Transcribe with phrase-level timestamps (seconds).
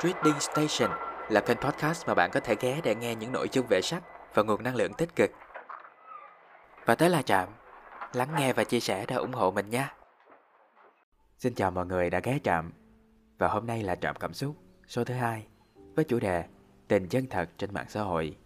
[0.00, 0.90] Trading Station
[1.28, 4.02] là kênh podcast mà bạn có thể ghé để nghe những nội dung về sách
[4.34, 5.30] và nguồn năng lượng tích cực.
[6.86, 7.48] Và tới là Trạm,
[8.12, 9.94] lắng nghe và chia sẻ để ủng hộ mình nha.
[11.38, 12.72] Xin chào mọi người đã ghé Trạm.
[13.38, 14.56] Và hôm nay là Trạm Cảm Xúc
[14.86, 15.46] số thứ hai
[15.94, 16.44] với chủ đề
[16.88, 18.36] Tình chân thật trên mạng xã hội.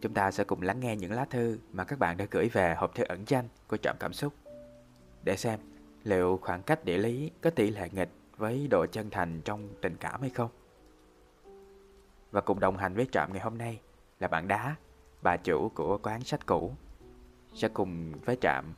[0.00, 2.74] Chúng ta sẽ cùng lắng nghe những lá thư mà các bạn đã gửi về
[2.74, 4.32] hộp thư ẩn danh của Trạm Cảm Xúc.
[5.22, 5.60] Để xem
[6.02, 9.96] liệu khoảng cách địa lý có tỷ lệ nghịch với độ chân thành trong tình
[9.96, 10.50] cảm hay không.
[12.30, 13.80] Và cùng đồng hành với Trạm ngày hôm nay
[14.20, 14.76] là bạn Đá,
[15.22, 16.72] bà chủ của quán sách cũ.
[17.54, 18.74] Sẽ cùng với Trạm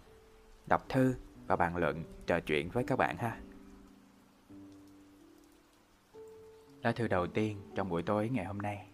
[0.66, 1.14] đọc thư
[1.46, 3.40] và bàn luận trò chuyện với các bạn ha.
[6.82, 8.86] Lá thư đầu tiên trong buổi tối ngày hôm nay.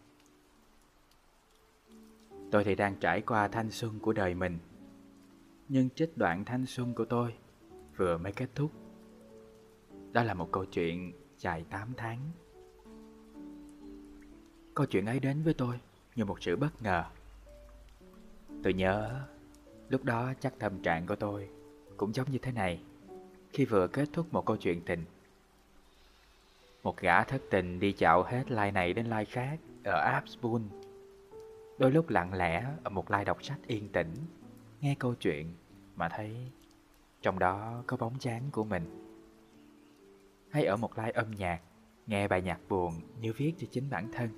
[2.51, 4.59] Tôi thì đang trải qua thanh xuân của đời mình.
[5.69, 7.35] Nhưng trích đoạn thanh xuân của tôi
[7.97, 8.71] vừa mới kết thúc
[10.13, 12.19] đó là một câu chuyện dài 8 tháng.
[14.75, 15.81] Câu chuyện ấy đến với tôi
[16.17, 17.05] như một sự bất ngờ.
[18.63, 19.21] Tôi nhớ
[19.89, 21.49] lúc đó chắc tâm trạng của tôi
[21.97, 22.83] cũng giống như thế này
[23.53, 25.05] khi vừa kết thúc một câu chuyện tình.
[26.83, 30.63] Một gã thất tình đi dạo hết like này đến like khác ở Abspoon,
[31.79, 34.15] Đôi lúc lặng lẽ ở một like đọc sách yên tĩnh,
[34.81, 35.53] nghe câu chuyện
[35.97, 36.37] mà thấy
[37.23, 39.12] trong đó có bóng dáng của mình
[40.53, 41.61] hay ở một live âm nhạc,
[42.07, 44.29] nghe bài nhạc buồn như viết cho chính bản thân.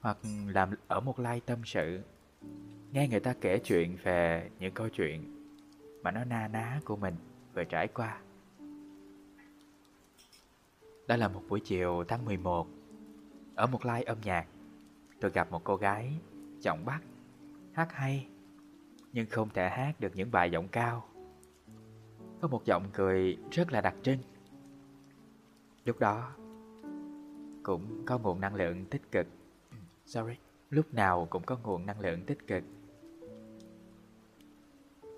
[0.00, 2.00] Hoặc làm ở một live tâm sự,
[2.92, 5.46] nghe người ta kể chuyện về những câu chuyện
[6.02, 7.14] mà nó na ná của mình
[7.54, 8.20] vừa trải qua.
[11.08, 12.66] Đó là một buổi chiều tháng 11,
[13.54, 14.46] ở một live âm nhạc,
[15.20, 16.12] tôi gặp một cô gái
[16.60, 17.00] giọng Bắc,
[17.72, 18.26] hát hay,
[19.12, 21.04] nhưng không thể hát được những bài giọng cao.
[22.40, 24.18] Có một giọng cười rất là đặc trưng
[25.84, 26.32] Lúc đó
[27.62, 29.26] cũng có nguồn năng lượng tích cực.
[30.06, 30.34] Sorry,
[30.70, 32.64] lúc nào cũng có nguồn năng lượng tích cực.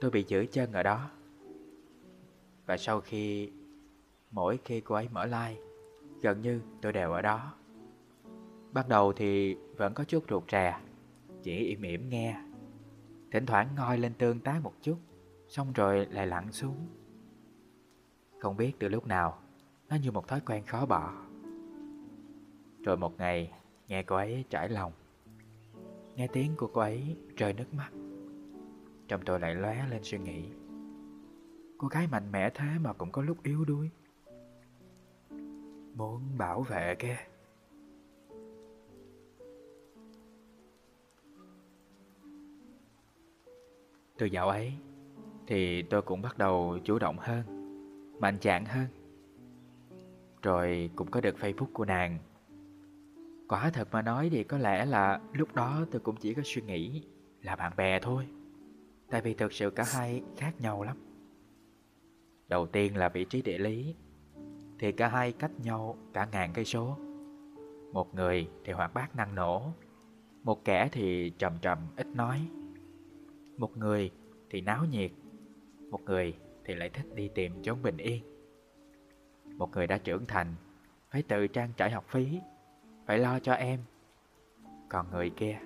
[0.01, 1.11] Tôi bị giữ chân ở đó.
[2.67, 3.53] Và sau khi
[4.31, 5.61] mỗi khi cô ấy mở like,
[6.23, 7.55] gần như tôi đều ở đó.
[8.73, 10.81] Ban đầu thì vẫn có chút ruột rè,
[11.43, 12.41] chỉ im ỉm nghe.
[13.31, 14.97] Thỉnh thoảng ngoi lên tương tác một chút,
[15.49, 16.87] xong rồi lại lặn xuống.
[18.39, 19.39] Không biết từ lúc nào
[19.95, 21.13] nó như một thói quen khó bỏ.
[22.83, 23.53] Rồi một ngày,
[23.89, 24.93] Nghe cô ấy trải lòng.
[26.17, 27.91] Nghe tiếng của cô ấy rơi nước mắt.
[29.09, 30.49] Trong tôi lại lóe lên suy nghĩ.
[31.79, 33.91] Cô gái mạnh mẽ thế mà cũng có lúc yếu đuối.
[35.95, 37.17] Muốn bảo vệ kia
[44.19, 44.73] Từ dạo ấy,
[45.47, 47.43] Thì tôi cũng bắt đầu chủ động hơn,
[48.21, 49.04] Mạnh dạn hơn
[50.45, 52.19] rồi cũng có được Facebook của nàng.
[53.49, 56.63] Quả thật mà nói thì có lẽ là lúc đó tôi cũng chỉ có suy
[56.63, 57.03] nghĩ
[57.43, 58.27] là bạn bè thôi.
[59.11, 60.97] Tại vì thực sự cả hai khác nhau lắm.
[62.49, 63.95] Đầu tiên là vị trí địa lý,
[64.79, 66.99] Thì cả hai cách nhau cả ngàn cây số.
[67.93, 69.63] Một người thì hoạt bát năng nổ,
[70.43, 72.49] Một kẻ thì trầm trầm ít nói.
[73.57, 74.11] Một người
[74.51, 75.11] thì náo nhiệt,
[75.91, 78.34] Một người thì lại thích đi tìm chốn bình yên
[79.57, 80.55] một người đã trưởng thành,
[81.11, 82.41] Phải tự trang trải học phí,
[83.07, 83.81] Phải lo cho em.
[84.89, 85.59] Còn người kia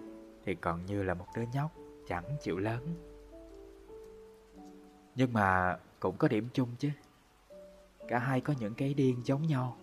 [0.45, 1.73] thì còn như là một đứa nhóc
[2.09, 2.95] Chẳng chịu lớn.
[5.15, 6.91] Nhưng mà cũng có điểm chung chứ.
[8.09, 9.77] Cả hai có những cái điên giống nhau,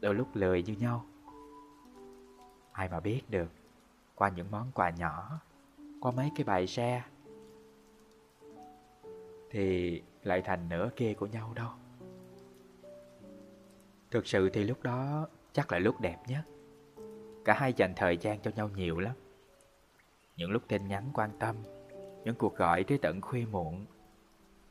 [0.00, 1.04] Đôi lúc lười như nhau.
[2.72, 3.48] Ai mà biết được,
[4.14, 5.40] Qua những món quà nhỏ,
[6.00, 7.02] Qua mấy cái bài xe,
[9.50, 11.70] Thì lại thành nửa kia của nhau đâu.
[14.12, 16.42] Thực sự thì lúc đó chắc là lúc đẹp nhất.
[17.44, 19.14] Cả hai dành thời gian cho nhau nhiều lắm.
[20.36, 21.56] Những lúc tin nhắn quan tâm,
[22.24, 23.86] Những cuộc gọi tới tận khuya muộn,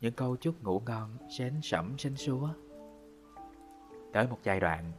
[0.02, 2.50] Những câu chúc ngủ ngon Xến sẩm xến xúa.
[4.14, 4.92] Tới một giai đoạn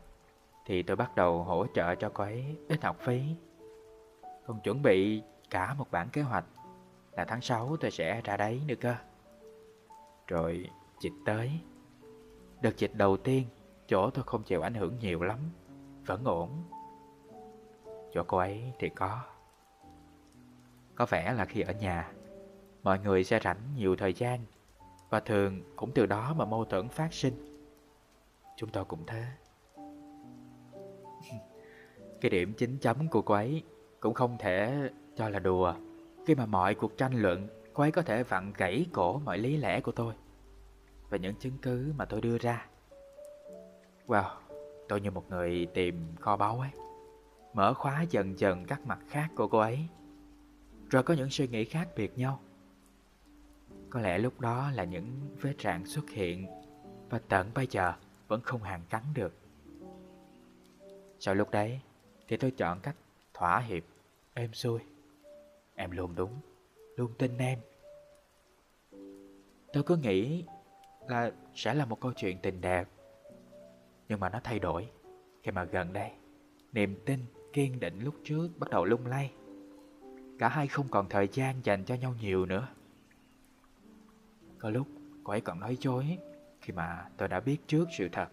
[0.66, 3.22] Thì tôi bắt đầu hỗ trợ cho cô ấy ít học phí.
[4.46, 6.44] Còn chuẩn bị cả một bản kế hoạch
[7.12, 8.94] Là tháng 6 tôi sẽ ra đấy nữa cơ.
[10.26, 11.50] Rồi dịch tới.
[12.62, 13.46] Đợt dịch đầu tiên
[13.92, 15.38] Chỗ tôi không chịu ảnh hưởng nhiều lắm.
[16.06, 16.64] Vẫn ổn.
[18.12, 19.20] Chỗ cô ấy thì có.
[20.94, 22.12] Có vẻ là khi ở nhà,
[22.82, 24.40] Mọi người sẽ rảnh nhiều thời gian,
[25.10, 27.34] Và thường cũng từ đó mà mâu thuẫn phát sinh.
[28.56, 29.24] Chúng tôi cũng thế.
[32.20, 33.62] Cái điểm chính chấm của cô ấy
[34.00, 35.74] Cũng không thể cho là đùa.
[36.26, 39.56] Khi mà mọi cuộc tranh luận, Cô ấy có thể vặn gãy cổ mọi lý
[39.56, 40.14] lẽ của tôi
[41.08, 42.66] Và những chứng cứ mà tôi đưa ra.
[44.06, 44.42] Wow,
[44.92, 46.70] Tôi như một người tìm kho báu ấy.
[47.52, 49.88] Mở khóa dần dần các mặt khác của cô ấy.
[50.90, 52.40] Rồi có những suy nghĩ khác biệt nhau.
[53.90, 56.46] Có lẽ lúc đó là những vết rạn xuất hiện
[57.10, 57.92] Và tận bây giờ
[58.28, 59.34] vẫn không hàn cắn được.
[61.18, 61.80] Sau lúc đấy
[62.28, 62.96] thì tôi chọn cách
[63.34, 63.82] thỏa hiệp,
[64.34, 64.80] êm xuôi
[65.74, 66.40] Em luôn đúng,
[66.96, 67.58] luôn tin em.
[69.72, 70.44] Tôi cứ nghĩ
[71.08, 72.88] là sẽ là một câu chuyện tình đẹp.
[74.12, 74.88] Nhưng mà nó thay đổi.
[75.42, 76.10] Khi mà gần đây
[76.72, 77.20] Niềm tin,
[77.52, 79.34] kiên định lúc trước bắt đầu lung lay.
[80.38, 82.68] Cả hai không còn thời gian dành cho nhau nhiều nữa.
[84.58, 84.86] Có lúc
[85.24, 86.18] cô ấy còn nói dối
[86.60, 88.28] Khi mà tôi đã biết trước sự thật.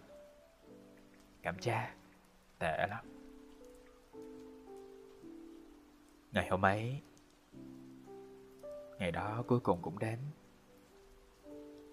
[1.42, 1.94] Cảm giác
[2.58, 3.04] tệ lắm.
[6.32, 7.00] Ngày hôm ấy
[8.98, 10.18] Ngày đó cuối cùng cũng đến.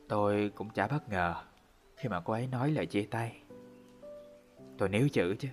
[0.07, 1.43] Tôi cũng chả bất ngờ
[1.95, 3.41] khi mà cô ấy nói lời chia tay.
[4.77, 5.47] Tôi níu chữ chứ.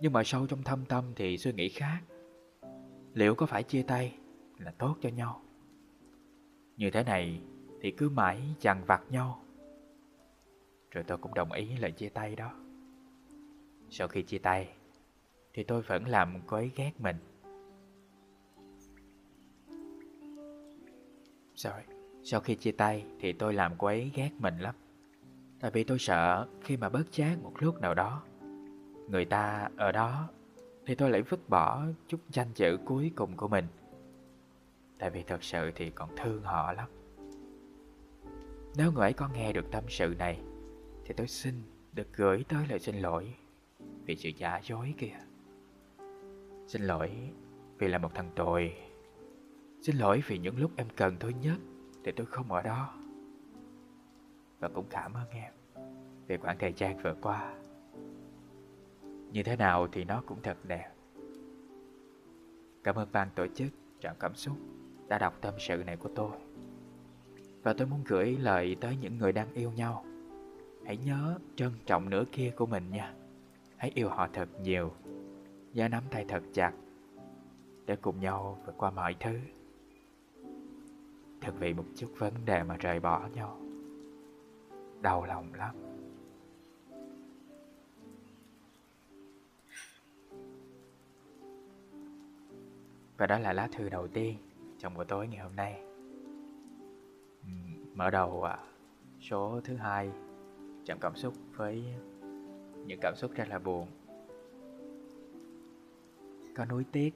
[0.00, 2.00] Nhưng mà sâu trong thâm tâm thì suy nghĩ khác.
[3.14, 4.18] Liệu có phải chia tay
[4.58, 5.42] là tốt cho nhau?
[6.76, 7.40] Như thế này
[7.80, 9.44] thì cứ mãi chằn vặt nhau.
[10.90, 12.54] Rồi tôi cũng đồng ý lời chia tay đó.
[13.90, 14.68] Sau khi chia tay,
[15.52, 17.16] thì tôi vẫn làm cô ấy ghét mình.
[21.54, 21.82] Sorry.
[22.28, 24.74] Sau khi chia tay thì tôi làm cô ấy ghét mình lắm
[25.60, 28.22] Tại vì tôi sợ khi mà bớt chát một lúc nào đó
[29.08, 30.28] Người ta ở đó,
[30.86, 33.66] Thì tôi lại vứt bỏ chút danh chữ cuối cùng của mình.
[34.98, 36.88] Tại vì thật sự thì còn thương họ lắm.
[38.76, 40.40] Nếu người ấy có nghe được tâm sự này,
[41.04, 41.54] Thì tôi xin
[41.92, 43.34] được gửi tới lời xin lỗi
[44.04, 45.18] Vì sự giả dối kia.
[46.66, 47.30] Xin lỗi
[47.78, 48.76] vì là một thằng tồi.
[49.82, 51.58] Xin lỗi vì những lúc em cần tôi nhất
[52.04, 52.94] thì tôi không ở đó.
[54.60, 55.52] Và cũng cảm ơn em
[56.26, 57.54] Về khoảng thời gian vừa qua.
[59.36, 60.90] Như thế nào thì nó cũng thật đẹp
[62.84, 63.68] Cảm ơn ban tổ chức
[64.00, 64.56] Trạm Cảm Xúc
[65.08, 66.30] Đã đọc tâm sự này của tôi.
[67.62, 70.04] Và tôi muốn gửi lời tới những người đang yêu nhau.
[70.86, 73.14] Hãy nhớ trân trọng nửa kia của mình nha.
[73.76, 74.92] Hãy yêu họ thật nhiều.
[75.72, 76.72] Nhớ nắm tay thật chặt
[77.86, 79.38] Để cùng nhau vượt qua mọi thứ.
[81.40, 83.60] Thật vì một chút vấn đề mà rời bỏ nhau.
[85.00, 85.85] Đau lòng lắm.
[93.16, 94.36] Và đó là lá thư đầu tiên
[94.78, 95.82] trong buổi tối ngày hôm nay
[97.94, 98.58] Mở đầu à,
[99.20, 100.10] số thứ hai
[100.84, 101.84] Chạm cảm xúc với
[102.86, 103.86] những cảm xúc rất là buồn
[106.56, 107.10] Có nuối tiếc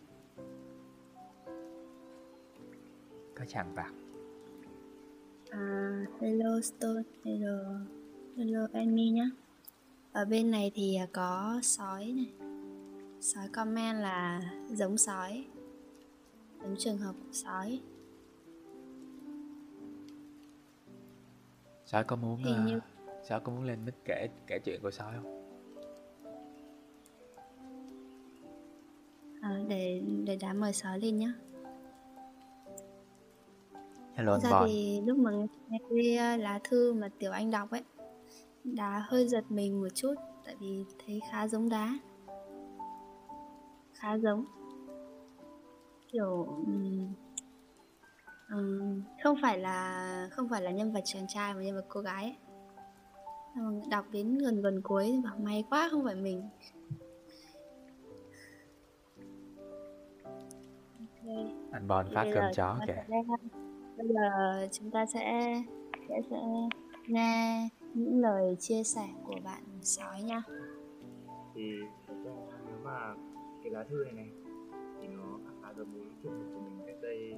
[3.34, 3.92] Có chàng vặt
[5.50, 7.58] À, hello Stone, hello,
[8.36, 9.30] hello Annie nhé
[10.12, 12.32] Ở bên này thì à, có sói này.
[13.20, 15.44] Sói comment là giống sói.
[16.62, 17.80] Giống trường hợp của sói.
[21.84, 22.76] Sói có muốn Hình như...
[22.76, 22.82] uh,
[23.28, 25.40] Sói có muốn lên mic kể kể chuyện của sói không?
[29.42, 31.32] À, để để đã mời sói lên nhá.
[34.14, 34.68] Hello anh Bon.
[34.68, 35.30] thì lúc mà
[35.68, 37.82] nghe cái lá thư mà Tiểu Anh đọc ấy
[38.64, 41.98] Đá hơi giật mình một chút Tại vì thấy khá giống đá
[43.94, 44.44] Khá giống
[46.12, 47.14] Kiểu um,
[48.52, 52.00] um, Không phải là Không phải là nhân vật chàng trai mà nhân vật cô
[52.00, 52.36] gái ấy.
[53.90, 56.48] Đọc đến gần gần cuối thì bảo may quá không phải mình.
[60.98, 61.54] Okay.
[61.72, 63.04] Anh Bon phát cơm chó kìa.
[63.96, 65.54] bây giờ chúng ta sẽ
[66.08, 66.42] sẽ sẽ
[67.06, 70.42] nghe những lời chia sẻ của bạn sói nha.
[71.54, 71.62] Thì
[72.66, 73.14] nếu mà
[73.62, 74.30] cái lá thư này này
[75.80, 77.34] nó mới giống với của mình cách đây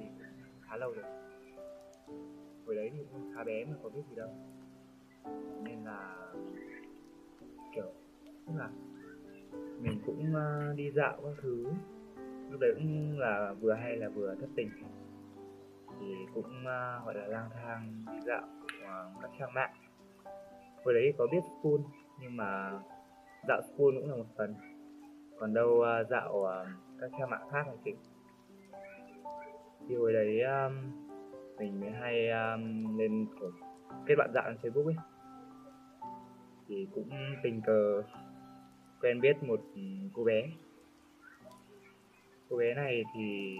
[0.61, 1.05] khá lâu rồi.
[2.65, 4.29] Hồi đấy thì cũng khá bé mà có biết gì đâu.
[5.63, 6.31] Nên là,
[7.75, 7.91] kiểu,
[8.47, 8.69] tức là
[9.79, 11.65] mình cũng ờ, đi dạo các thứ.
[12.49, 14.69] Lúc đấy cũng là vừa hay là vừa thất tình.
[15.99, 18.47] Thì cũng ờ, gọi là lang thang đi dạo
[19.21, 19.73] các trang mạng.
[20.85, 21.81] Hồi đấy có biết school
[22.21, 22.79] nhưng mà
[23.47, 24.55] dạo school cũng là một phần.
[25.39, 26.45] Còn đâu ờ, dạo
[26.99, 27.95] các trang mạng khác là chính
[29.87, 30.73] thì hồi đấy um,
[31.57, 33.51] mình mới hay um, lên kiểu
[34.05, 34.95] kết bạn dạo trên facebook ấy.
[36.67, 37.09] Thì cũng
[37.43, 38.03] tình cờ
[39.01, 39.61] quen biết một
[40.13, 40.49] cô bé.
[42.49, 43.57] Cô bé này thì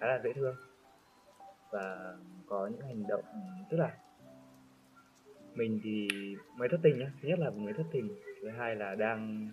[0.00, 0.56] khá là dễ thương
[1.72, 2.14] và
[2.46, 3.24] có những hành động
[3.70, 3.96] tức là
[5.54, 6.08] mình thì
[6.56, 7.12] mới thất tình nhá.
[7.22, 8.08] Thứ nhất là mới thất tình
[8.42, 9.50] thứ hai là đang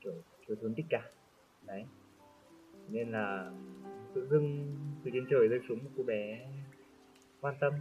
[0.00, 0.12] kiểu
[0.46, 1.04] thiếu thốn tình cảm.
[1.66, 1.84] Đấy.
[2.88, 3.50] Nên là
[4.14, 6.48] tự dưng từ trên trời rơi xuống một cô bé
[7.40, 7.72] quan tâm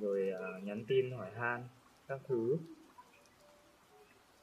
[0.00, 1.64] rồi uh, nhắn tin hỏi han
[2.08, 2.58] các thứ.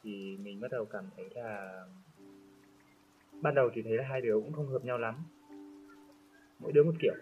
[0.03, 1.86] Thì mình bắt đầu cảm thấy là
[3.41, 5.15] ban đầu thì thấy là hai đứa cũng không hợp nhau lắm.
[6.60, 7.13] Mỗi đứa một kiểu.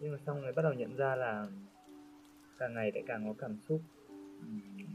[0.00, 1.46] Nhưng mà xong rồi bắt đầu nhận ra là
[2.58, 3.80] càng ngày lại càng có cảm xúc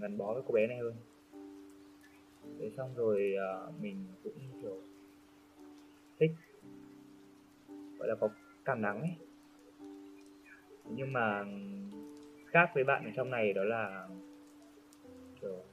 [0.01, 0.95] gắn bó với cô bé này hơn.
[2.59, 3.35] Thế xong rồi
[3.67, 4.81] uh, mình cũng kiểu
[6.19, 6.31] thích
[8.03, 8.29] gọi là có
[8.65, 9.15] cảm nắng ấy.
[10.89, 11.45] Nhưng mà
[12.47, 14.07] khác với bạn ở trong này đó là
[15.41, 15.63] kiểu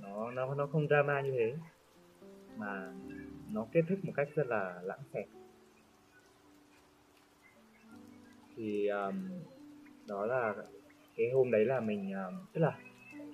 [0.00, 1.56] nó nó nó không drama như thế.
[2.56, 2.92] Mà
[3.52, 5.26] nó kết thúc một cách rất là lãng xẹt
[8.56, 9.28] thì um,
[10.08, 10.54] đó là
[11.16, 12.78] cái hôm đấy là mình um, tức là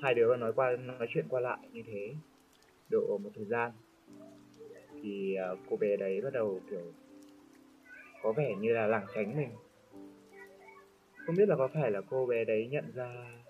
[0.03, 2.15] hai đứa nói qua nói chuyện qua lại như thế
[2.91, 3.73] độ một thời gian.
[5.03, 6.93] Thì uh, cô bé đấy bắt đầu kiểu
[8.26, 9.50] có vẻ như là lảng tránh mình.
[11.26, 13.09] Không biết là có phải là cô bé đấy nhận ra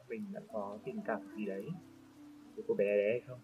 [0.08, 1.68] mình đã có tình cảm gì đấy
[2.54, 3.38] với cô bé đấy hay không?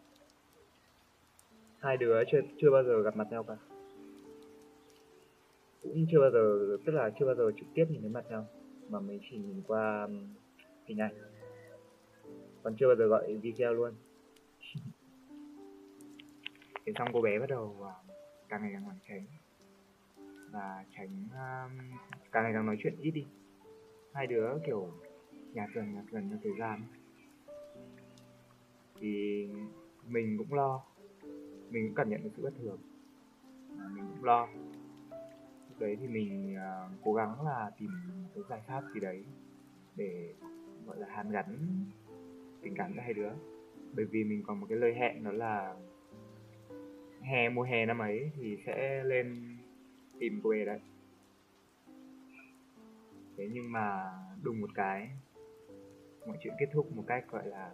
[1.78, 3.56] Hai đứa chưa chưa bao giờ gặp mặt nhau cả.
[5.82, 8.46] Cũng chưa bao giờ, tức là chưa bao giờ trực tiếp nhìn thấy mặt nhau,
[8.88, 10.08] mà mình chỉ nhìn qua
[10.86, 11.14] hình ảnh.
[12.62, 13.92] Còn chưa bao giờ gọi video luôn.
[16.86, 17.94] Thế xong cô bé bắt đầu à,
[18.48, 19.26] càng ngày càng hoàn tránh
[20.52, 21.99] và tránh um,
[22.32, 23.26] càng ngày càng nói chuyện ít đi.
[24.14, 24.88] Hai đứa kiểu
[25.52, 26.82] nhạt dần nhạt dần theo thời gian.
[29.00, 29.49] Thì
[30.09, 30.82] mình cũng lo.
[31.71, 32.78] Mình cũng cảm nhận được sự bất thường.
[33.78, 34.49] À, mình cũng lo.
[35.68, 37.90] Lúc đấy thì mình uh, cố gắng là tìm
[38.23, 39.25] một cái giải pháp gì đấy
[39.97, 40.35] để
[40.87, 41.56] gọi là hàn gắn
[42.62, 43.30] tình cảm giữa hai đứa.
[43.94, 45.75] Bởi vì mình còn một cái lời hẹn đó là
[47.21, 49.56] hè mùa hè năm ấy thì sẽ lên
[50.22, 50.80] tìm cô bé đấy.
[53.36, 54.12] Thế nhưng mà
[54.42, 55.10] đùng một cái,
[56.26, 57.70] mọi chuyện kết thúc một cách gọi là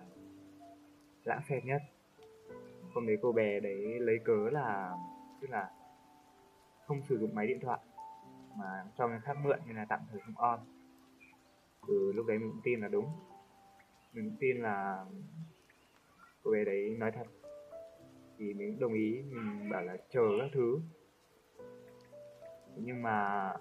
[1.25, 1.83] lãng xẹt nhất.
[2.95, 4.97] Hôm đấy cô bé đấy lấy cớ là,
[5.41, 5.71] tức là
[6.87, 7.81] không sử dụng máy điện thoại,
[8.59, 10.61] mà cho người khác mượn nên là tạm thời không on.
[11.89, 13.07] Từ lúc đấy mình cũng tin là đúng.
[14.13, 15.05] Mình cũng tin là
[16.43, 17.27] cô bé đấy nói thật.
[18.39, 20.81] Thì mình cũng đồng ý, mình bảo là chờ các thứ
[22.83, 23.53] nhưng mà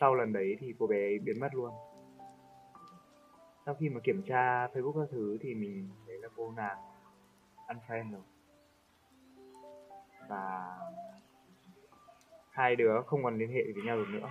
[0.00, 1.70] sau lần đấy thì cô bé ấy biến mất luôn.
[3.66, 6.78] Sau khi mà kiểm tra facebook các thứ thì mình thấy là cô nàng
[7.68, 8.22] unfriend rồi.
[10.28, 10.76] Và
[12.50, 14.28] hai đứa không còn liên hệ với nhau được nữa.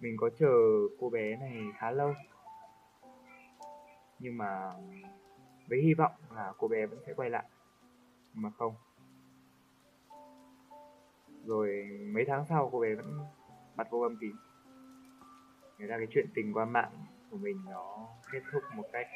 [0.00, 0.54] Mình có chờ
[1.00, 2.14] cô bé này khá lâu.
[4.18, 4.72] Nhưng mà
[5.68, 7.44] với hy vọng là cô bé vẫn sẽ quay lại.
[8.34, 8.74] Mà không
[11.46, 13.18] rồi mấy tháng sau cô bé vẫn
[13.76, 14.32] bật vô âm tín.
[15.78, 16.92] Người ra cái chuyện tình qua mạng
[17.30, 19.06] của mình nó kết thúc một cách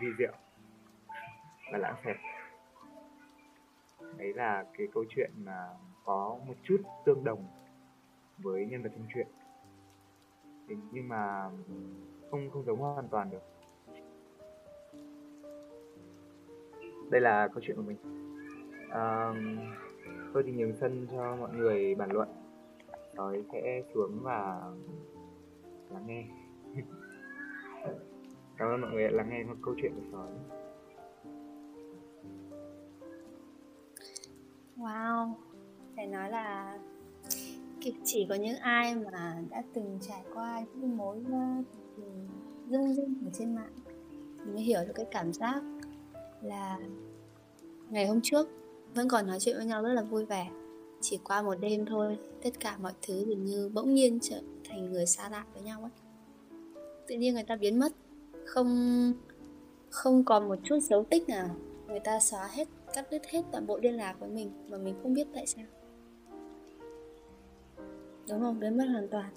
[0.00, 0.32] vi diệu
[1.72, 2.16] và lãng xẹt.
[4.16, 5.68] Đấy là cái câu chuyện mà
[6.04, 7.46] có một chút tương đồng
[8.38, 9.26] với nhân vật trong truyện.
[10.92, 11.50] Nhưng mà
[12.30, 13.42] không không giống hoàn toàn được.
[17.10, 17.96] Đây là câu chuyện của mình.
[18.90, 19.32] À,
[20.36, 22.28] tôi thì nhường sân cho mọi người bàn luận.
[23.16, 24.60] Rồi sẽ xuống và
[25.90, 26.24] lắng nghe.
[28.56, 30.28] Cảm ơn mọi người đã lắng nghe một câu chuyện của sói
[34.76, 35.32] Wow,
[35.96, 36.78] phải nói là
[38.04, 41.62] chỉ có những ai mà đã từng trải qua những mối ờ,
[42.68, 43.74] dưng dưng ở trên mạng.
[44.38, 45.62] Thì mới hiểu được cái cảm giác
[46.42, 46.78] là
[47.90, 48.48] ngày hôm trước
[48.96, 50.50] vẫn còn nói chuyện với nhau rất là vui vẻ.
[51.00, 54.92] Chỉ qua một đêm thôi, tất cả mọi thứ dường như bỗng nhiên trở thành
[54.92, 55.90] người xa lạ với nhau ấy.
[57.06, 57.92] Tự nhiên người ta biến mất.
[58.44, 59.12] Không
[59.90, 61.56] không còn một chút dấu tích nào.
[61.86, 64.94] Người ta xóa hết, cắt đứt hết toàn bộ liên lạc với mình mà mình
[65.02, 65.64] không biết tại sao.
[68.28, 68.60] Đúng không?
[68.60, 69.32] Biến mất hoàn toàn.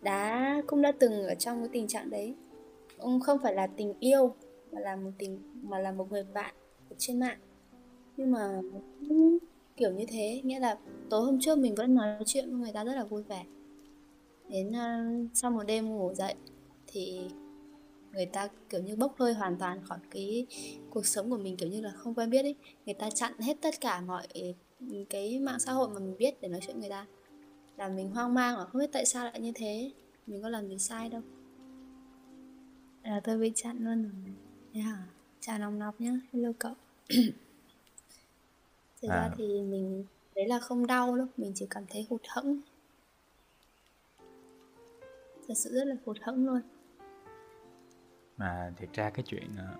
[0.00, 2.34] Đã cũng đã từng ở trong cái tình trạng đấy.
[2.98, 4.34] Cũng không phải là tình yêu,
[4.72, 6.54] mà là một tình, mà là một người bạn
[6.98, 7.38] trên mạng
[8.18, 8.60] nhưng mà
[9.08, 9.38] cũng
[9.76, 10.78] kiểu như thế nghĩa là
[11.10, 13.44] tối hôm trước mình vẫn nói chuyện với người ta rất là vui vẻ.
[14.48, 16.34] Đến uh, sau một đêm ngủ dậy
[16.86, 17.20] thì
[18.12, 20.46] người ta kiểu như bốc hơi hoàn toàn khỏi cái
[20.90, 22.54] cuộc sống của mình kiểu như là không quen biết ấy.
[22.86, 24.52] Người ta chặn hết tất cả mọi ừ,
[25.10, 27.06] cái mạng xã hội mà mình biết để nói chuyện người ta.
[27.76, 29.90] Là mình hoang mang và không biết tại sao lại như thế.
[30.26, 31.22] Mình có làm gì sai đâu.
[33.02, 34.34] Là tôi bị chặn luôn rồi.
[34.72, 34.86] Yeah.
[34.86, 35.06] hả?
[35.40, 36.20] Chào nòng nọc nhá.
[36.32, 36.74] Hello cậu.
[39.02, 39.16] thực À.
[39.16, 42.60] ra thì mình đấy là không đau đâu mình chỉ cảm thấy hụt hẫng.
[45.48, 46.60] Thật sự rất là hụt hẫng luôn.
[48.36, 49.76] Mà thiệt ra cái chuyện ờ,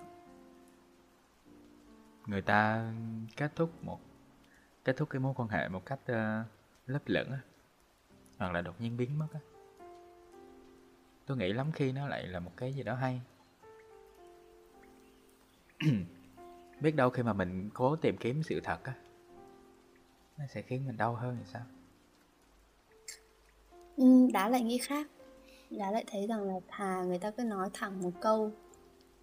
[2.26, 2.92] người ta
[3.36, 4.00] kết thúc một
[4.84, 6.44] kết thúc cái mối quan hệ một cách ờ,
[6.86, 7.28] lấp lửng
[8.38, 9.40] hoặc là đột nhiên biến mất á.
[11.26, 13.20] Tôi nghĩ lắm khi nó lại là một cái gì đó hay.
[16.80, 18.94] Biết đâu khi mà mình cố tìm kiếm sự thật á
[20.38, 21.62] nó sẽ khiến mình đau hơn thì sao?
[23.96, 25.06] Ừ, Đá lại nghĩ khác.
[25.70, 28.50] Đá lại thấy rằng là thà người ta cứ nói thẳng một câu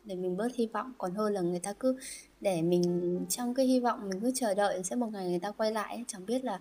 [0.04, 1.98] Để mình bớt hy vọng Còn hơn là người ta cứ
[2.42, 5.52] để mình trong cái hy vọng Mình cứ chờ đợi sẽ một ngày người ta
[5.52, 6.04] quay lại.
[6.08, 6.60] Chẳng biết là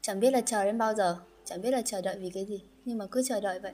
[0.00, 2.62] Chẳng biết là chờ đến bao giờ Chẳng biết là chờ đợi vì cái gì
[2.84, 3.72] Nhưng mà cứ chờ đợi vậy.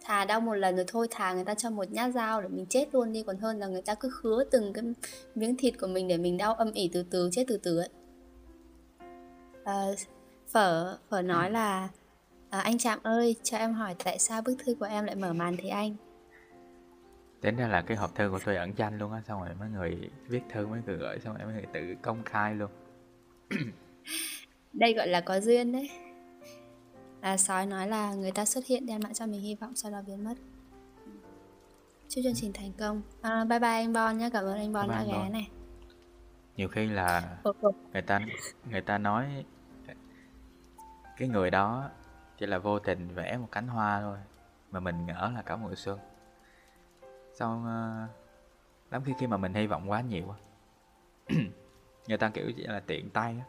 [0.00, 2.66] Thà đau một lần rồi thôi Thà người ta cho một nhát dao để mình
[2.66, 4.84] chết luôn đi Còn hơn là người ta cứ khứa từng cái
[5.34, 7.88] miếng thịt của mình Để mình đau âm ỉ từ từ chết từ từ ấy.
[9.68, 9.94] Ờ,
[10.52, 11.88] Phở Phở nói là
[12.50, 15.32] À, anh Trạm ơi, cho em hỏi tại sao bức thư của em lại mở
[15.32, 15.96] màn thế anh?
[17.40, 19.68] Tính ra là cái hộp thư của tôi ẩn danh luôn á Xong rồi mấy
[19.68, 22.70] người viết thư mấy người gửi Xong rồi mấy người tự công khai luôn
[24.72, 25.90] Đây gọi là có duyên đấy.
[27.22, 29.92] Là sói nói là người ta xuất hiện đem lại cho mình hy vọng sau
[29.92, 30.34] đó biến mất.
[32.08, 33.02] Chúc chương trình thành công.
[33.22, 35.32] À, bye bye anh Bon nhé, cảm ơn anh Bon Bye đã ghé Bon.
[35.32, 35.48] này.
[36.56, 37.38] Nhiều khi là
[37.92, 38.20] người ta
[38.70, 39.44] người ta nói
[41.18, 41.90] cái người đó
[42.36, 44.18] chỉ là vô tình vẽ một cánh hoa thôi
[44.70, 45.98] mà mình ngỡ là cả mùa xuân.
[47.34, 48.06] Xong ờ,
[48.90, 50.34] lắm khi khi mà mình hy vọng quá nhiều
[52.08, 53.46] người ta kiểu chỉ là tiện tay á.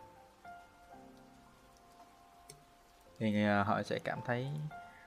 [3.20, 4.48] Thì ờ, họ sẽ cảm thấy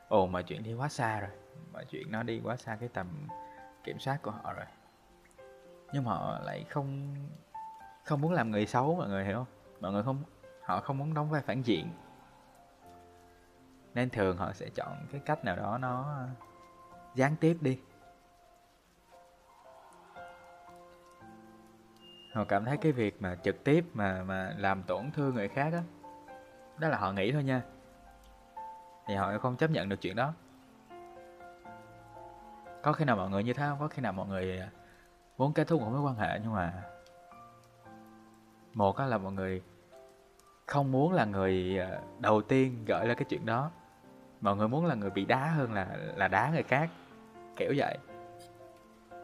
[0.09, 1.31] ồ mọi chuyện đi quá xa rồi
[1.73, 3.28] mọi chuyện nó đi quá xa cái tầm
[3.85, 4.66] kiểm soát của họ rồi.
[5.92, 7.14] Nhưng mà họ lại không
[8.04, 9.46] không muốn làm người xấu mọi người hiểu không?
[9.81, 10.22] Mọi người không
[10.62, 11.90] họ không muốn đóng vai phản diện
[13.94, 16.26] nên thường họ sẽ chọn cái cách nào đó nó
[17.14, 17.78] gián tiếp đi.
[22.33, 25.72] Họ cảm thấy cái việc mà trực tiếp mà mà làm tổn thương người khác
[25.72, 25.83] á,
[26.78, 27.62] đó là họ nghĩ thôi nha.
[29.07, 30.33] Thì họ không chấp nhận được chuyện đó.
[32.83, 33.78] Có khi nào mọi người như thế không?
[33.81, 34.62] Có khi nào mọi người
[35.38, 36.83] muốn kết thúc một mối quan hệ nhưng mà
[38.74, 39.62] một á là mọi người
[40.66, 43.70] không muốn là người ờ, đầu tiên gợi ra cái chuyện đó
[44.42, 46.90] mọi người muốn là người bị đá hơn là là đá người khác
[47.57, 47.98] kiểu vậy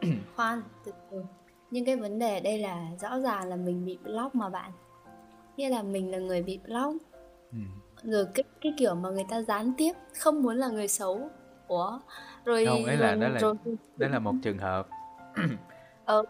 [0.35, 1.23] khoan, từ từ.
[1.71, 4.71] Nhưng cái vấn đề ở đây là rõ ràng là mình bị block mà bạn.
[5.57, 6.93] Nghĩa là mình là người bị block.
[7.51, 7.57] ừ.
[8.03, 11.29] Rồi cái cái kiểu mà người ta gián tiếp không muốn là người xấu.
[11.67, 11.99] Ủa?
[12.45, 13.53] Rồi Không, ý là đó là- rồi
[13.97, 14.87] đó là một trường hợp
[16.05, 16.23] Ờ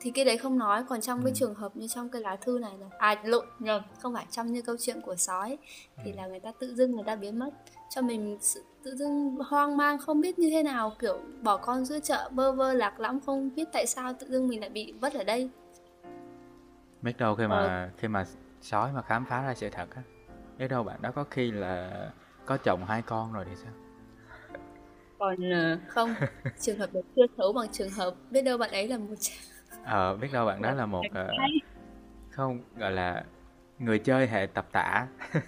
[0.00, 1.34] Thì cái đấy không nói Còn trong cái Ừ.
[1.36, 4.46] trường hợp như trong cái lá thư này là À lộn nhầm Không phải trong
[4.52, 5.58] như câu chuyện của sói
[6.04, 6.16] Thì Ừ.
[6.16, 7.50] là người ta tự dưng người ta biến mất.
[7.90, 11.84] Cho mình sự tự dưng hoang mang Không biết như thế nào Kiểu bỏ con
[11.84, 14.92] giữa chợ bơ vơ lạc lõng Không biết tại sao tự dưng mình lại bị
[15.00, 15.50] vất ở đây.
[17.02, 18.26] Biết đâu khi mà khi mà
[18.62, 20.02] sói mà khám phá ra sự thật á
[20.58, 21.90] biết đâu bạn đó có khi là
[22.46, 23.72] có chồng hai con rồi thì sao?
[25.18, 26.14] Còn ờ, không
[26.60, 28.14] Trường hợp đấy chưa xấu bằng trường hợp.
[28.30, 29.14] Biết đâu bạn ấy là một
[29.84, 31.28] ờ biết đâu bạn đó là một ờ,
[32.30, 33.24] không gọi là
[33.78, 35.06] người chơi hệ tập tả.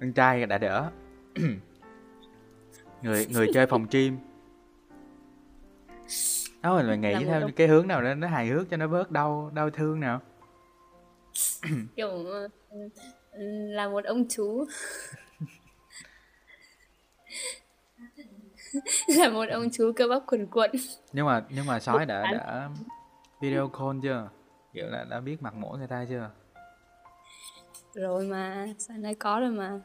[0.00, 0.90] Con trai đã đỡ.
[3.02, 4.18] Người người chơi phòng chim.
[6.62, 9.10] Đó mình phải nghĩ theo cái hướng nào đó nó hài hước cho nó bớt
[9.10, 10.20] đau đau thương nào.
[11.96, 12.48] Kiểu ờ,
[13.30, 13.38] ừ,
[13.68, 14.64] là một ông chú
[19.18, 20.70] là một ông chú cơ bắp quần quận
[21.12, 22.68] nhưng mà nhưng mà sói đã đã
[23.40, 24.28] video call chưa?
[24.72, 26.30] Kiểu là đã biết mặt mũi người ta chưa?
[27.94, 29.80] Rồi mà sao nói có rồi mà?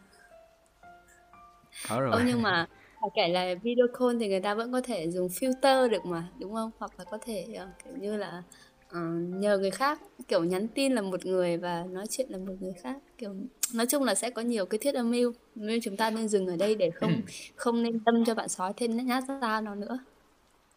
[1.89, 2.11] Có rồi.
[2.11, 2.65] Ơ nhưng mà
[3.01, 6.27] phải kể là video call thì người ta vẫn có thể dùng filter được mà
[6.39, 6.71] đúng không?
[6.77, 8.43] Hoặc là có thể ờ, kiểu như là
[8.91, 8.99] ờ,
[9.29, 9.99] nhờ người khác.
[10.27, 12.97] Kiểu nhắn tin là một người và nói chuyện là một người khác.
[13.17, 13.35] Kiểu
[13.73, 15.33] nói chung là sẽ có nhiều cái thiết âm mưu.
[15.55, 17.21] Nên chúng ta nên dừng ở đây để không
[17.55, 19.99] không nên tâm cho bạn sói thêm nhát ra nó nữa.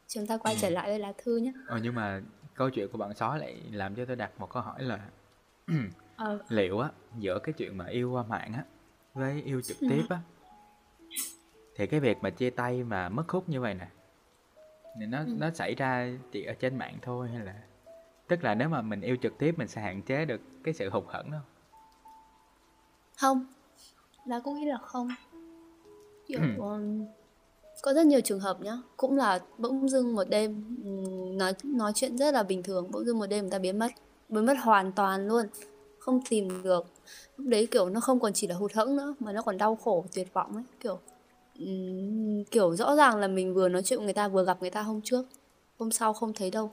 [0.09, 2.23] Chúng ta quay trở lại với lá thư nhé ờ, nhưng mà
[2.55, 5.01] câu chuyện của bạn sói lại làm cho tôi đặt một câu hỏi là
[6.17, 8.65] ờ, liệu á giữa cái chuyện mà yêu qua mạng á
[9.15, 9.87] với yêu trực Ừ.
[9.91, 10.19] tiếp á
[11.77, 13.87] thì cái việc mà chia tay mà mất hút như vậy nè
[15.01, 15.27] thì nó Ừ.
[15.39, 17.55] nó xảy ra chỉ ở trên mạng thôi hay là
[18.29, 20.91] tức là nếu mà mình yêu trực tiếp mình sẽ hạn chế được cái sự
[20.91, 21.39] hụt hẫng đó
[23.17, 23.47] không?
[24.27, 25.09] Là cũng nghĩ là không.
[26.27, 26.63] Kiểu Ừ.
[26.63, 27.05] um,
[27.83, 28.79] có rất nhiều trường hợp nhá.
[28.97, 30.65] Cũng là bỗng dưng một đêm
[31.39, 32.91] nói nói chuyện rất là bình thường.
[32.91, 33.89] Bỗng dưng một đêm người ta biến mất
[34.29, 35.47] biến mất hoàn toàn luôn.
[35.99, 36.87] Không tìm được.
[37.37, 39.77] Lúc đấy kiểu nó không còn chỉ là hụt hẫng nữa mà nó còn đau
[39.77, 40.65] khổ tuyệt vọng ấy.
[40.81, 40.99] Kiểu
[42.51, 45.01] kiểu rõ ràng là mình vừa nói chuyện người ta vừa gặp người ta hôm
[45.05, 45.27] trước.
[45.79, 46.71] Hôm sau không thấy đâu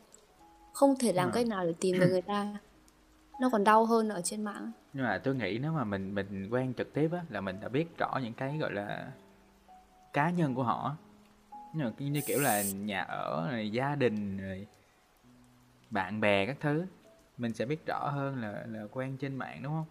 [0.74, 1.32] không thể làm à.
[1.34, 2.58] cách nào để tìm được người ta.
[3.40, 4.72] Nó còn đau hơn ở trên mạng.
[4.94, 7.70] Nhưng mà tôi nghĩ nếu mà mình mình quen trực tiếp á là mình đã
[7.70, 9.12] biết rõ những cái gọi là
[10.14, 10.96] cá nhân của họ
[11.74, 14.68] như, như kiểu là nhà ở rồi gia đình rồi
[15.90, 16.86] bạn bè các thứ
[17.38, 19.86] mình sẽ biết rõ hơn là là quen trên mạng đúng không?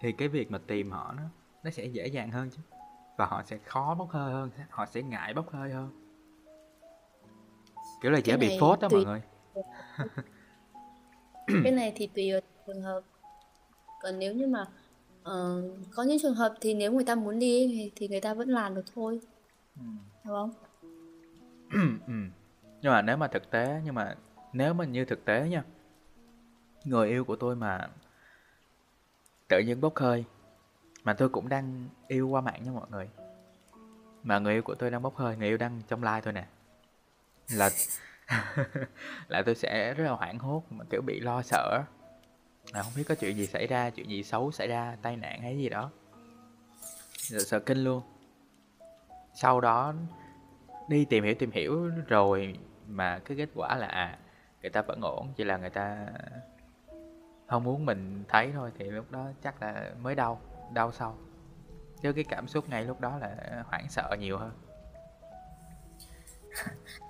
[0.00, 1.22] Thì cái việc mà tìm họ nó
[1.62, 2.62] nó sẽ dễ dàng hơn chứ.
[3.16, 5.90] Và họ sẽ khó bốc hơi hơn họ sẽ ngại bốc hơi hơn.
[8.02, 9.04] Kiểu là dễ bị phốt đó tùy...
[9.04, 9.22] mọi người
[11.46, 12.30] cái này thì tùy
[12.66, 13.00] trường hợp
[14.02, 14.66] còn nếu như mà
[15.22, 18.34] uh, có những trường hợp thì nếu người ta muốn đi thì, thì người ta
[18.34, 19.20] vẫn làm được thôi
[19.76, 19.82] ừ.
[20.24, 20.50] đúng không
[22.06, 22.12] ừ.
[22.82, 24.16] nhưng mà nếu mà thực tế nhưng mà
[24.52, 25.64] nếu mà như thực tế nha
[26.84, 27.88] người yêu của tôi mà
[29.48, 30.24] tự nhiên bốc hơi
[31.04, 33.08] mà tôi cũng đang yêu qua mạng nha mọi người
[34.22, 36.46] mà người yêu của tôi đang bốc hơi người yêu đang trong like thôi nè
[37.50, 37.70] là
[39.28, 41.82] là tôi sẽ rất là hoảng hốt mà kiểu bị lo sợ.
[42.72, 45.42] Là không biết có chuyện gì xảy ra chuyện gì xấu xảy ra tai nạn
[45.42, 45.90] hay gì đó.
[47.12, 48.02] Sợ, sợ kinh luôn.
[49.34, 49.94] Sau đó
[50.88, 54.18] đi tìm hiểu tìm hiểu rồi mà cái kết quả là à
[54.62, 56.06] người ta vẫn ổn chỉ là người ta
[57.46, 60.40] không muốn mình thấy thôi thì lúc đó chắc là mới đau
[60.72, 61.18] đau sau.
[62.02, 64.52] Chứ cái cảm xúc ngay lúc đó là hoảng sợ nhiều hơn.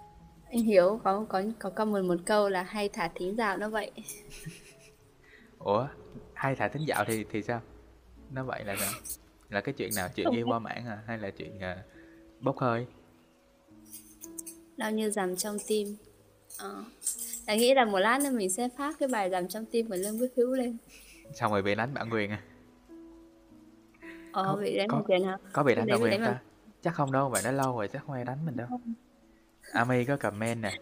[0.51, 3.91] anh hiểu có có có comment một câu là hay thả thính dạo nó vậy.
[5.59, 5.87] Ủa?
[6.35, 7.61] Hay thả thính dạo thì thì sao?
[8.31, 8.93] Nó vậy là sao?
[9.49, 10.09] Là cái chuyện nào?
[10.15, 11.03] Chuyện yêu qua mạng à?
[11.07, 11.79] Hay là chuyện uh,
[12.41, 12.87] bốc hơi?
[14.77, 15.97] Đau như dằm trong tim.
[16.59, 16.85] Ờ.
[17.47, 17.55] À.
[17.55, 20.19] nghĩ là một lát nữa mình sẽ phát cái bài dằm trong tim của lương
[20.19, 20.77] viết hữu lên.
[21.35, 22.43] Xong rồi bị đánh bản quyền à?
[24.33, 25.39] Ờ có, bị đánh bản quyền hả?
[25.53, 26.43] có bị đánh bản quyền ta mà...
[26.83, 28.69] chắc không đâu vậy nó lâu rồi chắc không ai đánh mình đâu
[29.73, 30.73] Ami có comment nè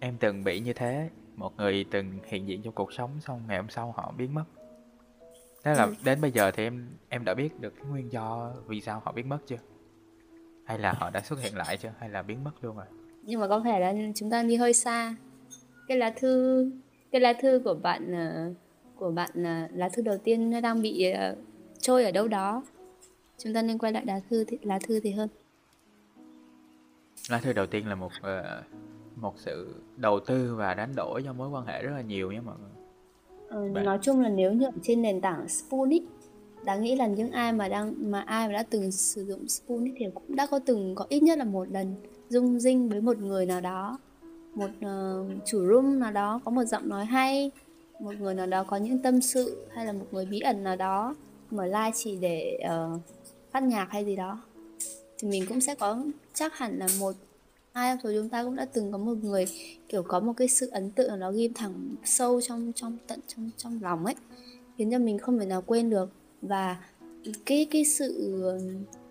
[0.00, 3.56] Em từng bị như thế Một người từng hiện diện trong cuộc sống Xong ngày
[3.56, 4.44] hôm sau họ biến mất
[5.64, 5.94] Thế là ừ.
[6.04, 9.12] đến bây giờ thì em em đã biết được cái nguyên do vì sao họ
[9.12, 9.56] biến mất chưa?
[10.64, 11.92] Hay là họ đã xuất hiện lại chưa?
[11.98, 12.86] Hay là biến mất luôn rồi?
[13.22, 15.14] Nhưng mà có thể là chúng ta đi hơi xa
[15.88, 16.70] Cái lá thư
[17.12, 18.52] Cái lá thư của bạn ờ,
[18.96, 21.36] Của bạn ờ, lá thư đầu tiên nó đang bị ờ,
[21.78, 22.62] trôi ở đâu đó
[23.38, 25.28] Chúng ta nên quay lại lá thư thì, lá thư thì hơn
[27.28, 28.64] lá thư đầu tiên là một uh,
[29.16, 32.40] một sự đầu tư và đánh đổi cho mối quan hệ rất là nhiều nhé
[32.40, 32.70] mọi người.
[33.48, 33.84] Ừ, Bạn...
[33.84, 36.02] nói chung là nếu như trên nền tảng Sputnik
[36.64, 39.94] đáng nghĩ là những ai mà đang mà ai mà đã từng sử dụng Sputnik
[39.96, 41.94] thì cũng đã có từng có ít nhất là một lần
[42.28, 43.98] dung dinh với một người nào đó.
[44.54, 47.50] Một uh, chủ room nào đó có một giọng nói hay
[48.00, 50.76] một người nào đó có những tâm sự hay là một người bí ẩn nào
[50.76, 51.14] đó
[51.50, 53.00] mở live chỉ để uh,
[53.50, 54.42] phát nhạc hay gì đó
[55.18, 57.14] thì mình cũng sẽ có, chắc hẳn là một
[57.72, 59.44] ai trong số chúng ta cũng đã từng có một người,
[59.88, 63.50] kiểu, có một cái sự ấn tượng nó ghim thẳng sâu trong trong tận, trong
[63.56, 64.14] trong lòng ấy,
[64.78, 66.10] khiến cho mình không thể nào quên được.
[66.42, 66.76] Và
[67.46, 68.60] cái cái sự ờ,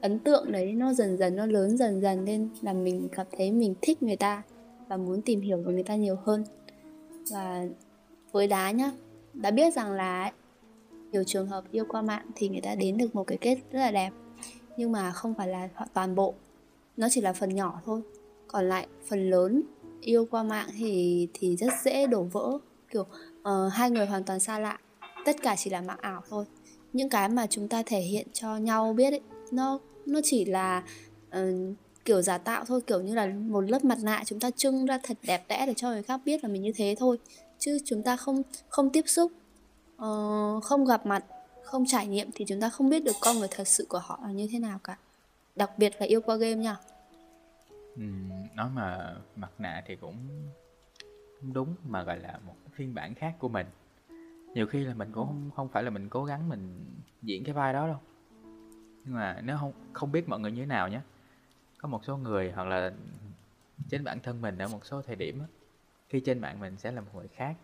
[0.01, 3.51] ấn tượng đấy nó dần dần, nó lớn dần dần lên là mình cảm thấy
[3.51, 4.43] mình thích người ta
[4.87, 6.43] và muốn tìm hiểu về người ta nhiều hơn.
[7.31, 7.65] Và
[8.31, 8.91] với đá nhá
[9.33, 10.31] đã biết rằng là
[11.11, 13.79] nhiều trường hợp yêu qua mạng thì người ta đến được một cái kết rất
[13.79, 14.09] là đẹp
[14.77, 16.33] nhưng mà không phải là toàn bộ.
[16.97, 18.01] Nó chỉ là phần nhỏ thôi.
[18.47, 19.61] Còn lại phần lớn
[20.01, 22.57] yêu qua mạng thì thì rất dễ đổ vỡ.
[22.89, 24.79] Kiểu uh, hai người hoàn toàn xa lạ.
[25.25, 26.45] Tất cả chỉ là mạng ảo thôi.
[26.93, 30.83] Những cái mà chúng ta thể hiện cho nhau biết ấy, nó nó chỉ là
[31.37, 32.81] uh, kiểu giả tạo thôi.
[32.87, 35.73] Kiểu như là một lớp mặt nạ chúng ta trưng ra thật đẹp đẽ để
[35.73, 37.17] cho người khác biết là mình như thế thôi.
[37.59, 39.31] Chứ chúng ta không không tiếp xúc
[39.95, 41.25] uh, không gặp mặt
[41.73, 44.19] không trải nghiệm thì chúng ta không biết được con người thật sự của họ
[44.23, 44.97] là như thế nào cả.
[45.55, 46.77] Đặc biệt là yêu qua game nha.
[47.95, 48.03] Ừ,
[48.55, 50.17] nói mà mặt nạ thì cũng
[51.53, 53.67] đúng mà gọi là một phiên bản khác của mình.
[54.53, 56.85] Nhiều khi là mình cũng không không phải là mình cố gắng mình
[57.21, 57.99] diễn cái vai đó đâu.
[59.05, 61.01] Nhưng mà nếu không không biết mọi người như thế nào nhé.
[61.77, 62.93] Có một số người hoặc là
[63.89, 65.41] chính bản thân mình ở một số thời điểm
[66.09, 67.55] khi trên mạng mình sẽ là một người khác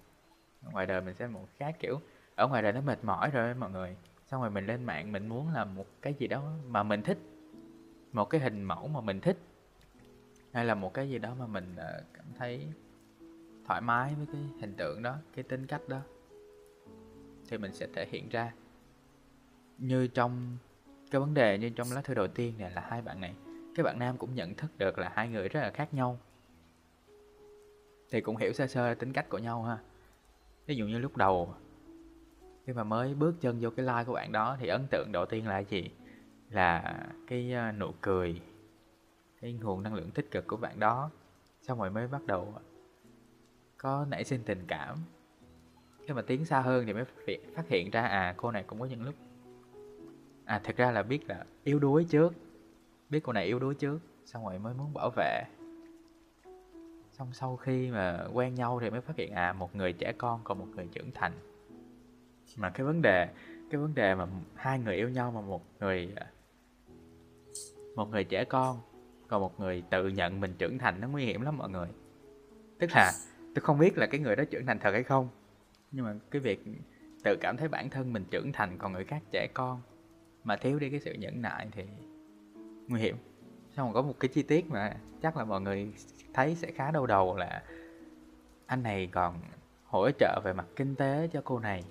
[0.71, 1.99] ngoài đời mình sẽ là một người khác kiểu
[2.39, 3.95] ở ngoài đời nó mệt mỏi rồi mọi người.
[4.27, 7.17] Xong rồi mình lên mạng, mình muốn làm một cái gì đó mà mình thích.
[8.11, 9.37] Một cái hình mẫu mà mình thích.
[10.53, 12.67] Hay là một cái gì đó mà mình ờ, cảm thấy
[13.65, 15.99] thoải mái với cái hình tượng đó, cái tính cách đó.
[17.49, 18.53] Thì mình sẽ thể hiện ra.
[19.77, 20.57] Như trong
[21.11, 23.33] cái vấn đề, như trong lá thư đầu tiên này là hai bạn này.
[23.75, 26.19] Cái bạn nam cũng nhận thức được là hai người rất là khác nhau.
[28.11, 29.77] Thì cũng hiểu sơ sơ tính cách của nhau ha.
[30.65, 31.55] Ví dụ như lúc đầu
[32.65, 35.25] khi mà mới bước chân vô cái like của bạn đó thì ấn tượng đầu
[35.25, 35.91] tiên là gì?
[36.49, 38.41] Là cái ờ, nụ cười,
[39.41, 41.11] cái nguồn năng lượng tích cực của bạn đó.
[41.61, 42.61] Xong rồi mới bắt đầu ờ,
[43.77, 44.97] có nảy sinh tình cảm.
[46.07, 47.05] Khi mà tiến xa hơn thì mới
[47.55, 49.15] phát hiện ra à cô này cũng có những lúc
[50.45, 52.33] à thật ra là biết là yếu đuối trước,
[53.09, 55.43] biết cô này yếu đuối trước, xong rồi mới muốn bảo vệ.
[57.11, 60.41] Xong sau khi mà quen nhau thì mới phát hiện à một người trẻ con
[60.43, 61.31] còn một người trưởng thành
[62.57, 63.27] mà cái vấn đề,
[63.71, 66.15] cái vấn đề mà hai người yêu nhau mà một người
[67.95, 68.79] một người trẻ con,
[69.27, 71.87] còn một người tự nhận mình trưởng thành nó nguy hiểm lắm mọi người.
[72.79, 73.11] Tức là
[73.55, 75.29] tôi không biết là cái người đó trưởng thành thật hay không,
[75.91, 76.63] nhưng mà cái việc
[77.23, 79.81] tự cảm thấy bản thân mình trưởng thành còn người khác trẻ con
[80.43, 81.83] mà thiếu đi cái sự nhẫn nại thì
[82.87, 83.15] nguy hiểm.
[83.75, 85.93] Xong có một cái chi tiết mà chắc là mọi người
[86.33, 87.63] thấy sẽ khá đau đầu là
[88.65, 89.41] anh này còn
[89.85, 91.83] hỗ trợ về mặt kinh tế cho cô này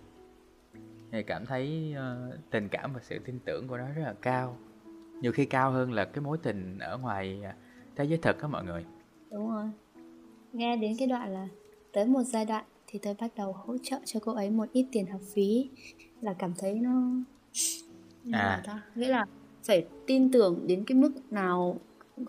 [1.12, 4.56] thì cảm thấy uh, tình cảm và sự tin tưởng của nó rất là cao.
[5.20, 7.52] Nhiều khi cao hơn là cái mối tình ở ngoài ờ,
[7.96, 8.84] thế giới thực á mọi người.
[9.30, 9.70] Đúng rồi.
[10.52, 11.48] Nghe đến cái đoạn là
[11.92, 14.86] tới một giai đoạn thì tôi bắt đầu hỗ trợ cho cô ấy một ít
[14.92, 15.70] tiền học phí
[16.20, 17.02] là cảm thấy nó
[18.32, 18.62] à.
[18.66, 19.26] ta nghĩa là
[19.64, 21.78] phải tin tưởng đến cái mức nào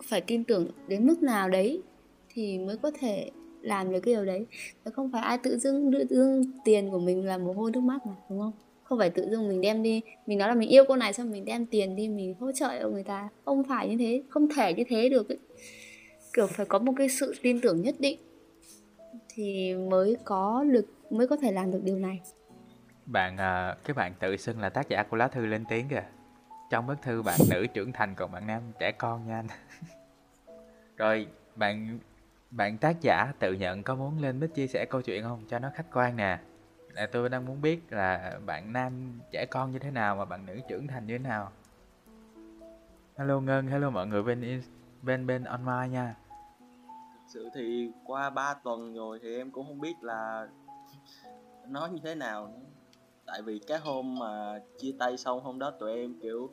[0.04, 1.82] phải tin tưởng đến mức nào đấy
[2.28, 3.30] thì mới có thể
[3.62, 4.46] làm được cái điều đấy.
[4.84, 7.80] Chứ không phải ai tự dưng tự dưng tiền của mình là mồ hôi nước
[7.80, 8.52] mắt mà đúng không
[8.90, 10.02] không phải tự dưng mình đem đi.
[10.26, 12.88] Mình nói là mình yêu cô này xong mình đem tiền đi mình hỗ trợ
[12.92, 13.28] người ta.
[13.44, 15.38] Không phải như thế không thể như thế được ấy.
[16.32, 18.18] kiểu phải có một cái sự tin tưởng nhất định
[19.28, 22.20] thì mới có lực mới có thể làm được điều này.
[23.06, 26.04] Bạn à, cái bạn tự xưng là tác giả của lá thư lên tiếng kìa.
[26.70, 29.46] Trong bức thư bạn nữ trưởng thành còn bạn nam trẻ con nha anh.
[30.96, 31.26] Rồi
[31.56, 31.98] bạn
[32.50, 35.44] bạn tác giả tự nhận có muốn lên bích chia sẻ câu chuyện không?
[35.48, 36.38] Cho nó khách quan nè
[36.94, 40.46] là tôi đang muốn biết là bạn nam trẻ con như thế nào và bạn
[40.46, 41.52] nữ trưởng thành như thế nào.
[43.16, 44.62] Hello ngân hello mọi người bên
[45.02, 46.16] bên bên online nha.
[47.26, 50.48] Sự thì qua 3 tuần rồi thì em cũng không biết là
[51.68, 52.66] nói như thế nào nữa.
[53.26, 56.50] Tại vì cái hôm mà chia tay xong hôm đó tụi em kiểu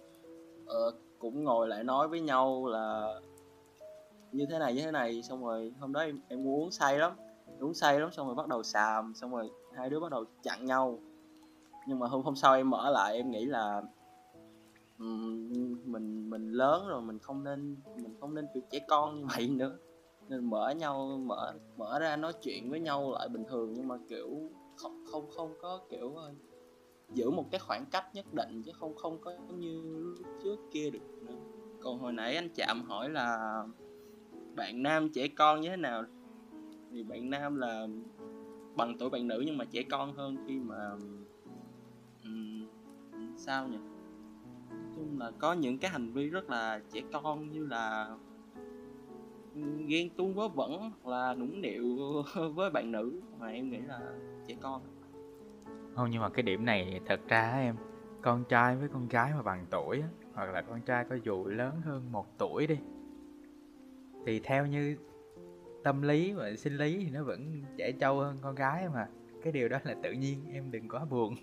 [0.64, 3.14] uh, cũng ngồi lại nói với nhau là
[4.32, 5.24] như thế này như thế này.
[5.24, 7.12] Xong rồi hôm đó em em uống say lắm
[7.60, 10.66] uống say lắm xong rồi bắt đầu xàm xong rồi hai đứa bắt đầu chặn
[10.66, 11.00] nhau.
[11.88, 13.82] Nhưng mà hôm hôm sau em mở lại em nghĩ là
[15.00, 15.50] um,
[15.86, 19.48] mình mình lớn rồi mình không nên mình không nên kiểu trẻ con như vậy
[19.50, 19.78] nữa.
[20.30, 23.96] Nên mở nhau mở mở ra nói chuyện với nhau lại bình thường nhưng mà
[24.10, 26.34] kiểu không không không có kiểu ờ,
[27.14, 29.82] giữ một cái khoảng cách nhất định chứ không không có như
[30.18, 31.36] lúc trước kia được nữa.
[31.82, 33.64] Còn hồi nãy anh chạm hỏi là
[34.56, 36.04] bạn nam trẻ con như thế nào?
[36.92, 37.88] Thì bạn nam là
[38.78, 40.92] bằng tuổi bạn nữ nhưng mà trẻ con hơn khi mà
[42.24, 42.68] um,
[43.36, 43.78] sao nhỉ?
[44.96, 48.18] Chung là có những cái hành vi rất là trẻ con như là
[49.88, 51.98] ghen tuông vớ vẩn hoặc là nũng nịu
[52.56, 54.00] với bạn nữ mà em nghĩ là
[54.48, 54.82] trẻ con.
[55.96, 57.76] Không nhưng mà cái điểm này thật ra em
[58.22, 61.82] con trai với con gái mà bằng tuổi hoặc là con trai có dù lớn
[61.82, 62.78] hơn một tuổi đi
[64.26, 64.98] thì theo như
[65.88, 69.08] tâm lý và sinh lý thì nó vẫn trẻ trâu hơn con gái mà.
[69.44, 71.36] Cái điều đó là tự nhiên, em đừng quá buồn.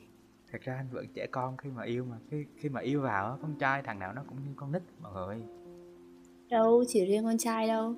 [0.53, 3.39] Thật ra anh vẫn trẻ con khi mà yêu mà, khi khi mà yêu vào
[3.43, 5.43] con trai thằng nào nó cũng như con nít mọi người.
[6.49, 7.95] Đâu chỉ riêng con trai đâu.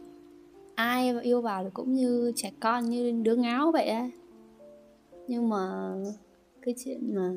[0.74, 4.10] Ai mà yêu vào thì cũng như trẻ con, như đứa ngáo vậy á.
[5.28, 5.94] Nhưng mà
[6.62, 7.32] cái chuyện mà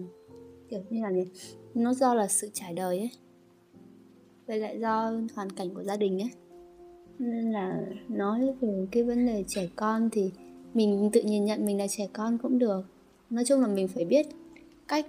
[0.69, 1.31] kiểu như là gì,
[1.73, 3.11] nó do là sự trải đời ấy.
[4.47, 6.31] Với lại do hoàn cảnh của gia đình ấy
[7.19, 10.31] nên là nói về cái vấn đề trẻ con thì
[10.73, 12.81] mình tự nhìn nhận mình là trẻ con cũng được.
[13.29, 14.27] Nói chung là mình phải biết
[14.87, 15.05] cách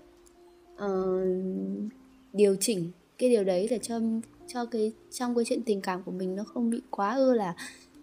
[0.75, 1.91] uh,
[2.33, 4.01] điều chỉnh cái điều đấy để cho
[4.47, 7.55] cho cái trong cái chuyện tình cảm của mình nó không bị quá ư là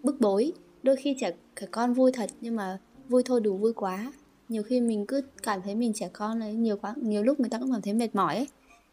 [0.02, 0.52] bức bối.
[0.82, 4.12] Đôi khi trẻ, trẻ con vui thật nhưng mà vui thôi đủ vui quá.
[4.48, 7.50] Nhiều khi mình cứ cảm thấy mình trẻ con ấy nhiều quá nhiều lúc người
[7.50, 8.46] ta cũng cảm thấy mệt mỏi ấy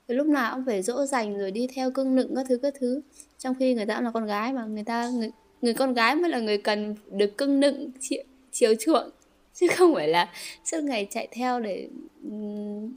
[0.08, 3.02] lúc nào cũng phải dỗ dành rồi đi theo cưng nựng các thứ các thứ.
[3.38, 6.16] Trong khi người ta cũng là con gái mà người ta người, người con gái
[6.16, 9.10] mới là người cần được cưng nựng chiều, chiều chuộng.
[9.54, 10.32] Chứ không phải là
[10.66, 11.90] suốt ngày chạy theo để
[12.24, 12.94] um,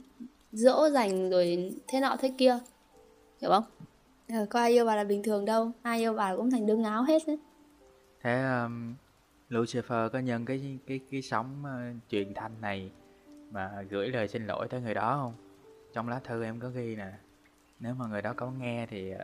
[0.51, 2.59] dỗ dành rồi thế nọ thế kia.
[3.41, 3.63] Hiểu không?
[4.29, 5.71] Ờ, có ai yêu bà là bình thường đâu.
[5.81, 7.37] Ai yêu bà cũng thành đứa ngáo hết đấy.
[8.23, 8.93] Thế um,
[9.49, 12.89] Lucifer có nhân cái cái cái sóng uh, truyền thanh này
[13.51, 15.48] mà gửi lời xin lỗi tới người đó không
[15.93, 17.11] trong lá thư em có ghi nè
[17.79, 19.19] nếu mà người đó có nghe thì uh,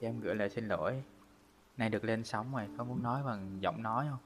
[0.00, 1.02] cho em gửi lời xin lỗi.
[1.76, 4.18] Nay được lên sóng rồi có muốn nói bằng giọng nói không?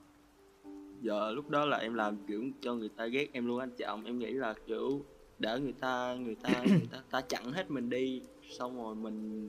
[1.01, 4.05] Giờ lúc đó là em làm kiểu cho người ta ghét em luôn anh trọng
[4.05, 5.05] em nghĩ là kiểu
[5.39, 8.23] để người ta người ta người ta, ta chặn hết mình đi
[8.59, 9.49] xong rồi mình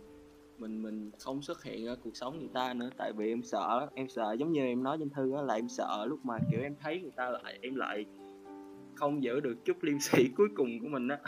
[0.57, 2.89] mình mình không xuất hiện ở cuộc sống người ta nữa.
[2.97, 5.69] Tại vì em sợ em sợ giống như em nói trên thư á là em
[5.69, 8.05] sợ lúc mà kiểu em thấy người ta lại em lại
[8.95, 11.19] không giữ được chút liêm sĩ cuối cùng của mình á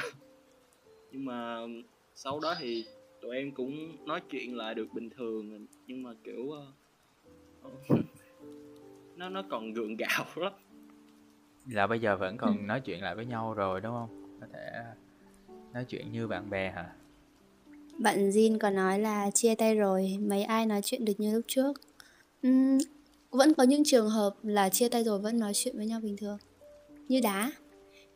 [1.11, 1.59] nhưng mà
[2.15, 2.85] sau đó thì
[3.21, 6.65] tụi em cũng nói chuyện lại được bình thường nhưng mà kiểu ờ,
[9.15, 10.53] nó nó còn gượng gạo lắm
[11.67, 14.71] là bây giờ vẫn còn nói chuyện lại với nhau rồi đúng không có thể
[15.73, 16.95] nói chuyện như bạn bè hả
[17.97, 21.45] Bạn Jin có nói là chia tay rồi, mấy ai nói chuyện được như lúc
[21.47, 21.81] trước.
[22.41, 22.77] Ừm,
[23.29, 26.17] vẫn có những trường hợp là chia tay rồi vẫn nói chuyện với nhau bình
[26.17, 26.37] thường.
[27.07, 27.51] Như đá.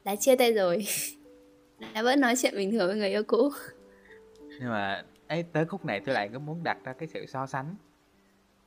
[0.03, 0.85] Đá chia tay rồi.
[1.79, 3.49] Đá vẫn nói chuyện bình thường với người yêu cũ.
[4.59, 7.45] nhưng mà ấy tới khúc này tôi lại có muốn đặt ra cái sự so
[7.47, 7.75] sánh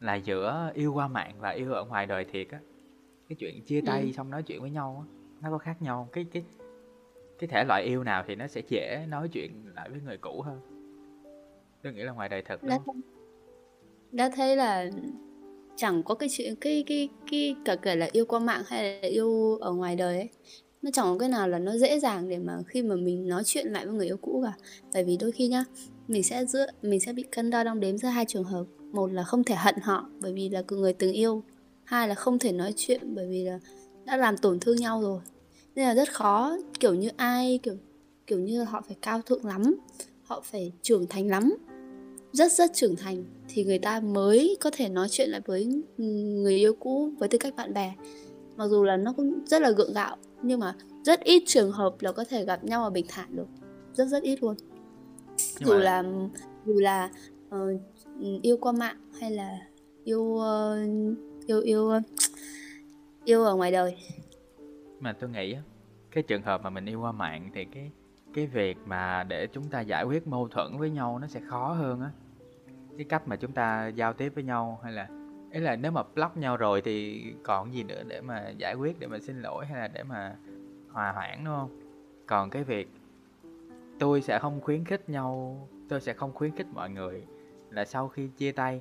[0.01, 2.59] là giữa yêu qua mạng và yêu ở ngoài đời thiệt á
[3.29, 4.13] cái chuyện chia tay Ừ.
[4.13, 6.43] xong nói chuyện với nhau á nó có khác nhau cái cái
[7.39, 10.43] cái thể loại yêu nào thì nó sẽ dễ nói chuyện lại với người cũ
[10.43, 10.61] hơn
[11.83, 13.01] tôi nghĩ là ngoài đời thật đúng Đã, không?
[14.13, 14.91] đã thấy là
[15.77, 19.09] chẳng có cái chuyện cái cái cái cả kể là yêu qua mạng hay là
[19.09, 20.31] yêu ở ngoài đời ấy
[20.83, 23.43] nó chẳng có cái nào là nó dễ dàng để mà khi mà mình nói
[23.45, 24.53] chuyện lại với người yêu cũ cả.
[24.95, 25.65] Bởi vì đôi khi nhá,
[26.09, 28.65] mình sẽ giữa, mình sẽ bị cân đo đong đếm giữa hai trường hợp.
[28.93, 31.43] Một là không thể hận họ, bởi vì là người từng yêu.
[31.85, 33.61] Hai là không thể nói chuyện, bởi vì là
[34.05, 35.21] đã làm tổn thương nhau rồi.
[35.75, 37.75] Nên là rất khó, kiểu như ai, kiểu
[38.27, 39.75] kiểu như họ phải cao thượng lắm,
[40.23, 41.55] họ phải trưởng thành lắm.
[42.33, 46.05] Rất rất trưởng thành thì người ta mới có thể nói chuyện lại với ừ,
[46.05, 47.95] người yêu cũ, với tư cách bạn bè.
[48.57, 50.75] Mặc dù là nó cũng rất là gượng gạo nhưng mà
[51.05, 53.47] rất ít trường hợp là có thể gặp nhau và bình thản được.
[53.95, 54.55] Rất rất ít luôn.
[55.61, 56.05] Nhưng dù mà- là
[56.67, 57.11] dù là
[57.51, 57.67] ờ,
[58.43, 59.59] yêu qua mạng hay là
[60.05, 60.79] yêu ờ,
[61.47, 61.91] yêu yêu
[63.25, 63.97] yêu ở ngoài đời.
[65.01, 65.57] Mà tôi nghĩ
[66.11, 67.91] cái trường hợp mà mình yêu qua mạng thì cái
[68.35, 71.73] cái việc mà để chúng ta giải quyết mâu thuẫn với nhau nó sẽ khó
[71.73, 72.11] hơn á.
[72.97, 75.09] Cái cách mà chúng ta giao tiếp với nhau hay là
[75.53, 79.01] ý là nếu mà block nhau rồi thì còn gì nữa để mà giải quyết
[79.01, 80.37] để mà xin lỗi hay là để mà
[80.93, 81.81] hòa hoãn đúng không?
[82.27, 82.89] Còn cái việc
[83.99, 85.57] tôi sẽ không khuyến khích nhau
[85.89, 87.25] tôi sẽ không khuyến khích mọi người
[87.71, 88.81] là sau khi chia tay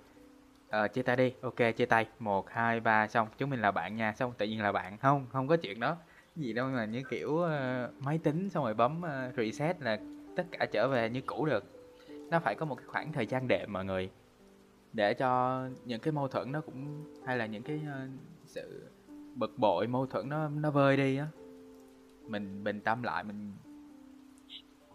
[0.68, 1.34] uh, chia tay đi.
[1.42, 2.08] Ok chia tay.
[2.20, 3.28] Một hai ba xong.
[3.38, 4.14] Chúng mình là bạn nha.
[4.14, 4.98] Xong tự nhiên là bạn.
[4.98, 5.98] Không không có chuyện đó.
[6.36, 10.00] Gì đâu mà như kiểu uh, máy tính xong rồi bấm uh, reset là
[10.36, 11.64] tất cả trở về như cũ được.
[12.30, 14.10] Nó phải có một cái khoảng thời gian đệm mọi người
[14.98, 18.08] để cho những cái mâu thuẫn nó cũng, hay là những cái ờ,
[18.46, 18.92] sự
[19.36, 21.28] bực bội mâu thuẫn nó nó vơi đi á.
[22.28, 23.58] Mình bình tâm lại mình,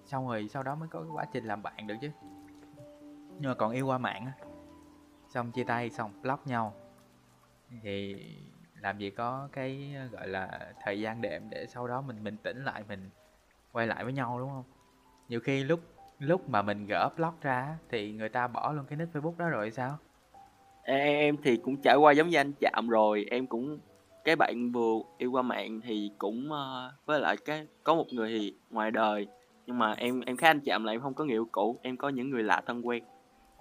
[0.04, 2.10] xong rồi sau đó mới có cái quá trình làm bạn được chứ.
[3.40, 4.32] Nhưng mà còn yêu qua mạng á.
[5.28, 6.74] Xong chia tay xong block nhau.
[7.82, 8.16] Thì
[8.80, 12.36] làm gì có cái ờ, gọi là, thời gian đệm để sau đó mình bình
[12.36, 13.10] tĩnh lại, mình
[13.72, 14.64] quay lại với nhau, đúng không?
[15.28, 15.80] Nhiều khi lúc
[16.22, 19.48] lúc mà mình gỡ blog ra thì người ta bỏ luôn cái nick facebook đó
[19.48, 19.98] rồi sao?
[20.82, 23.26] Em, thì cũng trải qua giống như anh chạm rồi.
[23.30, 23.78] Em cũng
[24.24, 28.28] cái bạn vừa yêu qua mạng thì cũng uh, với lại cái có một người
[28.28, 29.26] thì ngoài đời.
[29.66, 31.96] Nhưng mà em em khác anh chạm là em không có người yêu cũ em
[31.96, 33.04] có những người lạ thân quen.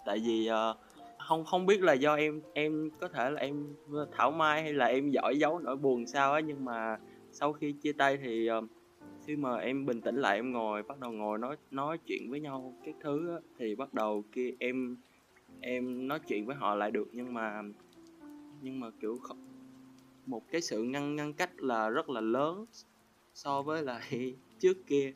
[0.06, 0.78] Tại vì uh,
[1.18, 3.76] không không biết là do em em có thể là em
[4.12, 6.98] thảo mai hay là em giỏi giấu nỗi buồn sao á nhưng mà
[7.32, 8.64] sau khi chia tay thì uh,
[9.26, 12.40] khi mà em bình tĩnh lại em ngồi bắt đầu ngồi nói nói chuyện với
[12.40, 14.98] nhau các thứ á, thì bắt đầu kia em
[15.62, 17.08] em nói chuyện với họ lại được.
[17.14, 17.62] Nhưng mà
[18.62, 19.38] nhưng mà kiểu không,
[20.26, 22.66] một cái sự ngăn ngăn cách là rất là lớn
[23.34, 25.14] so với lại trước kia.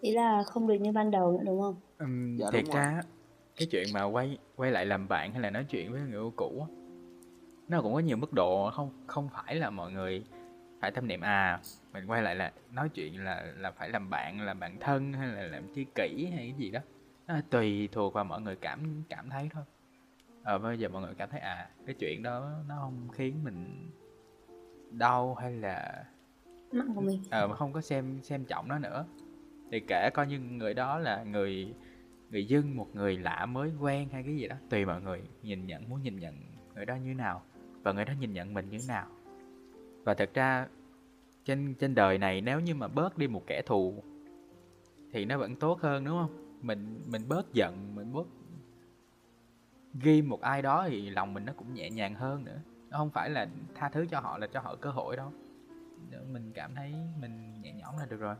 [0.00, 1.76] Ý là không được như ban đầu nữa đúng không?
[1.98, 3.02] Ừm, Dạ, thiệt đúng ra á,
[3.56, 6.32] cái chuyện mà quay quay lại làm bạn hay là nói chuyện với người yêu
[6.36, 6.66] cũ
[7.68, 10.24] nó cũng có nhiều mức độ không không phải là mọi người
[10.80, 11.60] phải tâm niệm à
[11.96, 15.28] mình quay lại là nói chuyện là là phải làm bạn làm bạn thân hay
[15.28, 16.80] là làm tri kỷ hay cái gì đó.
[17.26, 19.62] Nó tùy thuộc vào mọi người cảm cảm thấy thôi.
[20.42, 23.90] Ờ bây giờ mọi người cảm thấy à cái chuyện đó nó không khiến mình
[24.90, 26.04] đau hay là
[26.72, 27.22] mạng của mình.
[27.30, 29.06] Ờ mà không có xem xem trọng nó nữa.
[29.70, 31.74] Thì kể coi như người đó là người
[32.30, 34.56] người dân một người lạ mới quen hay cái gì đó.
[34.70, 36.34] Tùy mọi người nhìn nhận muốn nhìn nhận
[36.74, 37.42] người đó như nào.
[37.82, 39.06] Và người đó nhìn nhận mình như nào.
[40.04, 40.66] Và thật ra
[41.46, 44.02] trên trên đời này nếu như mà bớt đi một kẻ thù
[45.12, 46.58] thì nó vẫn tốt hơn đúng không?
[46.62, 48.26] Mình mình bớt giận mình bớt
[49.94, 52.58] ghi một ai đó thì lòng mình nó cũng nhẹ nhàng hơn nữa.
[52.90, 55.32] Nó không phải là tha thứ cho họ là cho họ cơ hội đâu.
[56.32, 58.34] Mình cảm thấy mình nhẹ nhõm là được rồi.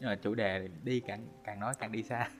[0.00, 2.30] Nhưng mà chủ đề đi càng càng nói càng đi xa.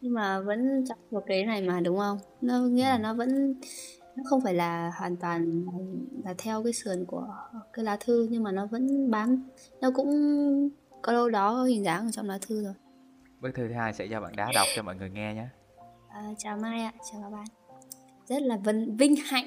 [0.00, 2.18] Nhưng mà vẫn trong một cái này mà đúng không?
[2.40, 3.54] Nó nghĩa là nó vẫn
[4.16, 5.64] nó không phải là hoàn toàn
[6.24, 7.26] là theo cái sườn của
[7.72, 9.48] cái lá thư nhưng mà nó vẫn bám
[9.80, 10.10] nó cũng
[11.02, 12.74] có đâu đó hình dáng ở trong lá thư rồi
[13.42, 15.46] bức thư thứ hai sẽ do bạn đá đọc cho mọi người nghe nhé.
[16.08, 17.46] À, chào mai ạ chào các bạn.
[18.26, 19.46] Rất là vinh, vinh hạnh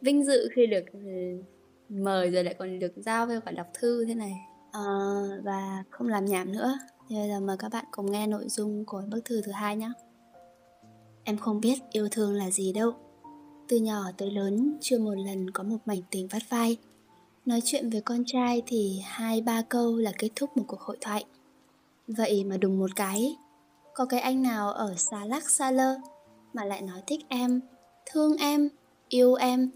[0.00, 1.00] vinh dự khi được ừ,
[1.88, 4.32] mời rồi lại còn được giao với cả đọc thư thế này.
[4.72, 4.80] À,
[5.42, 6.78] và không làm nhảm nữa.
[7.08, 9.76] Thì bây giờ mời các bạn cùng nghe nội dung của bức thư thứ hai
[9.76, 9.90] nhé.
[11.24, 12.92] Em không biết yêu thương là gì đâu
[13.72, 16.76] từ nhỏ tới lớn chưa một lần có một mảnh tình vắt vai.
[17.46, 20.96] Nói chuyện với con trai thì hai ba câu là kết thúc một cuộc hội
[21.00, 21.24] thoại.
[22.08, 23.36] Vậy mà đùng một cái,
[23.94, 25.94] có cái anh nào ở xa lắc xa lơ
[26.52, 27.60] mà lại nói thích em,
[28.12, 28.68] thương em,
[29.08, 29.70] yêu em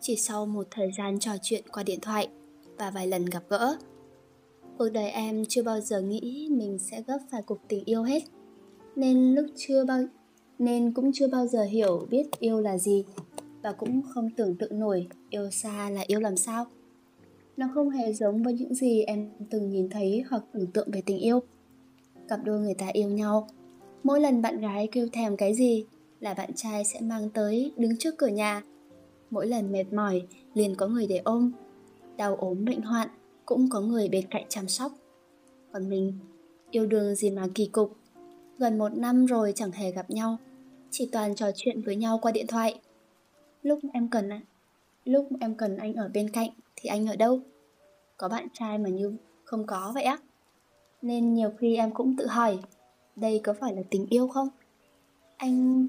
[0.00, 2.28] chỉ sau một thời gian trò chuyện qua điện thoại
[2.78, 3.76] và vài lần gặp gỡ.
[4.78, 8.22] Cuộc đời em chưa bao giờ nghĩ mình sẽ gấp phải cuộc tình yêu hết,
[8.96, 10.04] nên lúc chưa bao,
[10.58, 13.04] nên cũng chưa bao giờ hiểu biết yêu là gì
[13.62, 16.66] và cũng không tưởng tượng nổi yêu xa là yêu làm sao.
[17.56, 21.02] Nó không hề giống với những gì em từng nhìn thấy hoặc tưởng tượng về
[21.06, 21.40] tình yêu.
[22.28, 23.48] Cặp đôi người ta yêu nhau.
[24.02, 25.84] Mỗi lần bạn gái kêu thèm cái gì
[26.20, 28.62] là bạn trai sẽ mang tới đứng trước cửa nhà.
[29.30, 30.22] Mỗi lần mệt mỏi,
[30.54, 31.52] liền có người để ôm.
[32.16, 33.08] Đau ốm bệnh hoạn,
[33.46, 34.92] cũng có người bên cạnh chăm sóc.
[35.72, 36.18] Còn mình,
[36.70, 37.96] yêu đương gì mà kỳ cục.
[38.58, 40.36] Gần một năm rồi chẳng hề gặp nhau.
[40.90, 42.80] Chỉ toàn trò chuyện với nhau qua điện thoại
[43.62, 44.30] lúc em cần
[45.04, 47.40] lúc em cần anh ở bên cạnh thì anh ở đâu?
[48.16, 50.18] Có bạn trai mà như không có vậy á.
[51.02, 52.58] Nên nhiều khi em cũng tự hỏi,
[53.16, 54.48] đây có phải là tình yêu không?
[55.36, 55.86] Anh,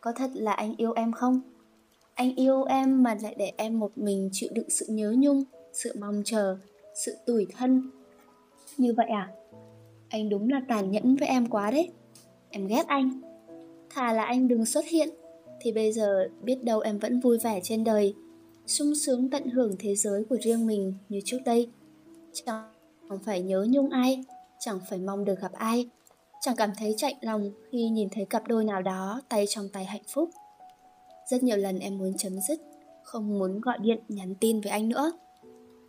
[0.00, 1.40] có thật là anh yêu em không?
[2.14, 5.92] Anh yêu em mà lại để em một mình chịu đựng sự nhớ nhung, sự
[5.98, 6.58] mong chờ,
[6.94, 7.90] sự tủi thân.
[8.78, 9.32] Như vậy à?
[10.08, 11.90] Anh đúng là tàn nhẫn với em quá đấy.
[12.50, 13.20] Em ghét anh.
[13.90, 15.08] Thà là anh đừng xuất hiện
[15.64, 18.14] thì bây giờ biết đâu em vẫn vui vẻ trên đời.
[18.66, 21.68] Sung sướng tận hưởng thế giới của riêng mình như trước đây.
[22.32, 22.72] Chẳng
[23.24, 24.24] phải nhớ nhung ai,
[24.60, 25.88] chẳng phải mong được gặp ai.
[26.40, 29.84] Chẳng cảm thấy chạy lòng khi nhìn thấy cặp đôi nào đó tay trong tay
[29.84, 30.30] hạnh phúc.
[31.30, 32.60] Rất nhiều lần em muốn chấm dứt,
[33.02, 35.12] không muốn gọi điện nhắn tin với anh nữa.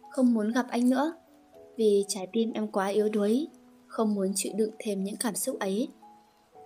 [0.10, 1.14] Không muốn gặp anh nữa,
[1.78, 3.48] vì trái tim em quá yếu đuối,
[3.88, 5.88] không muốn chịu đựng thêm những cảm xúc ấy.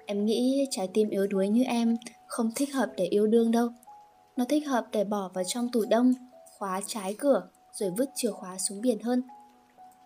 [0.06, 1.96] Em nghĩ trái tim yếu đuối như em
[2.30, 3.70] không thích hợp để yêu đương đâu.
[4.38, 6.14] Nó thích hợp để bỏ vào trong tủ đông,
[6.58, 9.24] khóa trái cửa, rồi vứt chìa khóa xuống biển hơn.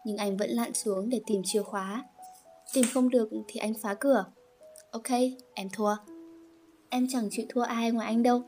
[0.06, 2.04] Nhưng anh vẫn lặn xuống để tìm chìa khóa.
[2.74, 4.26] Tìm không được thì anh phá cửa.
[4.92, 5.10] Ok,
[5.54, 5.96] em thua.
[6.90, 8.42] Em chẳng chịu thua ai ngoài anh đâu.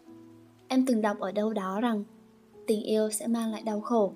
[0.68, 2.04] Em từng đọc ở đâu đó rằng,
[2.68, 4.14] tình yêu sẽ mang lại đau khổ,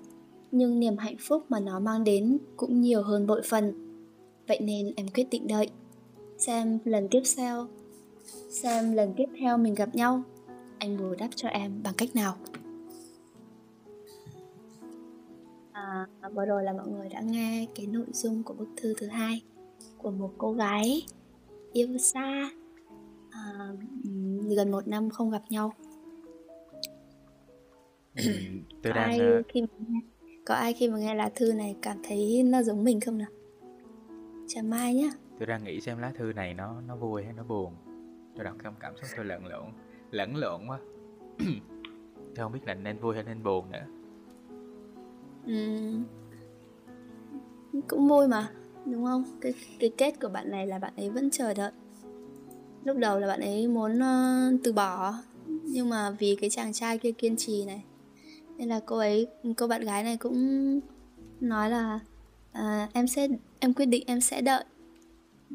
[0.50, 3.72] nhưng niềm hạnh phúc mà nó mang đến cũng nhiều hơn bội phần.
[4.48, 5.70] Vậy nên em quyết định đợi.
[6.38, 7.66] Xem lần tiếp theo
[8.50, 10.22] xem lần tiếp theo mình gặp nhau
[10.78, 12.36] anh bù đắp cho em bằng cách nào?
[15.72, 19.06] À, vừa rồi là mọi người đã nghe cái nội dung của bức thư thứ
[19.06, 19.42] hai
[19.98, 21.02] của một cô gái
[21.72, 22.50] yêu xa
[23.30, 23.42] à,
[24.56, 25.72] gần một năm không gặp nhau.
[28.16, 28.22] Ừ,
[28.82, 30.00] tôi đang ai ờ, khi mà nghe,
[30.46, 33.30] có ai khi mà nghe lá thư này cảm thấy nó giống mình không nào?
[34.48, 35.10] Chào mai nhá.
[35.38, 37.74] tôi đang nghĩ xem lá thư này nó nó vui hay nó buồn
[38.36, 39.72] tôi đọc cảm cảm xúc tôi lẫn lộn
[40.10, 40.78] lẫn lộn quá.
[42.34, 43.86] Tôi không biết là nên vui hay nên buồn nữa.
[45.46, 45.90] Ừ.
[47.88, 48.50] cũng vui mà
[48.86, 49.24] đúng không?
[49.40, 51.72] Cái cái kết của bạn này là bạn ấy vẫn chờ đợi.
[52.84, 55.14] Lúc đầu là bạn ấy muốn uh, từ bỏ
[55.46, 57.84] nhưng mà vì cái chàng trai kia kiên trì này.
[58.56, 59.26] Nên là cô ấy
[59.56, 60.80] cô bạn gái này cũng
[61.40, 62.00] nói là
[62.52, 63.28] à, em sẽ
[63.58, 64.64] em quyết định em sẽ đợi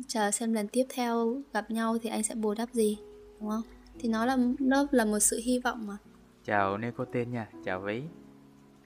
[0.07, 2.97] chờ xem lần tiếp theo gặp nhau thì anh sẽ bù đắp gì
[3.39, 3.61] đúng không?
[3.99, 5.97] Thì nó là nó là một sự hy vọng mà.
[6.43, 8.01] Chào nicotine nha chào ví.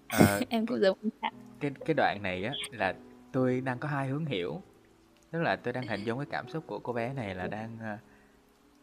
[0.09, 0.97] Ờ, em cũng giống
[1.59, 2.95] cái cái đoạn này á là
[3.31, 4.61] tôi đang có hai hướng hiểu.
[5.31, 7.77] Tức là tôi đang hình dung cái cảm xúc của cô bé này là đang
[7.81, 7.97] ờ,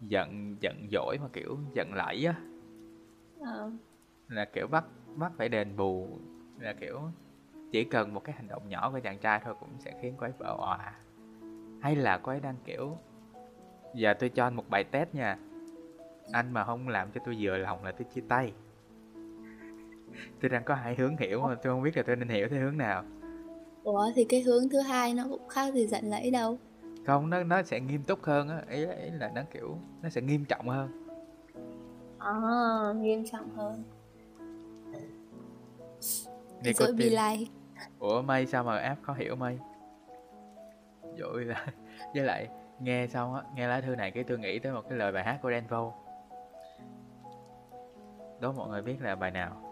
[0.00, 2.34] giận giận dỗi mà kiểu giận lẫy á.
[3.40, 3.70] Ờ,
[4.28, 4.84] là kiểu bắt
[5.16, 6.18] bắt phải đền bù
[6.58, 7.00] là kiểu
[7.72, 10.26] chỉ cần một cái hành động nhỏ của chàng trai thôi cũng sẽ khiến cô
[10.26, 10.94] ấy vỡ òa
[11.80, 12.98] hay là cô ấy đang kiểu
[13.94, 15.38] giờ tôi cho anh một bài test nha.
[16.32, 18.52] Anh mà không làm cho tôi vừa lòng là tôi chia tay.
[20.40, 22.60] Tôi đang có hai hướng hiểu mà tôi không biết là tôi nên hiểu theo
[22.60, 23.04] hướng nào.
[23.84, 26.58] Ủa thì cái hướng thứ hai nó cũng khác gì giận lẫy đâu.
[27.06, 28.62] Không nó nó sẽ nghiêm túc hơn á.
[28.70, 31.08] Ý, ý là nó kiểu nó sẽ nghiêm trọng hơn.
[32.18, 32.32] À,
[32.96, 33.82] nghiêm trọng hơn.
[36.64, 37.50] Be tin like
[37.98, 39.58] ủa mây sao mà app khó hiểu mây
[41.18, 41.66] dội là
[42.14, 42.48] với lại
[42.80, 45.24] nghe xong á nghe lá thư này cái tôi nghĩ tới một cái lời bài
[45.24, 45.94] hát của Đen Vâu
[48.40, 49.62] đố mọi người biết là bài nào?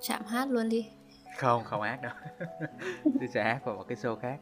[0.00, 0.90] Chạm hát luôn đi.
[1.38, 2.12] Không không hát đâu.
[3.04, 4.38] Tôi sẽ hát vào một cái show khác.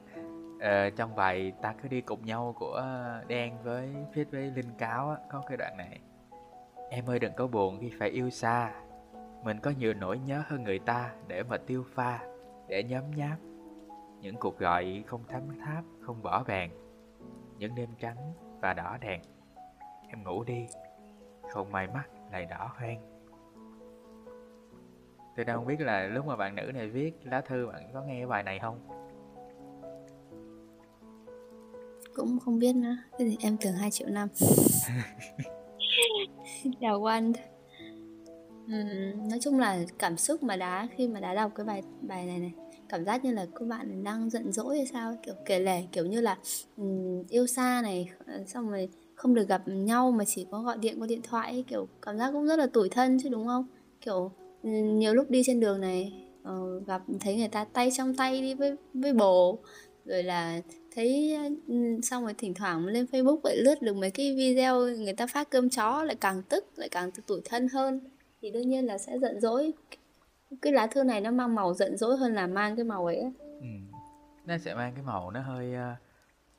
[0.61, 2.83] Ờ, trong bài ta cứ đi cùng nhau của
[3.29, 6.01] đen với fit với linh cáo á, có cái đoạn này.
[6.91, 8.73] Em ơi đừng có buồn khi phải yêu xa.
[9.43, 12.19] Mình có nhiều nỗi nhớ hơn người ta để mà tiêu pha
[12.69, 13.37] để nhấm nháp
[14.27, 16.70] những cuộc gọi không thấm tháp không bỏ bèn
[17.59, 18.16] những đêm trắng
[18.61, 19.20] và đỏ đèn.
[20.09, 20.66] Em ngủ đi
[21.51, 22.99] không may mắt lại đỏ hoen
[25.37, 28.03] tôi đang không biết là lúc mà bạn nữ này viết lá thư bạn có
[28.03, 28.79] nghe bài này không?
[32.14, 34.29] Cũng không biết nữa gì em tưởng 2 triệu năm.
[36.81, 37.33] Chào quan
[38.64, 42.27] uhm, nói chung là cảm xúc mà đá khi mà đá đọc cái bài bài
[42.27, 45.59] này này cảm giác như là các bạn đang giận dỗi hay sao kiểu kể
[45.59, 46.39] lể kiểu như là
[46.76, 48.11] um, yêu xa này
[48.47, 51.64] xong rồi không được gặp nhau mà chỉ có gọi điện qua điện thoại ấy,
[51.68, 53.66] kiểu cảm giác cũng rất là tủi thân chứ đúng không?
[54.01, 54.30] Kiểu
[54.62, 56.12] nhiều lúc đi trên đường này
[56.49, 59.59] uh, gặp thấy người ta tay trong tay đi với với bồ
[60.05, 60.61] rồi là
[60.95, 61.37] thấy
[62.03, 65.51] xong rồi thỉnh thoảng lên Facebook lại lướt được mấy cái video người ta phát
[65.51, 68.01] cơm chó lại càng tức lại càng tủi thân hơn.
[68.43, 69.72] Thì đương nhiên là sẽ giận dỗi
[70.62, 73.32] cái lá thư này nó mang màu giận dỗi hơn là mang cái màu ấy
[73.61, 73.66] ừ.
[74.44, 75.99] nó sẽ mang cái màu nó hơi uh,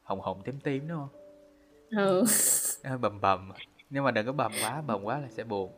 [0.03, 1.09] hồng hồng tím tím đúng không?
[1.89, 2.23] Ừ.
[2.83, 3.51] nó hơi bầm bầm.
[3.89, 5.71] Nhưng mà đừng có bầm quá bầm quá là sẽ buồn.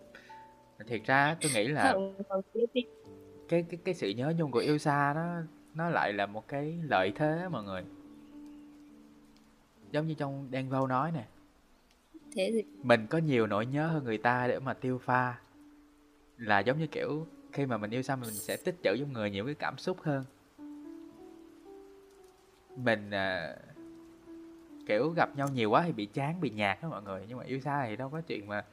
[0.88, 1.96] Thiệt ra tôi nghĩ là
[3.50, 5.42] cái cái cái sự nhớ nhung của yêu xa nó
[5.74, 7.84] nó lại là một cái lợi thế mọi người.
[9.92, 11.26] Giống như trong đen vâu nói nè.
[12.36, 15.40] Thế gì mình có nhiều nỗi nhớ hơn người ta để mà tiêu pha.
[16.38, 19.32] Là giống như kiểu khi mà mình yêu xa mình sẽ tích trữ trong người
[19.32, 20.26] nhiều cái cảm xúc hơn.
[22.76, 23.56] Mình à,
[24.86, 27.26] kiểu gặp nhau nhiều quá thì bị chán bị nhạt đó mọi người.
[27.28, 28.66] Nhưng mà yêu xa thì đâu có chuyện mà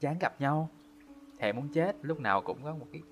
[0.00, 0.68] chán gặp nhau.
[1.38, 3.02] Thèm muốn chết lúc nào cũng có một cái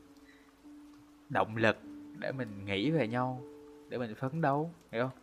[1.28, 1.76] động lực
[2.18, 3.40] để mình nghĩ về nhau
[3.88, 5.18] để mình phấn đấu hiểu không?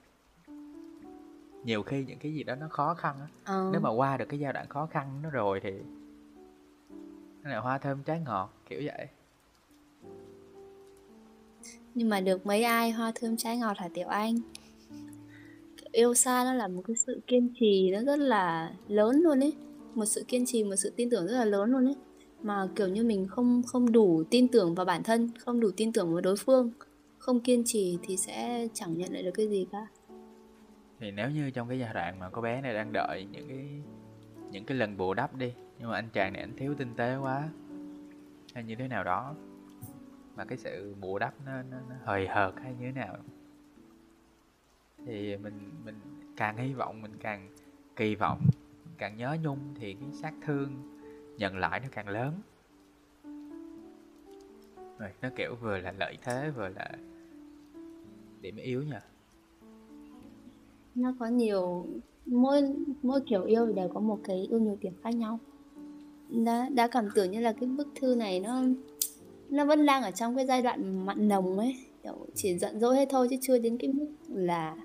[1.63, 3.69] Nhiều khi những cái gì đó nó khó khăn á ờ.
[3.71, 5.81] nếu mà qua được cái giai đoạn khó khăn nó rồi thì
[7.43, 9.07] nó là hoa thơm trái ngọt kiểu vậy
[11.95, 14.35] nhưng mà được mấy ai hoa thơm trái ngọt hả tiểu anh?
[15.91, 19.53] Yêu xa nó là một cái sự kiên trì nó rất là lớn luôn ấy.
[19.95, 21.95] Một sự kiên trì, một sự tin tưởng rất là lớn luôn ấy.
[22.41, 25.93] Mà kiểu như mình không không đủ tin tưởng vào bản thân, không đủ tin
[25.93, 26.71] tưởng vào đối phương,
[27.17, 29.87] không kiên trì thì sẽ chẳng nhận lại được cái gì cả.
[30.99, 33.67] Thì nếu như trong cái giai đoạn mà cô bé này đang đợi những cái
[34.51, 37.15] những cái lần bù đắp đi, nhưng mà anh chàng này anh thiếu tinh tế
[37.21, 37.49] quá,
[38.53, 39.35] hay như thế nào đó
[40.39, 43.17] mà cái sự bù đắp nó, nó, nó hời hợt hay như thế nào.
[45.05, 45.95] Thì mình mình
[46.37, 47.49] càng hy vọng mình càng
[47.95, 48.41] kỳ vọng
[48.97, 50.69] càng nhớ nhung thì cái sát thương
[51.37, 52.33] nhận lại nó càng lớn.
[54.99, 56.91] Rồi nó kiểu vừa là lợi thế vừa là
[58.41, 59.01] điểm yếu nha.
[60.95, 61.85] Nó có nhiều
[62.25, 62.61] mỗi
[63.01, 65.39] mỗi kiểu yêu đều có một cái ưu nhược điểm khác nhau.
[66.29, 68.63] Đã đã cảm tưởng như là cái bức thư này nó
[69.49, 71.75] nó vẫn đang ở trong cái giai đoạn mặn nồng ấy.
[72.03, 74.77] Kiểu chỉ giận dỗi hết thôi chứ chưa đến cái mức là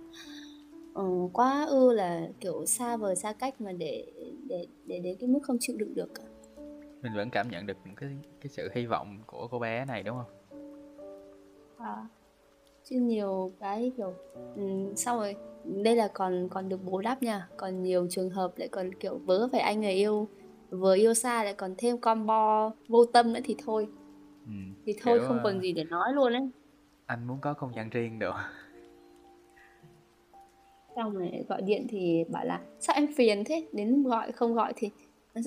[1.01, 4.05] uh, quá ư là kiểu xa vời xa cách mà để
[4.49, 6.23] để để đến cái mức không chịu đựng được cả.
[7.03, 8.11] Mình vẫn cảm nhận được cái
[8.41, 10.59] cái sự hy vọng của cô bé này đúng không?
[11.79, 12.07] À,
[12.85, 14.13] chứ nhiều cái kiểu
[14.57, 17.49] um, sau rồi đây là còn còn được bù đắp nha.
[17.57, 20.29] Còn nhiều trường hợp lại còn kiểu vớ phải anh người yêu
[20.71, 23.89] vừa yêu xa lại còn thêm combo vô tâm nữa thì thôi
[24.47, 24.53] ừ,
[24.87, 26.49] thì thôi kiểu, không còn ờ, gì để nói luôn ấy.
[27.07, 28.35] anh muốn có không gian riêng được.
[30.97, 33.67] Xong rồi gọi điện thì bảo là sao em phiền thế?
[33.73, 34.91] Đến gọi không gọi thì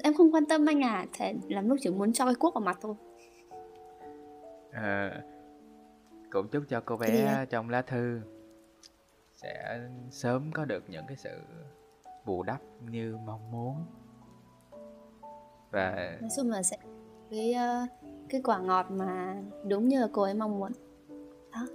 [0.04, 2.62] em không quan tâm anh à thế làm lúc chỉ muốn cho cái cuốc vào
[2.62, 2.96] mặt thôi.
[4.74, 5.22] Ờ,
[6.30, 7.46] cũng chúc cho cô bé ạ?
[7.50, 8.22] trong lá thư
[9.34, 9.80] sẽ
[10.12, 11.40] sớm có được những cái sự
[12.26, 13.86] bù đắp như mong muốn.
[15.72, 16.78] Và nói chung là sẽ
[17.32, 17.86] cái ờ,
[18.30, 19.36] cái quả ngọt mà
[19.68, 20.72] đúng như là cô ấy mong muốn.
[21.52, 21.68] Đó.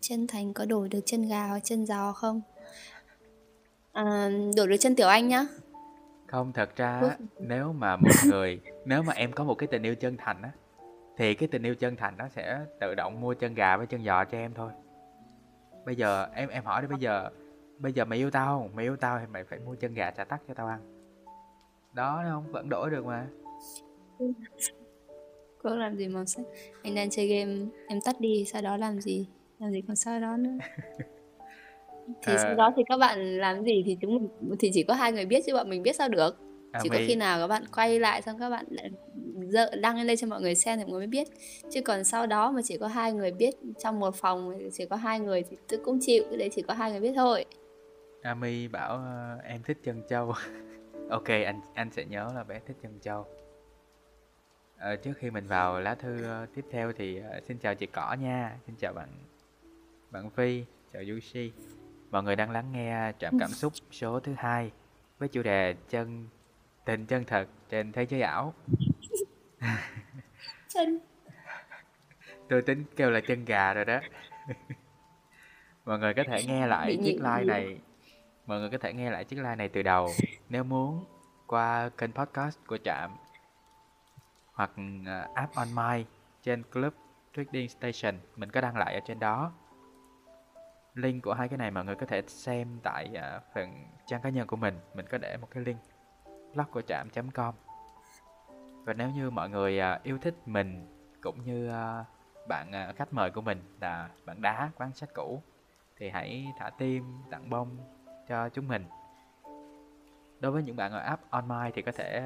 [0.00, 2.40] Chân thành có đổi được chân gà hoặc chân giò không?
[3.92, 5.46] À, đổi được chân tiểu anh nhá.
[6.26, 9.94] Không thật ra nếu mà một người nếu mà em có một cái tình yêu
[9.94, 10.50] chân thành á
[11.16, 14.04] thì cái tình yêu chân thành nó sẽ tự động mua chân gà với chân
[14.04, 14.72] giò cho em thôi.
[15.84, 17.30] Bây giờ em em hỏi đi bây giờ
[17.78, 18.76] bây giờ mày yêu tao không?
[18.76, 20.80] Mày yêu tao thì mày phải mua chân gà chả tắc cho tao ăn.
[21.92, 23.26] Đó không vẫn đổi được mà
[25.62, 26.24] có làm gì mà
[26.82, 27.54] anh đang chơi game
[27.88, 29.26] em tắt đi sau đó làm gì?
[29.58, 30.50] Làm gì còn sau đó nữa.
[32.22, 34.94] Thì sau Ờ, đó thì các bạn làm gì thì chúng mình thì chỉ có
[34.94, 36.36] hai người biết chứ bọn mình biết sao được.
[36.78, 38.66] Chỉ có Ami khi nào các bạn quay lại xong các bạn
[39.48, 41.28] dợ đăng lên đây cho mọi người xem thì mọi người mới biết.
[41.70, 44.96] Chứ còn sau đó mà chỉ có hai người biết trong một phòng chỉ có
[44.96, 47.44] hai người thì tôi cũng chịu đấy chỉ có hai người biết thôi.
[48.22, 50.32] Ami bảo ờ, em thích chân châu.
[51.10, 53.26] Ok, anh anh sẽ nhớ là bé thích chân châu.
[54.82, 57.86] Ờ, trước khi mình vào lá thư ờ, tiếp theo thì ờ, xin chào chị
[57.86, 59.08] Cỏ nha, xin chào bạn
[60.10, 61.52] bạn Phi, chào Yushi.
[62.10, 64.70] Mọi người đang lắng nghe Trạm Cảm Xúc số thứ hai
[65.18, 66.26] với chủ đề chân
[66.84, 68.54] tình chân thật trên thế giới ảo.
[70.68, 70.98] chân
[72.48, 74.00] Tôi tính kêu là chân gà rồi đó.
[75.84, 77.78] Mọi người có thể nghe lại bị chiếc nhiều này
[78.46, 80.08] Mọi người có thể nghe lại chiếc live này từ đầu
[80.48, 81.04] nếu muốn
[81.46, 83.10] qua kênh podcast của Trạm
[84.62, 84.70] hoặc
[85.06, 86.04] ờ, app on my
[86.42, 86.92] trên Club
[87.36, 89.52] Trading Station mình có đăng lại ở trên đó.
[90.94, 94.30] Link của hai cái này mọi người có thể xem tại uh, phần trang cá
[94.30, 95.78] nhân của mình, mình có để một cái link
[96.54, 97.54] blog của trạm.com.
[98.84, 100.86] Và nếu như mọi người uh, yêu thích mình
[101.20, 102.06] cũng như uh,
[102.48, 105.42] bạn khách mời của mình là bạn đá quán sách cũ
[105.96, 107.76] thì hãy thả tim tặng bông
[108.28, 108.84] cho chúng mình
[110.40, 112.22] đối với những bạn ở app on my thì có thể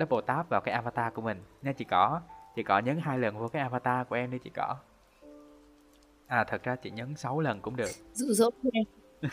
[0.00, 1.38] double tap vào cái avatar của mình.
[1.62, 2.20] Nha chị cỏ.
[2.56, 4.76] Chị cỏ nhấn hai lần vô cái avatar của em đi chị cỏ.
[6.26, 7.90] À thật ra chị nhấn 6 lần cũng được.
[8.12, 8.82] Dụ dỗ nghe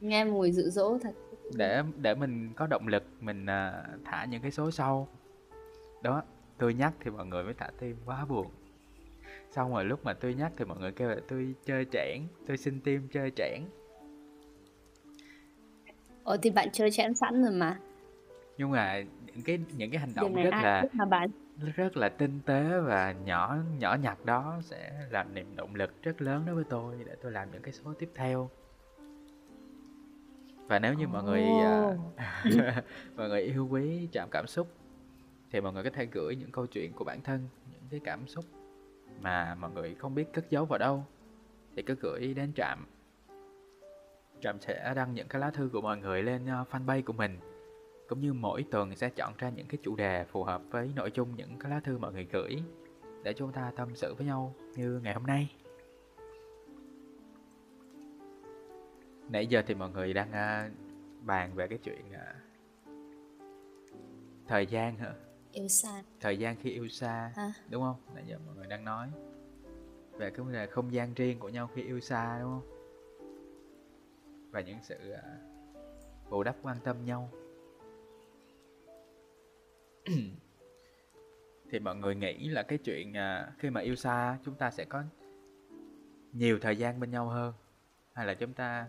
[0.00, 1.12] nghe mùi dụ dỗ thật.
[1.54, 5.08] Để để mình có động lực mình à, thả những cái số sau.
[6.02, 6.22] Đó
[6.58, 7.96] tôi nhắc thì mọi người mới thả tim.
[8.06, 8.46] Quá buồn.
[9.50, 12.56] Xong rồi lúc mà tôi nhắc thì mọi người kêu là tôi chơi trẻn tôi
[12.56, 13.62] xin tim chơi trẻn.
[16.24, 17.78] Ồ thì bạn chơi chẽn sẵn rồi mà
[18.58, 21.30] nhưng mà những cái những cái hành động rất là bạn?
[21.76, 26.22] rất là tinh tế và nhỏ nhỏ nhặt đó sẽ là niềm động lực rất
[26.22, 28.50] lớn đối với tôi để tôi làm những cái số tiếp theo.
[30.66, 31.96] Và nếu như mọi người à,
[33.16, 34.68] mọi người yêu quý chạm cảm xúc
[35.50, 38.26] thì mọi người có thể gửi những câu chuyện của bản thân những cái cảm
[38.26, 38.44] xúc
[39.20, 41.04] mà mọi người không biết cất giấu vào đâu
[41.76, 42.86] thì cứ gửi đến trạm.
[44.40, 47.38] Trạm sẽ đăng những cái lá thư của mọi người lên uh, fanpage của mình
[48.08, 51.10] cũng như mỗi tuần sẽ chọn ra những cái chủ đề phù hợp với nội
[51.14, 52.62] dung những cái lá thư mọi người gửi
[53.22, 55.54] để chúng ta tâm sự với nhau như ngày hôm nay.
[59.28, 60.70] Nãy giờ thì mọi người đang à,
[61.22, 62.34] bàn về cái chuyện à,
[64.46, 65.14] thời gian hả?
[65.52, 66.02] Yêu xa.
[66.20, 67.96] Thời gian khi yêu xa ha đúng không?
[68.14, 69.08] Nãy giờ mọi người đang nói
[70.12, 72.68] về cái vấn đề không gian riêng của nhau khi yêu xa đúng không?
[74.50, 75.22] Và những sự à,
[76.30, 77.30] bù đắp quan tâm nhau
[81.70, 84.84] thì mọi người nghĩ là cái chuyện à, khi mà yêu xa chúng ta sẽ
[84.84, 85.02] có
[86.32, 87.54] nhiều thời gian bên nhau hơn?
[88.12, 88.86] Hay là chúng ta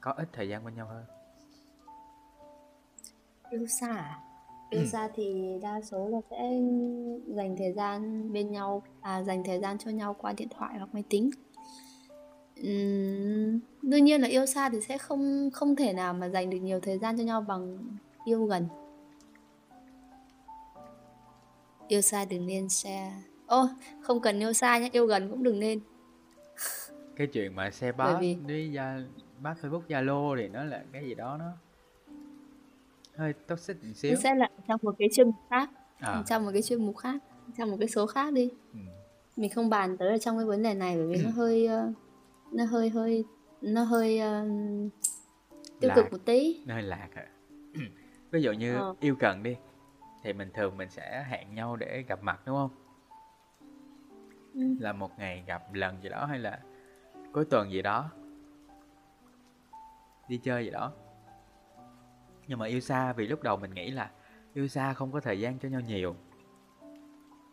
[0.00, 1.04] có ít thời gian bên nhau hơn?
[3.50, 4.20] Yêu xa à?
[4.72, 6.36] yêu xa thì đa số là sẽ
[7.26, 10.88] dành thời gian bên nhau à dành thời gian cho nhau qua điện thoại hoặc
[10.92, 11.30] máy tính.
[12.56, 16.58] Ừm, đương nhiên là yêu xa thì sẽ không không thể nào mà dành được
[16.58, 17.78] nhiều thời gian cho nhau bằng
[18.24, 18.66] yêu gần
[21.92, 23.12] yêu xa đừng nên share
[23.46, 23.68] ô
[24.00, 25.80] không cần yêu xa nhé yêu gần cũng đừng nên.
[27.16, 28.98] Cái chuyện mà xe bus vì- với gia
[29.38, 31.44] bác Facebook Zalo thì nó là cái gì đó nó
[33.16, 34.10] hơi toxic một xíu.
[34.12, 36.96] Nó sẽ là trong một cái chuyên mục khác à, trong một cái chuyên mục
[36.96, 37.22] khác
[37.58, 38.50] trong một cái số khác đi.
[38.72, 38.78] Ừ.
[39.36, 41.92] mình không bàn tới ở trong cái vấn đề này bởi vì nó hơi ờ,
[42.52, 43.24] nó hơi hơi
[43.62, 44.44] nó hơi ờ,
[45.80, 45.94] tiêu Lạc.
[45.94, 46.62] cực một tí.
[46.66, 47.26] Nó hơi lạc hả?
[48.30, 48.94] Ví dụ như Ờ.
[49.00, 49.56] yêu cần đi
[50.22, 52.70] thì mình thường mình sẽ hẹn nhau để gặp mặt đúng không?
[54.54, 54.60] Ừ.
[54.80, 56.60] là một ngày gặp lần gì đó hay là
[57.32, 58.10] cuối tuần gì đó?
[60.28, 60.92] Đi chơi gì đó.
[62.46, 64.10] Nhưng mà yêu xa vì lúc đầu mình nghĩ là
[64.54, 66.16] yêu xa không có thời gian cho nhau nhiều.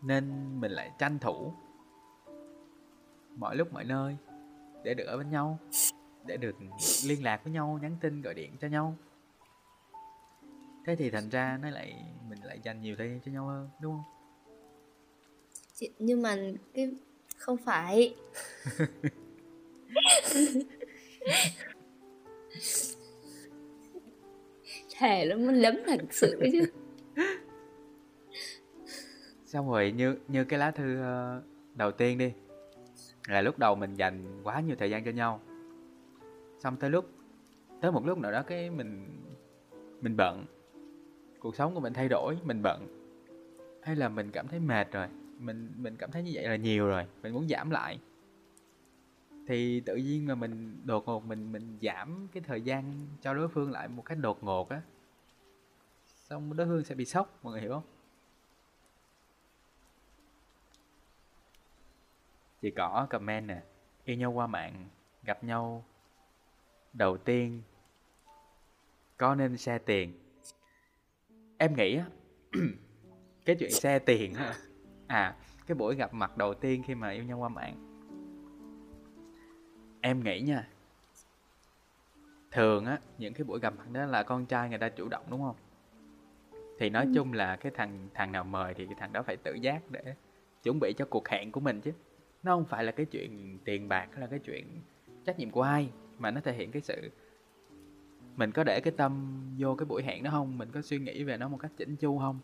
[0.01, 1.53] Nên mình lại tranh thủ
[3.35, 4.17] mọi lúc mọi nơi
[4.83, 5.59] để được ở bên nhau
[6.25, 6.55] để được
[7.05, 8.95] liên lạc với nhau nhắn tin gọi điện cho nhau
[10.89, 13.69] thế thì thành ra nó lại mình lại dành nhiều thời gian cho nhau hơn
[13.81, 14.03] đúng không?
[15.73, 16.37] Chị- nhưng mà
[16.73, 16.91] cái
[17.37, 18.15] không phải.
[24.97, 26.71] Thể nó muốn lấm thật sự chứ.
[29.45, 31.41] Xong rồi như như cái lá thư ờ,
[31.75, 32.33] đầu tiên đi
[33.27, 35.41] là lúc đầu mình dành quá nhiều thời gian cho nhau.
[36.59, 37.05] Xong tới lúc
[37.81, 39.19] tới một lúc nào đó cái mình
[40.01, 40.45] mình bận
[41.39, 42.87] cuộc sống của mình thay đổi, mình bận,
[43.81, 45.07] hay là mình cảm thấy mệt rồi,
[45.39, 47.99] mình mình cảm thấy như vậy là nhiều rồi, mình muốn giảm lại.
[49.47, 53.47] Thì tự nhiên mà mình đột ngột mình mình giảm cái thời gian cho đối
[53.47, 54.81] phương lại một cách đột ngột á,
[56.07, 57.83] xong đối phương sẽ bị sốc, mọi người hiểu không?
[62.61, 63.61] Chị cỏ comment nè,
[64.05, 64.87] yêu nhau qua mạng,
[65.23, 65.83] gặp nhau
[66.93, 67.61] đầu tiên,
[69.17, 70.13] có nên xe tiền?
[71.59, 72.05] Em nghĩ á
[73.45, 74.55] cái chuyện share tiền á
[75.07, 75.35] à
[75.67, 77.75] cái buổi gặp mặt đầu tiên khi mà yêu nhau qua mạng.
[80.01, 80.67] Em nghĩ nha
[82.51, 85.23] thường á những cái buổi gặp mặt đó là con trai người ta chủ động
[85.29, 85.55] đúng không?
[86.79, 87.11] Thì nói Ừ.
[87.15, 90.15] chung là cái thằng thằng nào mời thì cái thằng đó phải tự giác để
[90.63, 91.91] chuẩn bị cho cuộc hẹn của mình chứ.
[92.43, 94.81] Nó không phải là cái chuyện tiền bạc hay là cái chuyện
[95.25, 97.11] trách nhiệm của ai mà nó thể hiện cái sự
[98.39, 101.23] mình có để cái tâm vô cái buổi hẹn đó không mình có suy nghĩ
[101.23, 102.39] về nó một cách chỉnh chu không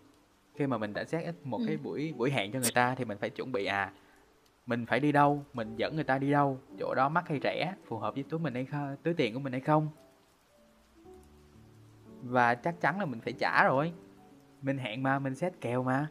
[0.56, 1.64] khi mà mình đã set một Ừ.
[1.68, 3.94] cái buổi buổi hẹn cho người ta thì mình phải chuẩn bị à
[4.66, 7.74] mình phải đi đâu mình dẫn người ta đi đâu chỗ đó mắc hay rẻ
[7.88, 9.88] phù hợp với túi mình hay không túi tiền của mình hay không
[12.24, 13.94] và chắc chắn là mình phải trả rồi
[14.62, 16.08] mình hẹn mà mình set kèo mà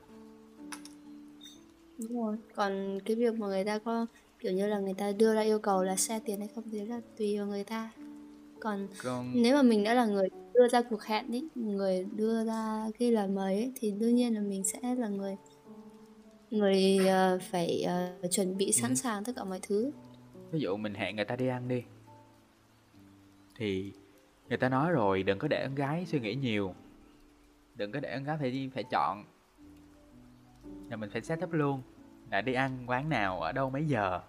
[1.99, 2.37] Đúng rồi.
[2.55, 4.07] Còn cái việc mà người ta có
[4.39, 6.81] kiểu như là người ta đưa ra yêu cầu là share tiền hay không thì
[6.87, 7.91] là tùy vào người ta.
[8.65, 12.45] Còn còn nếu mà mình đã là người đưa ra cuộc hẹn ấy, người đưa
[12.45, 15.37] ra cái lời mời ấy thì đương nhiên là mình sẽ là người
[16.51, 18.95] người ờ, phải ờ, chuẩn bị sẵn Ừ.
[18.95, 19.91] sàng tất cả mọi thứ.
[20.51, 21.83] ví dụ mình hẹn người ta đi ăn đi
[23.55, 23.93] thì
[24.49, 26.75] người ta nói rồi đừng có để con gái suy nghĩ nhiều
[27.75, 29.25] đừng có để con gái phải đi phải chọn
[30.91, 31.83] là mình phải set up luôn
[32.31, 34.21] là đi ăn quán nào ở đâu mấy giờ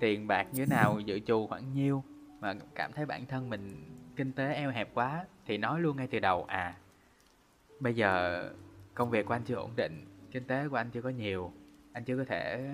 [0.00, 2.02] tiền bạc như thế nào dự trù khoảng nhiêu
[2.40, 3.84] mà cảm thấy bản thân mình
[4.16, 6.74] kinh tế eo hẹp quá thì nói luôn ngay từ đầu à
[7.80, 8.42] bây giờ
[8.94, 11.52] công việc của anh chưa ổn định, kinh tế của anh chưa có nhiều,
[11.92, 12.70] anh chưa có thể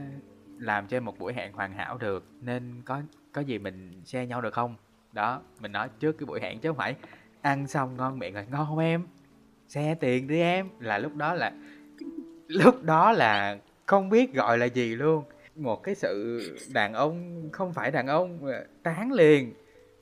[0.58, 3.02] làm cho một buổi hẹn hoàn hảo được, nên có
[3.32, 4.76] có gì mình share nhau được không?
[5.12, 6.96] Đó, mình nói trước cái buổi hẹn chứ không phải
[7.40, 9.06] ăn xong ngon miệng rồi, ngon không em
[9.68, 10.68] xe tiền đi em.
[10.80, 11.52] Là lúc đó là,
[12.48, 15.24] lúc đó là không biết gọi là gì luôn
[15.56, 16.40] một cái sự
[16.72, 18.38] đàn ông không phải đàn ông
[18.82, 19.54] tán liền.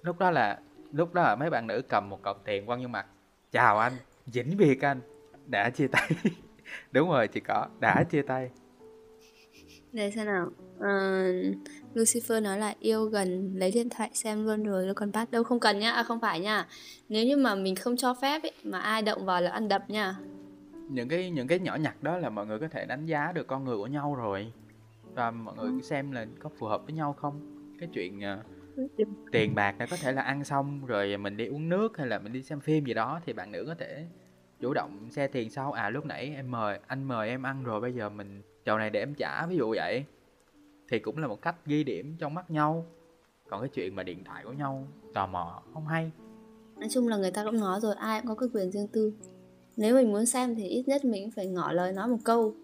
[0.03, 0.59] Lúc đó là
[0.93, 3.07] lúc đó là mấy bạn nữ cầm một cọc tiền quăng vô mặt.
[3.53, 3.93] Chào anh
[4.27, 5.01] vĩnh biệt anh.
[5.47, 6.11] Đã chia tay.
[6.93, 8.51] Đúng rồi chị có đã chia tay.
[9.93, 10.51] Để xem nào.
[10.81, 10.89] Ờ,
[11.95, 15.45] Lucifer nói là yêu gần lấy điện thoại xem luôn rồi nó còn bắt đâu
[15.45, 16.67] không cần nhá, à, không phải nha.
[17.09, 19.91] Nếu như mà mình không cho phép ấy, mà ai động vào là ăn đập
[19.91, 20.17] nha.
[20.89, 23.47] những cái những cái nhỏ nhặt đó là mọi người có thể đánh giá được
[23.47, 24.53] con người của nhau rồi
[25.15, 27.41] và mọi người cứ xem là có phù hợp với nhau không?
[27.79, 28.43] Cái chuyện ờ,
[29.33, 32.19] tiền bạc này có thể là ăn xong rồi mình đi uống nước hay là
[32.19, 34.07] mình đi xem phim gì đó thì bạn nữ có thể
[34.61, 35.73] chủ động xe tiền sau.
[35.73, 38.91] À lúc nãy em mời anh mời em ăn rồi bây giờ mình chầu này
[38.91, 40.05] để em trả ví dụ vậy.
[40.89, 42.87] Thì cũng là một cách ghi điểm trong mắt nhau.
[43.49, 46.13] Còn cái chuyện mà điện thoại của nhau tò mò không hay.
[46.79, 49.13] Nói chung là người ta cũng nói rồi, ai cũng có cái quyền riêng tư.
[49.77, 52.55] Nếu mình muốn xem thì ít nhất mình cũng phải ngỏ lời nói một câu.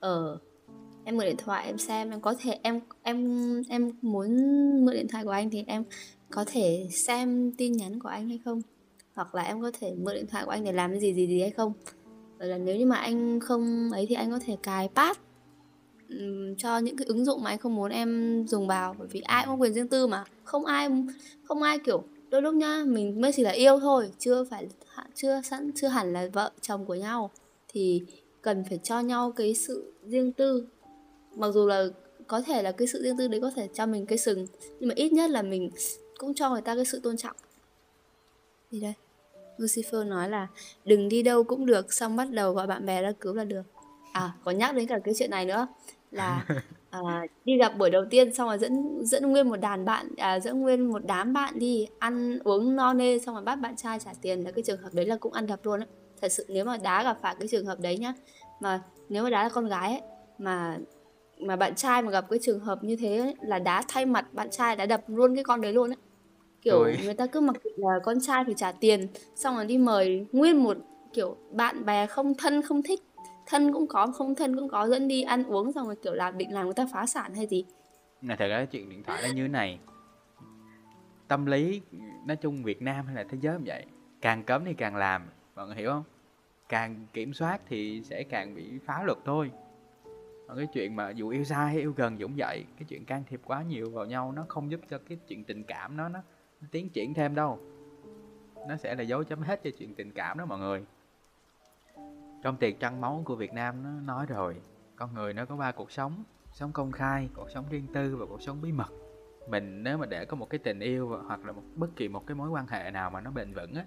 [0.00, 0.38] Ờ,
[1.10, 4.36] em mượn điện thoại em xem, em có thể em em em muốn
[4.84, 5.84] mượn điện thoại của anh thì em
[6.30, 8.62] có thể xem tin nhắn của anh hay không?
[9.14, 11.26] Hoặc là em có thể mượn điện thoại của anh để làm cái gì gì
[11.26, 11.72] gì hay không?
[12.38, 15.20] Rồi là nếu như mà anh không ấy thì anh có thể cài pass
[16.58, 19.44] cho những cái ứng dụng mà anh không muốn em dùng vào bởi vì ai
[19.46, 20.88] cũng có quyền riêng tư mà không ai
[21.44, 24.68] không ai kiểu đôi lúc nhá mình mới chỉ là yêu thôi chưa phải
[25.14, 27.30] chưa sẵn chưa hẳn là vợ chồng của nhau
[27.68, 28.02] thì
[28.42, 30.66] cần phải cho nhau cái sự riêng tư
[31.36, 31.86] mặc dù là
[32.26, 34.46] có thể là cái sự riêng tư đấy có thể cho mình cái sừng
[34.80, 35.70] nhưng mà ít nhất là mình
[36.18, 37.36] cũng cho người ta cái sự tôn trọng.
[38.70, 38.94] Thì đây
[39.58, 40.46] Lucifer nói là
[40.84, 43.62] đừng đi đâu cũng được xong bắt đầu gọi bạn bè ra cứu là được.
[44.12, 45.66] À có nhắc đến cả cái chuyện này nữa
[46.10, 46.46] là
[46.90, 50.40] à, đi gặp buổi đầu tiên xong rồi dẫn dẫn nguyên một đàn bạn à,
[50.40, 53.98] dẫn nguyên một đám bạn đi ăn uống no nê xong rồi bắt bạn trai
[53.98, 54.44] trả tiền.
[54.44, 55.86] Là cái trường hợp đấy là cũng ăn đập luôn á.
[56.20, 58.14] Thật sự nếu mà đá gặp phải cái trường hợp đấy nhá
[58.60, 60.02] mà nếu mà đá là con gái ấy,
[60.38, 60.78] mà
[61.46, 64.34] mà bạn trai mà gặp cái trường hợp như thế ấy, là đá thay mặt
[64.34, 65.96] bạn trai đã đập luôn cái con đấy luôn ấy.
[66.62, 66.98] Kiểu Ôi.
[67.04, 70.26] người ta cứ mặc định là con trai phải trả tiền xong rồi đi mời
[70.32, 70.76] nguyên một
[71.12, 73.00] kiểu bạn bè không thân không thích
[73.46, 76.38] thân cũng có không thân cũng có dẫn đi ăn uống xong rồi kiểu làm
[76.38, 77.64] định làm người ta phá sản hay gì.
[78.22, 79.78] Là thật ra chuyện điện thoại nó như này.
[81.28, 81.80] Tâm lý
[82.26, 83.84] nói chung Việt Nam hay là thế giới vậy.
[84.20, 85.22] Càng cấm thì càng làm
[85.56, 86.04] mọi người hiểu không?
[86.68, 89.50] Càng kiểm soát thì sẽ càng bị phá luật thôi
[90.50, 93.22] còn cái chuyện mà dù yêu xa hay yêu gần cũng vậy cái chuyện can
[93.28, 96.20] thiệp quá nhiều vào nhau nó không giúp cho cái chuyện tình cảm nó nó,
[96.60, 97.58] nó tiến triển thêm đâu.
[98.68, 100.84] Nó sẽ là dấu chấm hết cho chuyện tình cảm đó mọi người.
[102.42, 104.56] Trong tiền trăng máu của Việt Nam nó nói rồi
[104.96, 108.26] con người nó có ba cuộc sống sống công khai cuộc sống riêng tư và
[108.26, 108.92] cuộc sống bí mật.
[109.48, 112.26] Mình nếu mà để có một cái tình yêu hoặc là một bất kỳ một
[112.26, 113.84] cái mối quan hệ nào mà nó bền vững á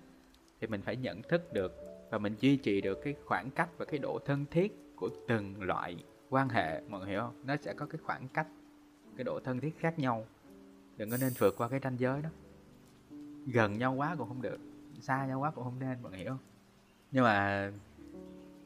[0.62, 1.76] thì mình phải nhận thức được
[2.12, 5.64] và mình duy trì được cái khoảng cách và cái độ thân thiết của từng
[5.64, 5.98] loại
[6.34, 7.36] quan hệ mọi người hiểu không?
[7.44, 8.48] Nó sẽ có cái khoảng cách
[9.18, 10.26] cái độ thân thiết khác nhau.
[10.98, 12.30] Đừng có nên vượt qua cái ranh giới đó.
[13.46, 14.60] Gần nhau quá cũng không được
[15.02, 16.40] xa nhau quá cũng không nên mọi người hiểu không?
[17.12, 17.72] Nhưng mà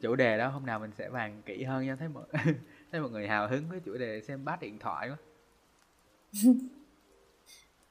[0.00, 1.96] chủ đề đó hôm nào mình sẽ bàn kỹ hơn nha.
[1.96, 2.24] Thấy mọi
[2.92, 5.16] thấy mọi người hào hứng với chủ đề xem bát điện thoại quá.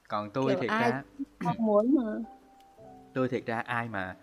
[0.07, 1.03] Còn tôi Kiểu thiệt ai ra
[1.39, 2.03] mong muốn mà.
[3.13, 4.15] Tôi thiệt ra ai mà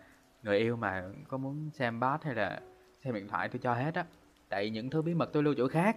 [0.43, 2.61] người yêu mà có muốn xem bát hay là
[3.05, 4.05] xem điện thoại tôi cho hết á
[4.55, 5.97] tại những thứ bí mật tôi lưu chỗ khác.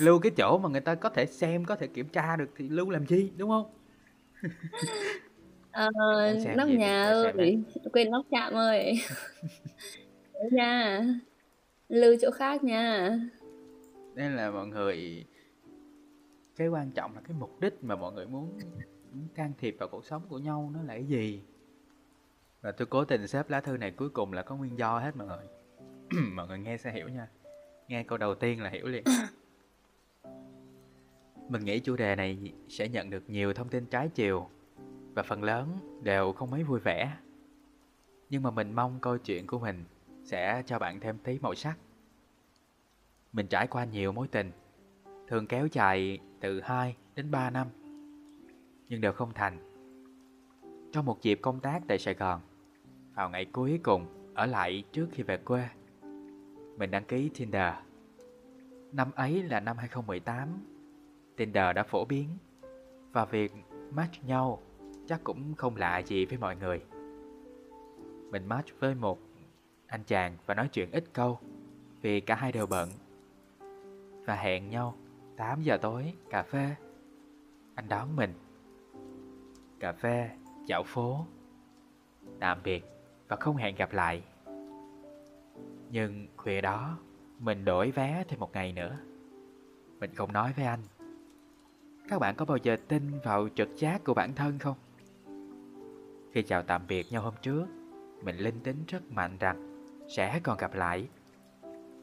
[0.00, 2.68] Lưu cái chỗ mà người ta có thể xem có thể kiểm tra được thì
[2.68, 3.66] lưu làm chi đúng không?
[5.72, 5.88] Ờ,
[6.56, 8.94] nóc nhà ơi quên nóc chạm ơi.
[10.52, 11.04] Nha
[11.88, 13.18] lưu chỗ khác nha.
[14.14, 15.24] Nên là mọi người
[16.56, 18.58] cái quan trọng là cái mục đích mà mọi người muốn,
[19.12, 21.42] muốn can thiệp vào cuộc sống của nhau nó là cái gì.
[22.60, 25.16] Và tôi cố tình xếp lá thư này cuối cùng là có nguyên do hết
[25.16, 25.46] mọi người.
[26.32, 27.28] Mọi người nghe sẽ hiểu nha
[27.88, 29.04] nghe câu đầu tiên là hiểu liền.
[31.48, 34.48] Mình nghĩ chủ đề này sẽ nhận được nhiều thông tin trái chiều
[35.14, 37.16] và phần lớn đều không mấy vui vẻ.
[38.30, 39.84] Nhưng mà mình mong câu chuyện của mình
[40.24, 41.78] sẽ cho bạn thêm tí màu sắc.
[43.32, 44.52] Mình trải qua nhiều mối tình,
[45.28, 47.66] thường kéo dài từ 2 đến 3 năm,
[48.88, 49.58] nhưng đều không thành.
[50.92, 52.40] Trong một dịp công tác tại Sài Gòn,
[53.14, 55.68] vào ngày cuối cùng ở lại trước khi về quê,
[56.76, 57.74] mình đăng ký Tinder.
[58.92, 60.48] Năm ấy là năm 2018,
[61.36, 62.28] Tinder đã phổ biến
[63.12, 63.52] và việc
[63.90, 64.62] match nhau
[65.06, 66.80] chắc cũng không lạ gì với mọi người.
[68.30, 69.18] Mình match với một
[69.86, 71.38] anh chàng và nói chuyện ít câu
[72.02, 72.90] vì cả hai đều bận
[74.26, 74.94] và hẹn nhau
[75.36, 76.74] 8 giờ tối cà phê.
[77.74, 78.32] Anh đón mình.
[79.80, 80.30] Cà phê,
[80.66, 81.26] dạo phố.
[82.40, 82.84] Tạm biệt
[83.28, 84.22] và không hẹn gặp lại.
[85.96, 86.98] Nhưng khuya đó,
[87.38, 88.96] mình đổi vé thêm một ngày nữa.
[90.00, 90.80] Mình không nói với anh.
[92.08, 94.76] Các bạn có bao giờ tin vào trực giác của bản thân không?
[96.32, 97.66] Khi chào tạm biệt nhau hôm trước,
[98.22, 101.08] mình linh tính rất mạnh rằng sẽ còn gặp lại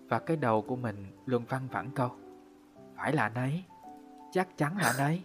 [0.08, 2.12] và cái đầu của mình luôn văng vẳng câu
[2.96, 3.64] Phải là anh ấy
[4.32, 5.22] Chắc chắn là anh ấy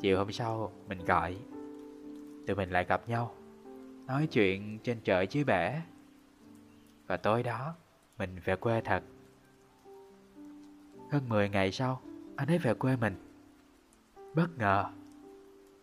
[0.00, 1.36] Chiều hôm sau mình gọi
[2.46, 3.34] Tụi mình lại gặp nhau
[4.06, 5.80] Nói chuyện trên trời dưới bể
[7.08, 7.74] và tối đó,
[8.18, 9.02] Mình về quê thật.
[11.10, 12.00] Hơn 10 ngày sau,
[12.36, 13.14] Anh ấy về quê mình.
[14.34, 14.84] Bất ngờ,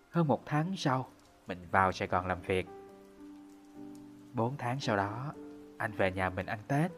[0.10, 1.08] Hơn một tháng sau,
[1.48, 2.68] Mình vào Sài Gòn làm việc.
[4.34, 5.34] 4 tháng sau đó,
[5.78, 6.92] Anh về nhà mình ăn Tết.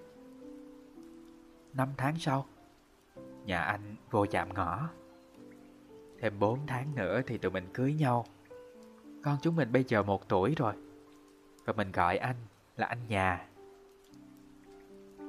[1.73, 2.45] Năm tháng sau,
[3.45, 4.89] Nhà anh vô chạm ngõ.
[6.19, 8.25] Thêm 4 tháng nữa thì tụi mình cưới nhau.
[9.23, 10.73] Con chúng mình bây giờ một tuổi rồi,
[11.65, 12.35] Và mình gọi anh
[12.77, 13.47] là anh nhà.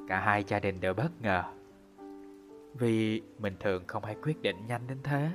[0.08, 1.42] Cả hai gia đình đều bất ngờ.
[2.74, 5.30] Vì mình thường không hay quyết định nhanh đến thế.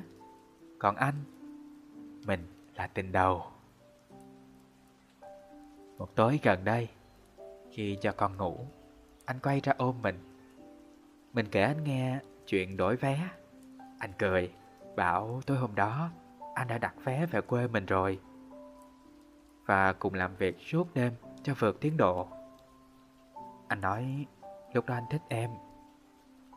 [0.80, 1.16] Còn anh,
[2.28, 2.40] Mình
[2.76, 3.44] là tình đầu.
[5.98, 6.90] Một tối gần đây,
[7.72, 8.58] Khi cho con ngủ,
[9.26, 10.16] Anh quay ra ôm mình.
[11.34, 13.30] Mình kể anh nghe chuyện đổi vé.
[14.00, 14.54] Anh cười,
[14.96, 16.10] Bảo tối hôm đó,
[16.56, 18.20] Anh đã đặt vé về quê mình rồi.
[19.66, 21.14] Và cùng làm việc suốt đêm
[21.44, 22.28] Cho vượt tiến độ.
[23.68, 24.26] Anh nói
[24.74, 25.50] Lúc đó anh thích em.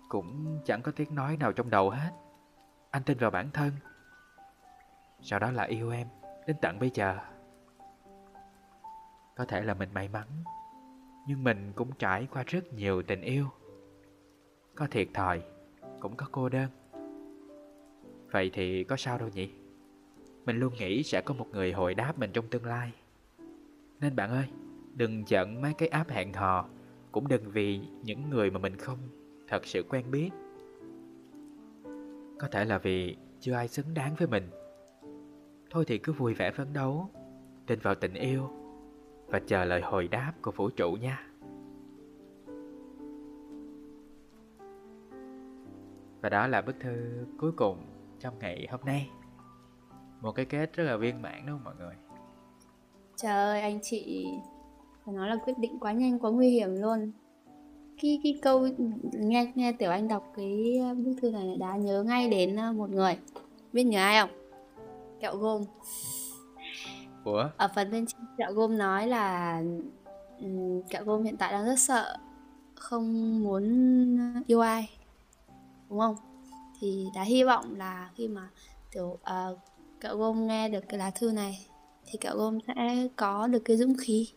[0.08, 2.10] Cũng chẳng có tiếng nói nào trong đầu hết.
[2.90, 3.72] Anh tin vào bản thân.
[5.20, 6.08] Sau đó là yêu em,
[6.46, 7.18] Đến tận bây giờ.
[9.36, 10.26] Có thể là mình may mắn,
[11.26, 13.46] Nhưng mình cũng trải qua rất nhiều tình yêu.
[14.74, 15.42] Có thiệt thòi,
[16.00, 16.70] Cũng có cô đơn.
[18.30, 19.50] Vậy thì có sao đâu nhỉ?
[20.44, 22.92] Mình luôn nghĩ sẽ có một người hồi đáp mình trong tương lai.
[24.00, 24.48] Nên bạn ơi,
[24.94, 26.68] Đừng giận mấy cái app hẹn hò.
[27.16, 28.98] Cũng đừng vì những người mà mình không
[29.48, 30.30] thật sự quen biết.
[32.38, 34.50] Có thể là vì chưa ai xứng đáng với mình.
[35.70, 37.10] Thôi thì cứ vui vẻ phấn đấu,
[37.66, 38.50] Tin vào tình yêu
[39.26, 41.26] Và chờ lời hồi đáp của vũ trụ nha.
[46.20, 47.86] Và đó là bức thư cuối cùng
[48.20, 49.10] trong ngày hôm nay.
[50.20, 51.94] Một cái kết rất là viên mãn, đúng không mọi người?
[53.16, 54.28] Trời ơi, anh chị
[55.06, 57.12] phải nói là quyết định quá nhanh quá nguy hiểm luôn.
[58.02, 58.68] Cái, cái câu
[59.12, 62.90] nghe nghe Tiểu Anh đọc cái bức thư này đã nhớ ngay đến ờ, một
[62.90, 63.18] người.
[63.72, 64.30] Biết nhớ ai không?
[65.20, 65.62] Kẹo gôm.
[67.24, 67.44] Ủa?
[67.56, 69.62] Ở phần bên trên Kẹo gôm nói là
[70.40, 72.16] um, Kẹo gôm hiện tại đang rất sợ
[72.74, 73.64] Không muốn
[74.46, 74.90] yêu ai.
[75.90, 76.16] Đúng không?
[76.80, 78.48] Thì đã hy vọng là khi mà
[78.90, 79.58] kiểu uh,
[80.00, 81.66] cậu gôm nghe được cái lá thư này
[82.06, 84.28] thì cậu gôm sẽ có được cái dũng khí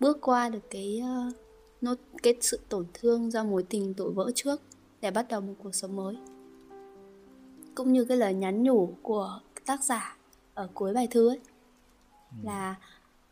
[0.00, 1.34] bước qua được cái uh,
[1.80, 4.62] nốt cái sự tổn thương do mối tình đổ vỡ trước
[5.00, 6.16] để bắt đầu một cuộc sống mới.
[7.74, 10.16] Cũng như cái lời nhắn nhủ của tác giả
[10.54, 11.40] ở cuối bài thư ấy
[12.30, 12.36] ừ.
[12.42, 12.74] là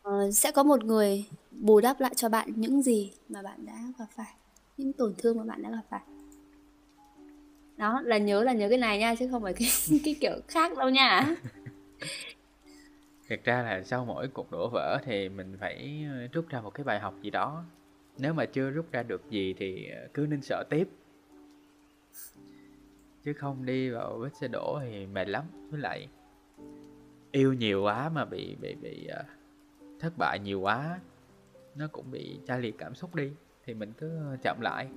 [0.08, 3.78] uh, sẽ có một người bù đắp lại cho bạn những gì mà bạn đã
[3.98, 4.34] gặp phải
[4.76, 6.00] những tổn thương mà bạn đã gặp phải.
[7.76, 9.68] Đó là nhớ là nhớ cái này nha chứ không phải cái
[10.04, 11.36] cái kiểu khác đâu nha
[13.28, 16.70] thật ra là sau mỗi cuộc đổ vỡ thì mình phải ờ, rút ra một
[16.70, 17.64] cái bài học gì đó.
[18.18, 20.88] Nếu mà chưa rút ra được gì thì ờ, cứ nên sợ tiếp.
[23.24, 25.44] Chứ không đi vào vết xe đổ thì mệt lắm.
[25.70, 26.08] Với lại
[27.32, 29.26] yêu nhiều quá mà bị bị bị uh,
[30.00, 31.00] thất bại nhiều quá
[31.74, 33.30] nó cũng bị chai liệt cảm xúc đi
[33.64, 34.88] thì mình cứ chậm lại.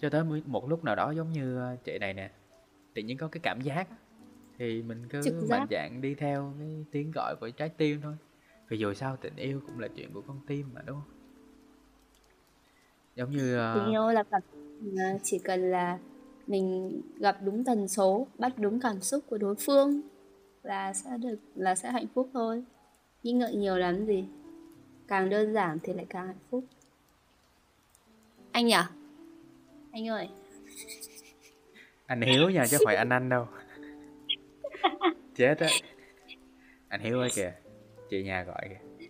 [0.00, 2.30] Cho tới một lúc nào đó giống như chị này nè
[2.94, 3.88] tự nhiên có cái cảm giác
[4.58, 8.14] thì mình cứ mạnh dạn đi theo cái tiếng gọi của trái tim thôi.
[8.68, 11.14] Vì dù sao tình yêu cũng là chuyện của con tim mà đúng không?
[13.16, 13.74] Giống như uh...
[13.74, 14.42] tình yêu là cảm
[15.22, 15.98] chỉ cần là
[16.46, 20.00] mình gặp đúng tần số bắt đúng cảm xúc của đối phương
[20.62, 22.64] là sẽ được là sẽ hạnh phúc thôi.
[23.22, 24.24] Nghĩ ngợi nhiều lắm gì
[25.08, 26.64] càng đơn giản thì lại càng hạnh phúc.
[28.52, 28.76] Anh nhỉ?
[29.92, 30.28] Anh ơi.
[32.06, 33.46] Anh hiếu nha chứ không phải anh anh đâu
[35.34, 35.68] chết á.
[36.88, 37.52] Anh hiếu ơi kìa
[38.10, 39.08] chị nhà gọi kìa.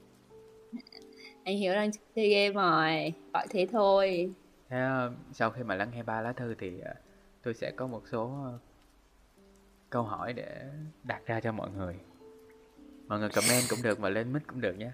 [1.45, 4.35] Anh hiếu đang chơi game rồi gọi thế thôi.
[4.68, 6.95] Thế ờ, sau khi mà lắng nghe ba lá thư thì ờ,
[7.43, 8.59] tôi sẽ có một số ờ,
[9.91, 10.70] câu hỏi để
[11.05, 11.95] đặt ra cho mọi người.
[13.09, 14.91] Mọi người comment cũng được mà lên mic cũng được nhé.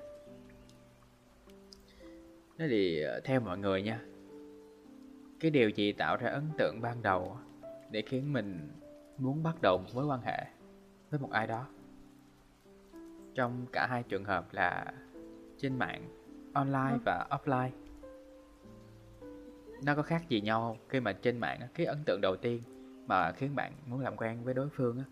[2.58, 4.00] Thế thì theo mọi người nha
[5.42, 7.36] cái điều gì tạo ra ấn tượng ban đầu
[7.90, 8.68] để khiến mình
[9.18, 10.44] muốn bắt đầu một mối quan hệ
[11.12, 11.66] với một ai đó.
[13.34, 14.84] Trong cả hai trường hợp là
[15.58, 16.08] trên mạng
[16.52, 17.70] online và offline.
[19.84, 22.62] Nó có khác gì nhau không khi mà trên mạng cái ấn tượng đầu tiên
[23.06, 25.02] mà khiến bạn muốn làm quen với đối phương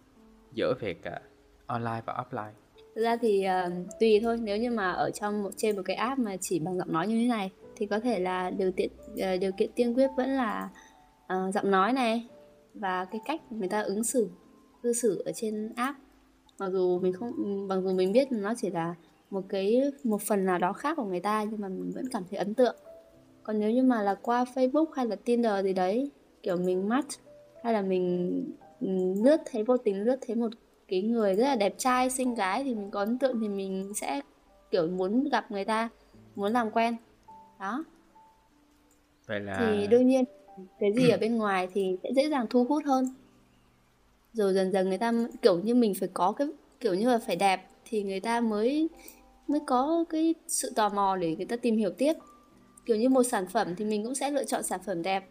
[0.52, 1.22] giữa việc uh,
[1.66, 2.52] online và offline?
[2.94, 5.96] Thực ra thì uh, tùy thôi nếu như mà ở trong một trên một cái
[5.96, 8.90] app mà chỉ bằng giọng nói như thế này thì có thể là điều kiện
[9.12, 10.70] uh, điều kiện tiên quyết vẫn là
[11.32, 12.28] uh, giọng nói này
[12.74, 14.30] và cái cách người ta ứng xử
[14.82, 15.98] cư xử ở trên app.
[16.58, 17.32] Mặc dù mình không
[17.68, 18.94] mặc dù mình biết nó chỉ là
[19.30, 22.22] một cái một phần nào đó khác của người ta nhưng mà mình vẫn cảm
[22.30, 22.76] thấy ấn tượng.
[23.42, 26.10] Còn nếu như mà là qua Facebook hay là Tinder gì đấy
[26.42, 27.10] kiểu mình match
[27.62, 28.44] hay là mình
[29.24, 30.50] lướt thấy vô tình lướt thấy một
[30.88, 33.92] cái người rất là đẹp trai xinh gái thì mình có ấn tượng thì mình
[33.94, 34.20] sẽ
[34.70, 35.88] kiểu muốn gặp người ta
[36.36, 36.96] muốn làm quen.
[37.60, 37.84] Đó.
[39.26, 40.24] Vậy là thì đương nhiên
[40.78, 43.04] cái gì ở bên ngoài thì sẽ dễ dàng thu hút hơn
[44.32, 45.12] rồi dần dần người ta
[45.42, 46.48] kiểu như mình phải có cái
[46.80, 48.88] kiểu như là phải đẹp thì người ta mới
[49.46, 52.12] mới có cái sự tò mò để người ta tìm hiểu tiếp.
[52.86, 55.28] Kiểu như một sản phẩm thì mình cũng sẽ lựa chọn sản phẩm đẹp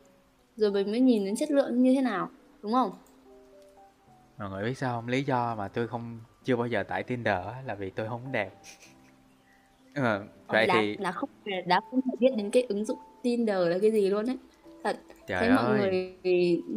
[0.56, 2.30] rồi mình mới nhìn đến chất lượng như thế nào
[2.62, 2.92] đúng không?
[4.38, 5.08] Mọi người biết sao không?
[5.08, 8.52] Lý do mà tôi không chưa bao giờ tải Tinder là vì tôi không đẹp.
[9.96, 11.30] Ừ, vậy đã, thì đã không
[11.66, 14.38] đã không biết đến cái ứng dụng Tinder là cái gì luôn đấy
[14.84, 14.98] thật
[15.30, 15.56] Trời ơi.
[15.56, 16.16] mọi người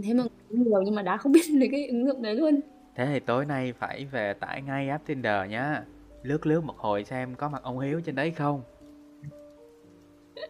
[0.03, 2.61] thấy mọi người nhiều nhưng mà đã không biết đến cái ứng dụng đấy luôn.
[2.97, 5.83] Thế thì tối nay phải về tải ngay app Tinder nhá.
[6.23, 8.63] Lướt lướt một hồi xem có mặt ông Hiếu trên đấy không.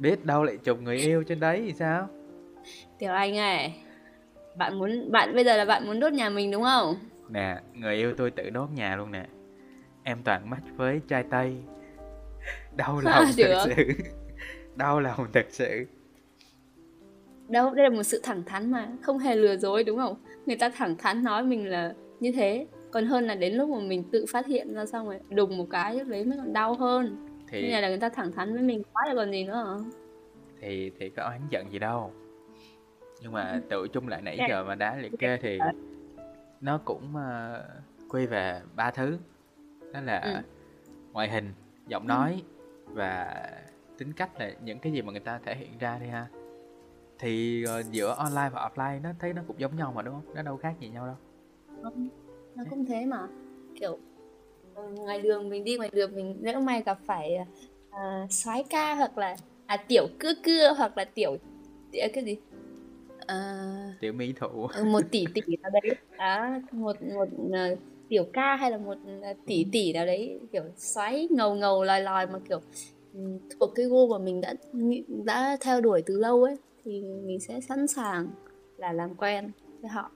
[0.00, 2.08] Biết đâu lại chụp người yêu trên đấy thì sao?
[2.98, 3.72] Tiểu anh ơi
[4.56, 6.94] bạn muốn bạn bây giờ là bạn muốn đốt nhà mình đúng không?
[7.28, 9.26] Nè người yêu tôi tự đốt nhà luôn nè.
[10.02, 11.56] Em toàn mắt với trai tây.
[12.76, 13.84] Đau lòng thật sự.
[14.76, 15.86] Đau lòng thật sự
[17.52, 20.16] đâu đây là một sự thẳng thắn mà không hề lừa dối đúng không?
[20.46, 22.66] Người ta thẳng thắn nói mình là như thế.
[22.90, 25.66] Còn hơn là đến lúc mà mình tự phát hiện ra xong rồi đùng một
[25.70, 27.26] cái lúc đấy mới còn đau hơn.
[27.48, 29.90] Thì như là người ta thẳng thắn với mình quá là còn gì nữa hả?
[30.60, 32.12] Thì thì có oán giận gì đâu.
[33.22, 35.58] Nhưng mà tự chung lại nãy giờ mà đã liệt kê thì
[36.60, 39.18] nó cũng uh, quy về ba thứ.
[39.92, 40.32] Đó là ừ.
[41.12, 41.52] ngoại hình
[41.88, 42.42] giọng nói
[42.86, 42.92] ừ.
[42.94, 43.42] và
[43.98, 46.26] tính cách là những cái gì mà người ta thể hiện ra đi ha
[47.22, 50.34] thì uh, giữa online và offline nó thấy nó cũng giống nhau mà đúng không?
[50.34, 51.16] Nó đâu khác gì nhau đâu.
[51.82, 52.08] Không
[52.54, 53.28] nó cũng thế mà.
[53.80, 53.98] Kiểu
[54.74, 57.38] ờ, ngoài đường mình đi ngoài đường mình nếu may gặp phải
[57.88, 61.36] uh, soái ca hoặc là à tiểu cưa cưa hoặc là tiểu,
[61.92, 62.36] tiểu cái gì?
[63.22, 65.96] Uh, tiểu mỹ thủ một tỷ tỷ nào đấy.
[66.16, 68.96] À, một một uh, tiểu ca hay là một
[69.30, 72.60] uh, tỷ tỷ nào đấy kiểu xoáy ngầu ngầu lòi lòi mà kiểu
[73.14, 74.54] um, thuộc cái gu mà mình đã
[75.24, 78.28] đã theo đuổi từ lâu ấy thì mình sẽ sẵn sàng
[78.76, 80.10] là làm quen với họ.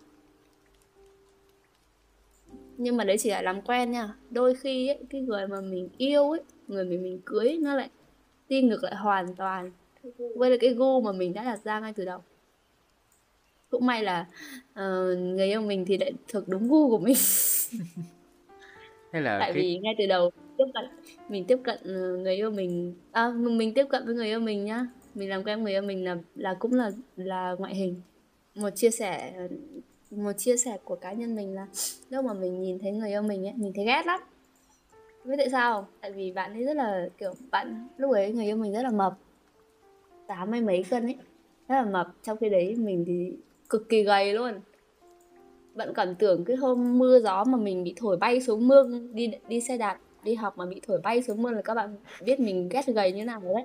[2.78, 4.14] Nhưng mà đấy chỉ là làm quen nha.
[4.30, 7.74] Đôi khi ấy, cái người mà mình yêu ấy người mà mình cưới ấy, nó
[7.74, 7.90] lại
[8.48, 9.72] đi ngược lại hoàn toàn
[10.36, 12.20] với lại cái gu mà mình đã đặt ra ngay từ đầu.
[13.70, 14.26] Cũng may là
[14.74, 17.16] ờ, người yêu mình thì lại thuộc đúng gu của mình.
[19.12, 20.84] Thế là tại cái vì ngay từ đầu tiếp cận
[21.28, 24.64] mình tiếp cận ờ, người yêu mình à, mình tiếp cận với người yêu mình
[24.64, 24.86] nhá
[25.16, 28.00] mình làm quen người yêu mình là là cũng là là ngoại hình.
[28.54, 29.32] Một chia sẻ,
[30.10, 31.66] một chia sẻ của cá nhân mình là
[32.10, 34.20] lúc mà mình nhìn thấy người yêu mình ấy, mình thấy ghét lắm.
[35.24, 35.84] Biết tại sao không?
[36.00, 38.90] tại vì bạn ấy rất là, kiểu, bạn, lúc ấy người yêu mình rất là
[38.90, 39.18] mập.
[40.26, 41.16] Tám mấy mấy cân ấy,
[41.68, 42.06] rất là mập.
[42.22, 43.32] Trong khi đấy mình thì
[43.68, 44.54] cực kỳ gầy luôn.
[45.74, 49.30] Bạn còn tưởng cái hôm mưa gió mà mình bị thổi bay xuống mương, đi
[49.48, 52.40] đi xe đạp, đi học mà bị thổi bay xuống mương là các bạn biết
[52.40, 53.64] mình ghét gầy như nào rồi đấy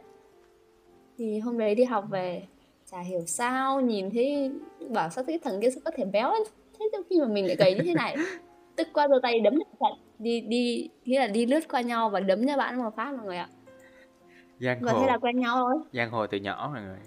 [1.21, 2.43] thì hôm đấy đi học về
[2.91, 4.51] chả hiểu sao nhìn thấy
[4.89, 6.33] bảo sao cái thằng kia sao có thể béo
[6.79, 8.15] thế trong khi mà mình lại gầy như thế này.
[8.75, 12.19] Tức qua giơ tay đấm trận đi đi nghĩa là đi lướt qua nhau và
[12.19, 13.47] đấm cho bạn một phát mọi người ạ.
[14.59, 15.01] Giang và hồ.
[15.01, 15.83] thế là quen nhau thôi.
[15.93, 16.99] Giang hồ từ nhỏ mọi người.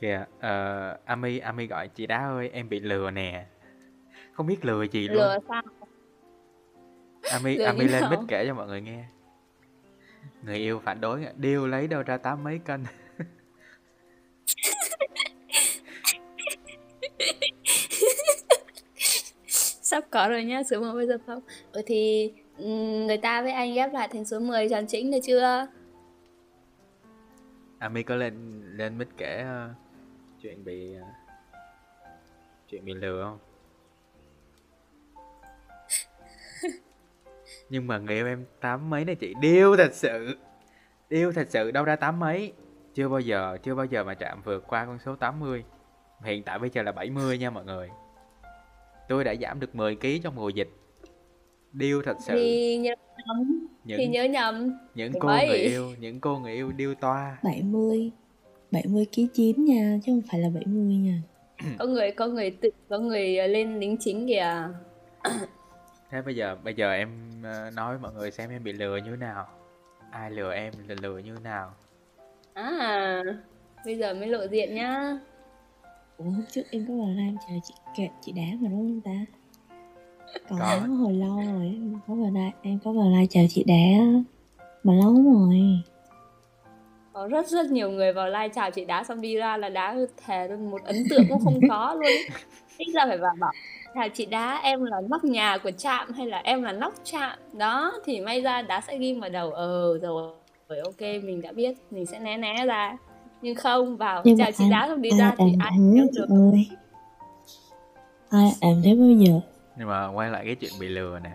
[0.00, 3.46] Kìa ờ, Ami Ami gọi chị đá ơi em bị lừa nè.
[4.32, 5.16] Không biết lừa gì luôn.
[5.16, 5.62] Lừa sao?
[7.32, 9.04] Ami lừa Ami lên mic kể cho mọi người nghe
[10.42, 12.84] người yêu phản đối điêu lấy đâu ra tám mấy cân.
[19.82, 21.40] Sắp có rồi nhá số 1 bây giờ không
[21.72, 25.18] ừ thì ừm, người ta với anh ghép lại thành số 10 tròn chỉnh được
[25.22, 25.66] chưa?
[27.78, 29.68] Ami có lên lên mic kể ờ,
[30.42, 31.02] chuyện bị ờ,
[32.68, 33.49] chuyện bị lừa không
[37.70, 39.34] nhưng mà người yêu em tám mấy này chị?
[39.40, 40.36] Điêu thật sự.
[41.10, 42.52] Điêu thật sự đâu ra tám mấy.
[42.94, 45.64] Chưa bao giờ chưa bao giờ mà chạm vượt qua con số 80
[46.24, 47.88] hiện tại bây giờ là 70 nha mọi người.
[49.08, 50.68] Tôi đã giảm được 10 kg trong mùa dịch.
[51.72, 52.32] Điêu thật sự.
[52.34, 52.94] Thì nhớ
[53.26, 53.68] nhầm.
[53.84, 54.78] Thì những nhớ nhầm.
[54.94, 55.48] những cô mấy.
[55.48, 57.38] người yêu những cô người yêu điêu toa.
[57.42, 58.10] 70
[58.70, 61.22] 70 kg 9 nha chứ không phải là 70 nha.
[61.78, 64.68] Có người có người tự có người lên lính chính kìa
[66.10, 67.08] thế bây giờ bây giờ em
[67.44, 69.46] ờ, nói với mọi người xem em bị lừa như thế nào.
[70.10, 71.74] Ai lừa em là lừa như thế nào.
[72.54, 73.22] À
[73.84, 75.18] bây giờ mới lộ diện nhá.
[76.16, 79.00] Ủa hôm trước em có vào live chờ chị kệ chị đá mà đúng không
[79.00, 79.24] ta?
[80.48, 80.86] Có, Có.
[80.86, 84.22] hồi lâu rồi em có vào live em có vào live chờ chị đá
[84.82, 85.60] mà lâu rồi.
[87.12, 89.96] Có rất rất nhiều người vào live chào chị đá xong đi ra là đá
[90.26, 92.12] thề luôn một ấn tượng cũng không có luôn.
[92.78, 93.52] Ít ra phải vào bảo
[93.94, 97.38] chào chị đá em là nóc nhà của trạm hay là em là nóc trạm?
[97.52, 99.50] Đó thì may ra đá sẽ ghi vào đầu.
[99.50, 100.32] Ờ rồi
[100.68, 101.78] rồi ok mình đã biết.
[101.90, 102.96] Mình sẽ né né ra.
[103.42, 106.26] Nhưng không vào Nhưng chào chị đá xong đi ai ra thì ai cũng được.
[106.28, 106.68] ơi
[108.30, 109.40] ai làm thế bao giờ?
[109.78, 111.30] Nhưng mà quay lại cái chuyện bị lừa nè.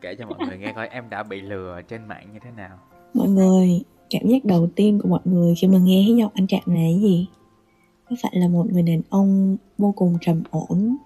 [0.00, 2.78] Kể cho mọi người nghe coi em đã bị lừa trên mạng như thế nào.
[3.14, 6.46] Mọi người cảm giác đầu tiên của mọi người khi mà nghe thấy giọng anh
[6.46, 7.26] Trạm là cái gì?
[8.10, 10.96] Có phải là một người đàn ông vô cùng trầm ổn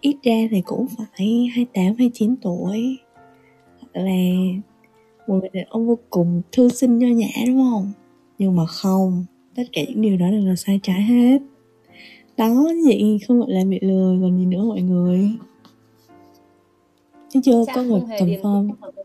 [0.00, 2.98] ít ra thì cũng phải 28 29 tuổi
[3.80, 4.12] hoặc là
[5.26, 7.92] một người đàn ông vô cùng thư sinh nho nhã đúng không
[8.38, 11.38] nhưng mà không tất cả những điều đó đều là sai trái hết
[12.36, 15.30] đó vậy không gọi là bị lừa còn gì nữa mọi người
[17.28, 18.40] chứ chưa Trạm có người người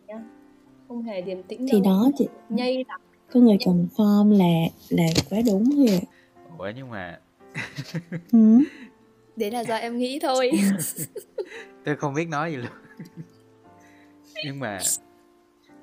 [0.08, 0.24] nhá.
[0.88, 1.82] không hề điềm tĩnh thì đâu.
[1.84, 3.02] đó chị nhây lắm
[3.34, 6.02] có người confirm là là quá đúng rồi ạ.
[6.58, 7.20] ủa nhưng mà
[8.32, 8.60] ừ.
[9.36, 10.52] Đấy là do em nghĩ thôi.
[11.86, 12.68] Tôi không biết nói gì luôn.
[14.46, 14.80] Nhưng mà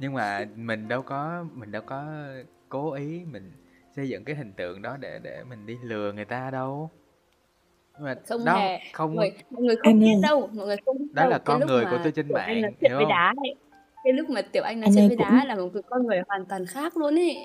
[0.00, 2.04] nhưng mà mình đâu có mình đâu có
[2.68, 3.52] cố ý mình
[3.96, 6.90] xây dựng cái hình tượng đó để để mình đi lừa người ta đâu.
[7.94, 8.78] Nhưng mà không đó hề.
[8.92, 11.30] không mọi người, mọi người không biết đâu mọi người không biết Đó đâu.
[11.30, 13.08] là con người của tôi trên mạng, hiểu không?
[13.08, 13.54] đá ấy
[14.04, 16.06] cái lúc mà tiểu anh nói Anh chuyện với cũng- đá là một cái con
[16.06, 17.36] người hoàn toàn khác luôn ấy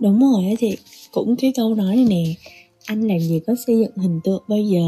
[0.00, 0.78] đúng rồi á chị
[1.12, 2.24] cũng cái câu nói này nè
[2.86, 4.80] anh làm gì có xây dựng hình tượng bây giờ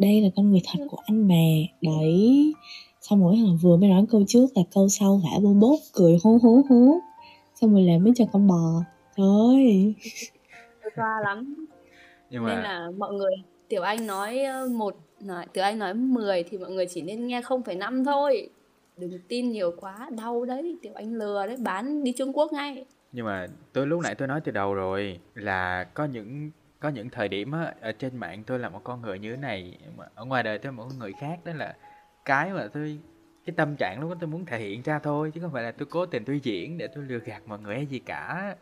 [0.00, 1.68] đây là con người thật của anh mà.
[1.80, 2.52] Đấy.
[3.00, 6.18] Xong rồi hả vừa mới nói câu trước là câu sau hả bô bốt cười
[6.24, 7.00] hú hú hú.
[7.54, 8.84] Xong rồi làm mấy cho con bò.
[9.16, 9.94] Thôi
[10.96, 11.66] toa lắm.
[12.30, 13.34] Nhưng nên mà là mọi người
[13.68, 17.26] tiểu anh nói ờ, một nói tiểu anh nói 10 thì mọi người chỉ nên
[17.26, 18.50] nghe 0,5 thôi.
[18.96, 22.84] Đừng tin nhiều quá đau đấy tiểu anh lừa đấy bán đi Trung Quốc ngay.
[23.12, 26.50] Nhưng mà tôi lúc nãy tôi nói từ đầu rồi là có những
[26.80, 29.36] có những thời điểm á ở trên mạng tôi là một con người như thế
[29.36, 31.76] này mà ở ngoài đời tôi là một con người khác đó là
[32.24, 32.98] cái mà tôi
[33.46, 35.72] cái tâm trạng lúc đó tôi muốn thể hiện ra thôi chứ không phải là
[35.72, 38.56] tôi cố tình tôi diễn để tôi lừa gạt mọi người hay gì cả.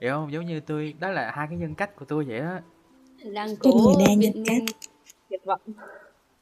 [0.00, 0.32] Hiểu không?
[0.32, 2.62] Giống như tôi đó là hai cái nhân cách của tôi vậy á.
[3.34, 4.62] Đang cố người đang nhân cách.
[5.28, 5.60] tuyệt vọng.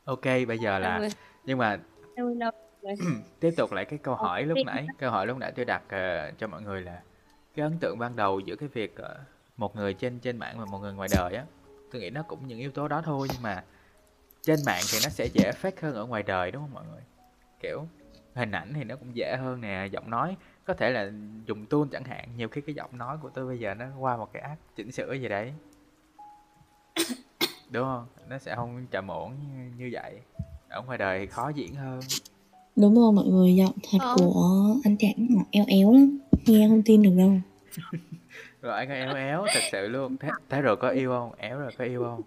[0.04, 1.08] Ok bây giờ là
[1.44, 1.78] nhưng mà
[3.40, 6.30] tiếp tục lại cái câu hỏi lúc nãy câu hỏi lúc nãy tôi đặt ờ,
[6.38, 7.02] cho mọi người là
[7.54, 9.18] cái ấn tượng ban đầu giữa cái việc ờ,
[9.56, 11.44] một người trên trên mạng và một người ngoài đời á.
[11.92, 13.64] Tôi nghĩ nó cũng những yếu tố đó thôi nhưng mà
[14.42, 17.02] trên mạng thì nó sẽ dễ fake hơn ở ngoài đời đúng không mọi người?
[17.60, 17.86] Kiểu
[18.34, 21.10] hình ảnh thì nó cũng dễ hơn nè giọng nói có thể là
[21.46, 24.16] dùng tool chẳng hạn nhiều khi cái giọng nói của tôi bây giờ nó qua
[24.16, 25.52] một cái app chỉnh sửa gì đấy.
[27.70, 28.06] Đúng không?
[28.28, 30.20] Nó sẽ không trầm ổn như, như vậy.
[30.68, 32.00] Ở ngoài đời thì khó diễn hơn.
[32.76, 34.14] Đúng rồi mọi người giọng thật Ờ.
[34.18, 37.32] của anh Trạng nó eo éo lắm Nghe không tin được đâu
[38.64, 40.16] rồi anh éo éo thật sự luôn.
[40.16, 41.32] Thế, thế rồi có yêu không?
[41.38, 42.22] Éo rồi có yêu không?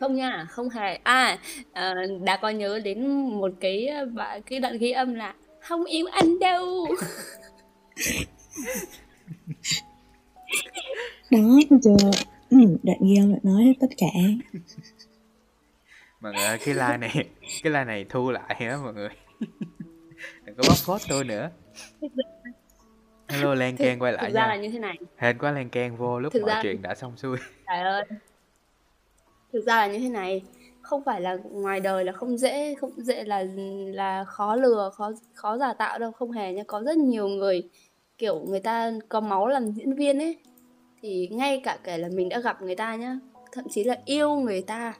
[0.00, 0.98] Không nha không hề.
[1.02, 1.38] À
[1.72, 1.94] ờ,
[2.24, 3.06] đã có nhớ đến
[3.40, 4.06] một cái ờ,
[4.46, 6.86] cái đoạn ghi âm là không yêu anh đâu.
[11.30, 11.38] Đó
[11.82, 11.96] chưa
[12.50, 14.06] ừ, Đoạn ghi âm lại nói hết tất cả.
[16.20, 17.10] Mọi người ơi, cái like này
[17.62, 19.08] cái like này thu lại á mọi người?
[20.44, 21.50] Đừng có bóc phốt tôi nữa
[23.30, 24.96] hello thực, ken quay lại thực ra là nha như thế này.
[25.16, 27.36] Hên quá len ken vô lúc Thực mọi ra- chuyện đã xong xuôi.
[27.66, 28.04] Trời ơi.
[29.52, 30.42] Thực ra là như thế này
[30.82, 33.44] không phải là ngoài đời là không dễ không dễ là
[33.94, 36.12] là khó lừa khó khó giả tạo đâu.
[36.12, 37.62] Không hề nha có rất nhiều người
[38.18, 40.36] kiểu người ta có máu làm diễn viên ấy
[41.02, 43.18] thì ngay cả kể là mình đã gặp người ta nhá
[43.52, 44.94] thậm chí là yêu người ta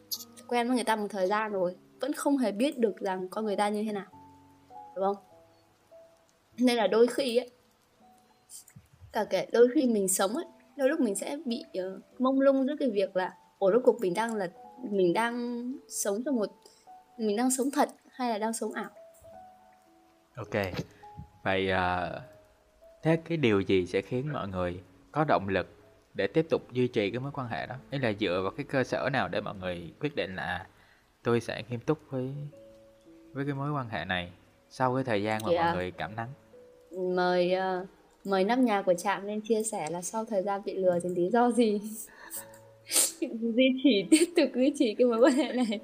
[0.48, 3.44] quen với người ta một thời gian rồi vẫn không hề biết được rằng con
[3.44, 4.06] người ta như thế nào
[4.96, 5.16] đúng không?
[6.58, 7.50] Nên là đôi khi ấy
[9.12, 10.44] cả kể đôi khi mình sống ấy
[10.76, 14.00] đôi lúc mình sẽ bị ờ, mông lung giữa cái việc là ủa rốt cuộc
[14.00, 14.48] mình đang là
[14.90, 16.50] mình đang sống trong một
[17.18, 18.90] mình đang sống thật hay là đang sống ảo?
[20.36, 20.74] Ok.
[21.44, 22.10] Vậy à,
[23.02, 24.80] thế cái điều gì sẽ khiến mọi người
[25.12, 25.66] có động lực
[26.14, 27.74] để tiếp tục duy trì cái mối quan hệ đó?
[27.90, 30.66] Đấy là dựa vào cái cơ sở nào để mọi người quyết định là
[31.22, 32.30] tôi sẽ nghiêm túc với
[33.32, 34.32] với cái mối quan hệ này
[34.70, 35.56] sau cái thời gian mà Kìa.
[35.56, 36.28] mọi người cảm nắng?
[37.14, 37.86] Mời ờ,
[38.24, 41.08] mời năm nhà của trạm lên chia sẻ là sau thời gian bị lừa thì
[41.08, 41.80] lý do gì?
[43.20, 45.80] Duy trì tiếp tục duy trì cái mối quan hệ này.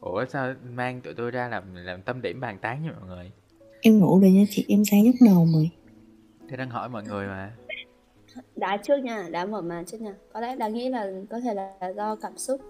[0.00, 3.30] Ủa sao mang tụi tôi ra làm làm tâm điểm bàn tán với mọi người?
[3.80, 5.70] Em ngủ rồi nha chị em sáng nhức đầu rồi.
[6.48, 7.52] Tôi đang hỏi mọi người mà.
[8.56, 10.14] Đá trước nha đá mở màn trước nha.
[10.32, 12.60] Có lẽ đáng nghĩ là có thể là do cảm xúc.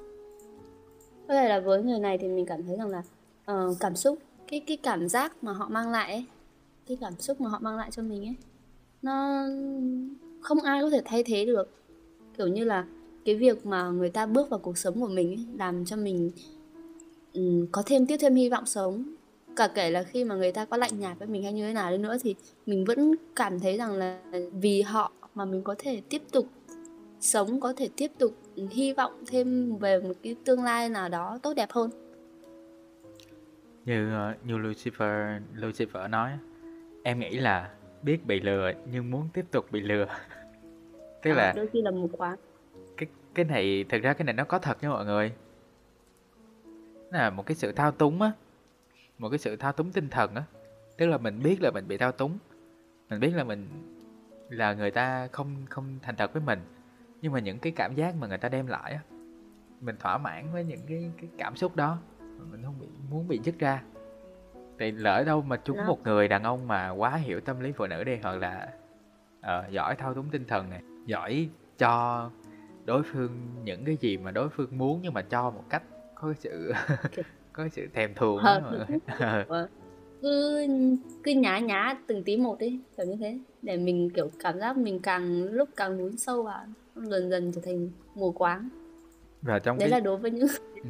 [1.28, 3.02] Có thể là với người này thì mình cảm thấy rằng là
[3.44, 4.18] ờ, cảm xúc
[4.48, 6.24] cái cái cảm giác mà họ mang lại ấy,
[6.86, 8.36] cái cảm xúc mà họ mang lại cho mình ấy.
[9.02, 9.44] Nó
[10.40, 11.70] không ai có thể thay thế được.
[12.36, 12.86] Kiểu như là
[13.24, 16.30] cái việc mà người ta bước vào cuộc sống của mình ấy, làm cho mình
[17.34, 19.14] um, có thêm tiếp thêm hy vọng sống.
[19.56, 21.72] Cả kể là khi mà người ta có lạnh nhạt với mình hay như thế
[21.72, 22.34] nào đi nữa thì
[22.66, 24.22] mình vẫn cảm thấy rằng là
[24.52, 26.46] vì họ mà mình có thể tiếp tục
[27.20, 28.36] sống có thể tiếp tục
[28.70, 31.90] hy vọng thêm về một cái tương lai nào đó tốt đẹp hơn.
[33.84, 36.30] Như ờ, như Lucifer Lucifer nói
[37.02, 37.70] em nghĩ là
[38.02, 40.06] biết bị lừa nhưng muốn tiếp tục bị lừa.
[41.22, 42.36] Tức Ờ, là đôi khi là mù quáng
[42.96, 45.32] cái cái này thực ra cái này nó có thật nha mọi người.
[47.10, 48.32] Nó là một cái sự thao túng á.
[49.18, 50.42] Một cái sự thao túng tinh thần á.
[50.96, 52.38] Tức là mình biết là mình bị thao túng.
[53.10, 53.68] Mình biết là mình
[54.48, 56.60] là người ta không không thành thật với mình.
[57.22, 59.00] Nhưng mà những cái cảm giác mà người ta đem lại á
[59.80, 61.98] mình thỏa mãn với những cái cái cảm xúc đó
[62.50, 63.82] mình không bị muốn bị dứt ra
[64.82, 65.84] thì lỡ đâu mà trúng Đó.
[65.86, 68.68] một người đàn ông mà quá hiểu tâm lý phụ nữ đi hoặc là
[69.40, 71.48] ờ, giỏi thao túng tinh thần này giỏi
[71.78, 72.30] cho
[72.84, 73.30] đối phương
[73.64, 75.82] những cái gì mà đối phương muốn nhưng mà cho một cách
[76.14, 76.72] có sự
[77.52, 78.78] có sự thèm thuồng Ờ,
[79.48, 79.68] Vâng.
[80.22, 80.66] cứ
[81.22, 83.38] cứ nhá nhá từng tí một đi kiểu như thế.
[83.62, 86.64] Để mình kiểu cảm giác mình càng lúc càng lún sâu vào
[86.94, 88.68] dần dần trở thành mù quáng.
[89.42, 90.88] Và trong đấy cái là đối với những ừ,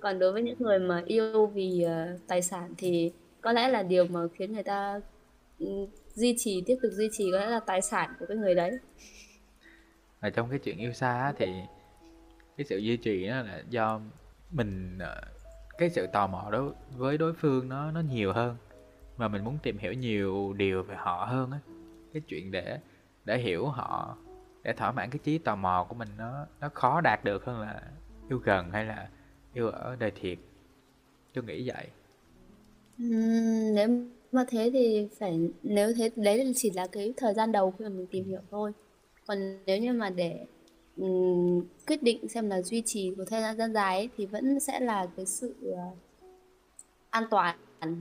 [0.00, 3.82] còn đối với những người mà yêu vì ờ, tài sản thì có lẽ là
[3.82, 5.00] điều mà khiến người ta
[5.58, 5.66] ừ,
[6.14, 8.78] duy trì tiếp tục duy trì có lẽ là tài sản của cái người đấy.
[10.20, 11.46] Ở trong cái chuyện yêu xa á, thì
[12.56, 14.00] cái sự duy trì đó là do
[14.50, 15.20] mình ờ,
[15.78, 18.56] cái sự tò mò đối với đối phương nó nó nhiều hơn.
[19.16, 21.58] Mà mình muốn tìm hiểu nhiều điều về họ hơn á.
[22.12, 22.78] Cái chuyện để
[23.24, 24.16] để hiểu họ
[24.62, 27.60] để thỏa mãn cái trí tò mò của mình nó nó khó đạt được hơn
[27.60, 27.82] là
[28.28, 29.08] yêu gần hay là
[29.54, 30.38] yêu ở đời thiệt.
[31.34, 31.88] Tôi nghĩ vậy.
[33.00, 33.88] Ừm, nếu
[34.32, 37.88] mà thế thì phải nếu thế đấy chỉ là cái thời gian đầu khi mà
[37.88, 38.72] mình tìm hiểu thôi.
[39.26, 40.46] Còn nếu như mà để
[40.96, 44.80] ừm, quyết định xem là duy trì một thời gian dài ấy, thì vẫn sẽ
[44.80, 45.82] là cái sự ờ,
[47.10, 47.56] an toàn.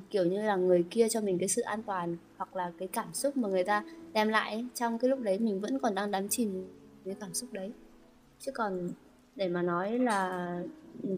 [0.09, 3.13] Kiểu như là người kia cho mình cái sự an toàn hoặc là cái cảm
[3.13, 4.65] xúc mà người ta đem lại ấy.
[4.75, 6.67] trong cái lúc đấy mình vẫn còn đang đắm chìm
[7.05, 7.71] với cảm xúc đấy.
[8.39, 8.89] Chứ còn
[9.35, 10.47] để mà nói là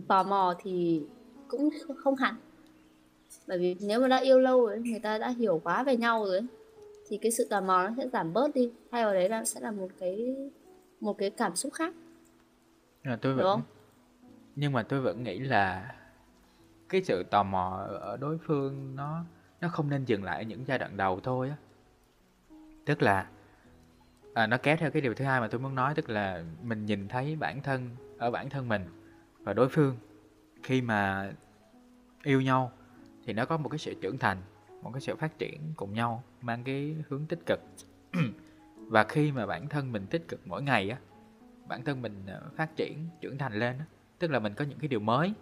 [0.08, 1.02] tò mò thì
[1.48, 2.36] cũng không hẳn
[3.48, 6.26] bởi vì nếu mà đã yêu lâu rồi người ta đã hiểu quá về nhau
[6.26, 6.42] rồi
[7.10, 8.72] thì cái sự tò mò nó sẽ giảm bớt đi.
[8.92, 10.36] Thay vào đấy là sẽ là một cái
[11.00, 11.94] một cái cảm xúc khác.
[13.04, 13.62] Mà tôi Đúng vẫn không?
[14.56, 15.96] nhưng mà tôi vẫn nghĩ là
[16.90, 19.24] cái sự tò mò ở đối phương nó
[19.62, 21.56] nó không nên dừng lại ở những giai đoạn đầu thôi á.
[22.86, 23.28] Tức là
[24.34, 26.86] à, nó kéo theo cái điều thứ hai mà tôi muốn nói tức là mình
[26.86, 28.82] nhìn thấy bản thân ở bản thân mình
[29.40, 29.98] và đối phương
[30.64, 31.32] khi mà
[32.24, 32.72] yêu nhau
[33.26, 34.38] thì nó có một cái sự trưởng thành
[34.82, 37.60] một cái sự phát triển cùng nhau mang cái hướng tích cực.
[38.76, 41.00] Và khi mà bản thân mình tích cực mỗi ngày á
[41.68, 43.86] bản thân mình ờ, phát triển trưởng thành lên á
[44.20, 45.34] tức là mình có những cái điều mới.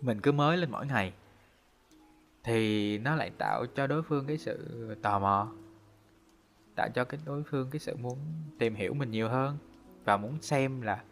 [0.00, 1.12] Mình cứ mới lên mỗi ngày
[2.44, 5.52] thì nó lại tạo cho đối phương cái sự tò mò
[6.76, 8.18] tạo cho cái đối phương cái sự muốn
[8.58, 9.56] tìm hiểu mình nhiều hơn
[10.04, 11.02] và muốn xem là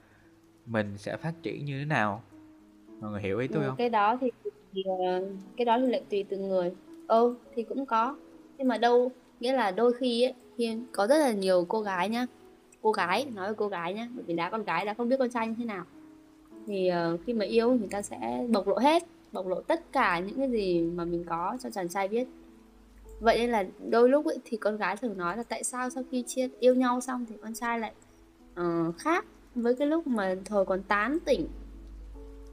[0.67, 2.23] mình sẽ phát triển như thế nào.
[3.01, 3.77] Mọi người hiểu ý tôi Ừ, không?
[3.77, 4.31] cái đó thì,
[4.73, 5.25] thì ờ,
[5.57, 6.73] cái đó thì lại tùy từng người.
[7.09, 8.17] Ừ thì cũng có.
[8.59, 12.09] Nhưng mà đâu nghĩa là đôi khi ấy khi có rất là nhiều cô gái
[12.09, 12.27] nhá.
[12.83, 15.17] Cô gái nói về cô gái nhá bởi vì đã con gái đã không biết
[15.19, 15.85] con trai như thế nào.
[16.67, 19.03] Thì ờ, khi mà yêu người ta sẽ bộc lộ hết
[19.33, 22.29] bộc lộ tất cả những cái gì mà mình có cho chàng trai biết.
[23.21, 26.05] Vậy nên là đôi lúc ấy, thì con gái thường nói là tại sao sau
[26.11, 27.93] khi chia yêu nhau xong thì con trai lại
[28.61, 29.25] uh, khác
[29.55, 31.47] với cái lúc mà thời còn tán tỉnh?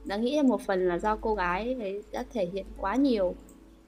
[0.08, 3.34] Đã nghĩ là một phần là do cô gái ấy đã thể hiện quá nhiều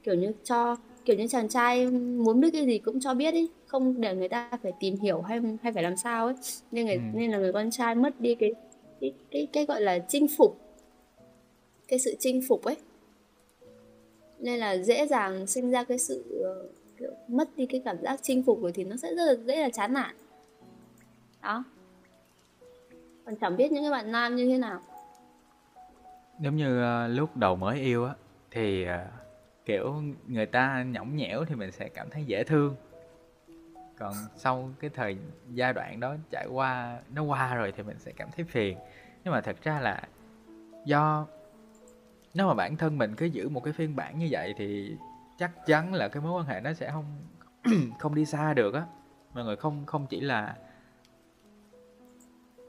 [0.02, 3.48] kiểu như cho kiểu như chàng trai muốn biết cái gì cũng cho biết ý
[3.66, 6.34] không để người ta phải tìm hiểu hay hay phải làm sao ấy.
[6.70, 7.00] Nên người Ừ.
[7.14, 8.52] nên là người con trai mất đi cái
[9.00, 10.58] cái cái cái gọi là chinh phục
[11.88, 12.76] cái sự chinh phục ấy.
[14.38, 16.24] Nên là dễ dàng sinh ra cái sự
[16.98, 19.56] kiểu mất đi cái cảm giác chinh phục rồi thì nó sẽ rất là dễ
[19.60, 20.14] là chán nản.
[21.42, 21.64] Đó.
[23.24, 24.80] Còn chẳng biết những cái bạn nam như thế nào
[26.40, 28.14] giống như uh, lúc đầu mới yêu á
[28.50, 28.90] thì uh,
[29.64, 32.74] kiểu người ta nhõng nhẽo thì mình sẽ cảm thấy dễ thương.
[33.98, 35.16] Còn sau cái thời
[35.52, 38.78] giai đoạn đó trải qua nó qua rồi thì mình sẽ cảm thấy phiền.
[39.24, 40.02] Nhưng mà thật ra là
[40.84, 41.26] do
[42.34, 44.96] nếu mà bản thân mình cứ giữ một cái phiên bản như vậy thì
[45.38, 47.04] chắc chắn là cái mối quan hệ nó sẽ không
[47.98, 48.86] không đi xa được á.
[49.34, 50.56] Mọi người không không chỉ là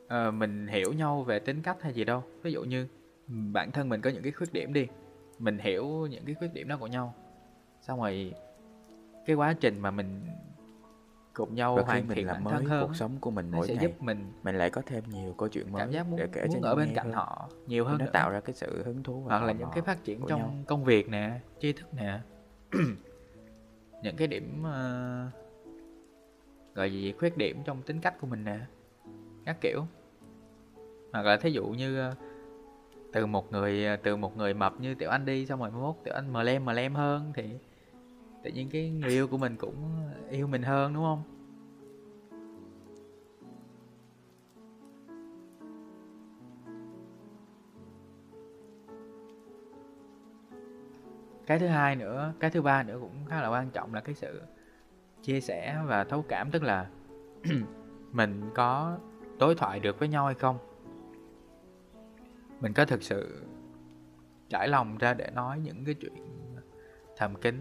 [0.05, 2.23] uh, mình hiểu nhau về tính cách hay gì đâu.
[2.43, 2.87] Ví dụ như
[3.31, 4.87] bản thân mình có những cái khuyết điểm đi
[5.39, 7.15] mình hiểu những cái khuyết điểm đó của nhau
[7.81, 8.33] xong rồi
[9.25, 10.21] cái quá trình mà mình
[11.33, 13.67] cùng nhau và hoàn thiện làm bản mới thân hơn cuộc sống của mình mỗi
[13.67, 16.19] sẽ ngày giúp mình mình lại có thêm nhiều câu chuyện mới cảm giác muốn,
[16.19, 17.15] để kể cho muốn ở nhau bên cạnh hơn.
[17.15, 18.11] họ nhiều hơn nó nữa.
[18.13, 20.53] tạo ra cái sự hứng thú hoặc là những cái phát triển trong nhau.
[20.67, 22.19] công việc nè tri thức nè
[24.03, 25.27] những cái điểm ờ,
[26.75, 28.59] gọi gì khuyết điểm trong tính cách của mình nè
[29.45, 29.85] các kiểu
[31.13, 32.15] hoặc là thí dụ như ờ,
[33.11, 35.95] từ một người à, từ một người mập như tiểu anh đi xong rồi mốt
[36.03, 37.43] tiểu anh mờ lem mờ lem hơn thì
[38.43, 39.75] tự nhiên cái người yêu của mình cũng
[40.29, 41.23] yêu mình hơn, đúng không?
[51.45, 54.15] Cái thứ hai nữa, cái thứ ba nữa cũng khá là quan trọng là cái
[54.15, 54.41] sự
[55.21, 56.89] chia sẻ và thấu cảm, tức là
[58.11, 58.97] mình có
[59.39, 60.70] đối thoại được với nhau hay không?
[62.61, 63.45] Mình có thực sự
[64.49, 66.13] trải lòng ra để nói những cái chuyện
[67.17, 67.55] thầm kín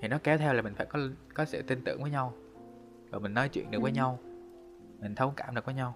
[0.00, 0.98] thì nó kéo theo là mình phải có
[1.34, 2.32] có sự tin tưởng với nhau.
[3.10, 3.94] Và mình nói chuyện được với Ừ.
[3.94, 4.18] nhau
[5.00, 5.94] mình thấu cảm được với nhau.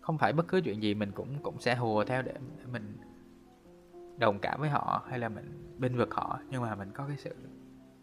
[0.00, 2.96] Không phải bất cứ chuyện gì mình cũng cũng sẽ hùa theo để, để mình
[4.18, 6.40] đồng cảm với họ hay là mình bênh vực họ.
[6.50, 7.34] Nhưng mà mình có cái sự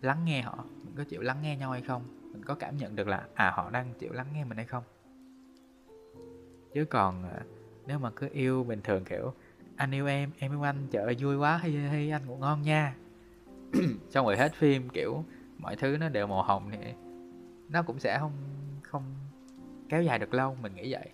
[0.02, 0.66] lắng nghe họ.
[0.84, 2.04] Mình có chịu lắng nghe nhau hay không?
[2.34, 4.84] Mình có cảm nhận được là à họ đang chịu lắng nghe mình hay không?
[6.74, 7.46] Chứ còn à,
[7.88, 9.34] nếu mà cứ yêu bình thường kiểu
[9.76, 12.62] anh yêu em em yêu anh trời ơi vui quá hay, hay anh ngủ ngon
[12.62, 12.96] nha.
[14.10, 15.24] Xong rồi hết phim kiểu
[15.58, 16.94] mọi thứ nó đều màu hồng thì
[17.70, 18.32] nó cũng sẽ không
[18.84, 19.04] không
[19.90, 21.10] kéo dài được lâu mình nghĩ vậy.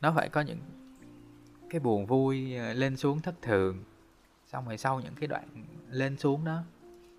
[0.00, 0.60] Nó phải có những
[1.70, 3.84] cái buồn vui ờ, lên xuống thất thường.
[4.46, 5.48] Xong rồi sau những cái đoạn
[5.90, 6.62] lên xuống đó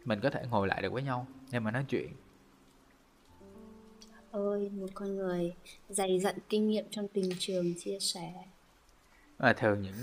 [0.06, 2.10] mình có thể ngồi lại được với nhau để mà nói chuyện.
[4.32, 5.54] Ơi một con người
[5.90, 8.34] dày dặn kinh nghiệm trong tình trường chia sẻ
[9.42, 9.96] và thường những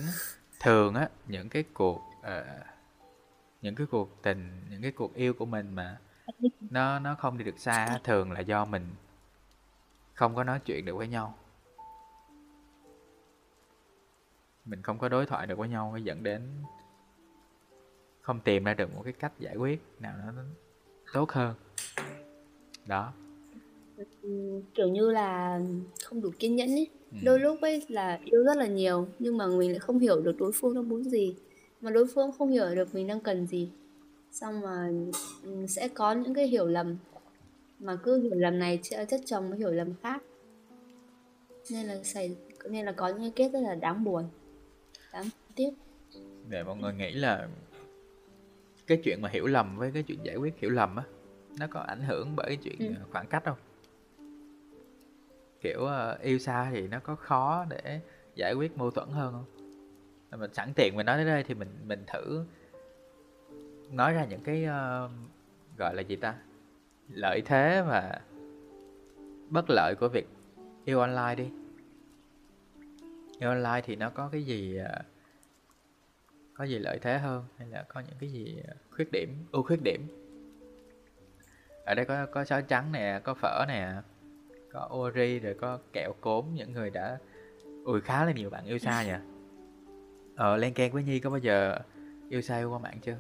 [0.60, 2.66] thường á những cái cuộc uh,
[3.62, 5.98] những cái cuộc tình những cái cuộc yêu của mình mà
[6.70, 8.94] nó nó không đi được xa thường là do mình
[10.15, 11.35] không có nói chuyện được với nhau.
[14.65, 16.43] Mình không có đối thoại được với nhau dẫn đến
[18.20, 20.43] không tìm ra được một cái cách giải quyết nào nó
[21.12, 21.55] tốt hơn.
[22.86, 23.12] Đó
[24.74, 25.60] kiểu như là
[26.04, 27.16] không đủ kiên nhẫn ấy Ừ.
[27.24, 30.36] đôi lúc ấy là yêu rất là nhiều nhưng mà mình lại không hiểu được
[30.38, 31.34] đối phương đang muốn gì.
[31.80, 33.68] Mà đối phương không hiểu được mình đang cần gì.
[34.32, 34.90] Xong mà
[35.42, 36.96] ừ, sẽ có những cái hiểu lầm.
[37.78, 40.22] Mà cứ hiểu lầm này ch- chất chồng với hiểu lầm khác.
[41.70, 42.36] Nên là xảy
[42.70, 44.24] nên là có những cái kết rất là đáng buồn
[45.12, 45.70] đáng tiếc.
[46.48, 47.48] Để mọi người nghĩ là
[48.86, 51.02] cái chuyện mà hiểu lầm với cái chuyện giải quyết hiểu lầm á
[51.58, 52.94] nó có ảnh hưởng bởi cái chuyện Ừ.
[53.12, 53.56] khoảng cách không
[55.60, 58.01] kiểu uh, yêu xa thì nó có khó để
[58.35, 59.44] giải quyết mâu thuẫn hơn không?
[60.40, 62.44] Mình sẵn tiện mình nói đến đây thì mình mình thử
[63.90, 65.10] nói ra những cái uh,
[65.76, 66.35] gọi là gì ta?
[67.09, 68.20] Lợi thế và
[69.48, 70.28] bất lợi của việc
[70.85, 71.51] yêu online đi.
[73.39, 75.02] Yêu online thì nó có cái gì ờ,
[76.55, 79.82] có gì lợi thế hơn hay là có những cái gì khuyết điểm ưu khuyết
[79.82, 80.06] điểm?
[81.85, 83.93] Ở đây có có sáo trắng nè có phở nè
[84.73, 87.19] có ori rồi có kẹo cốm những người đã
[87.85, 89.24] ui khá là nhiều bạn yêu xa nhỉ?
[90.36, 91.78] Ờ len ken với nhi có bao giờ
[92.28, 93.16] yêu xa yêu qua mạng chưa?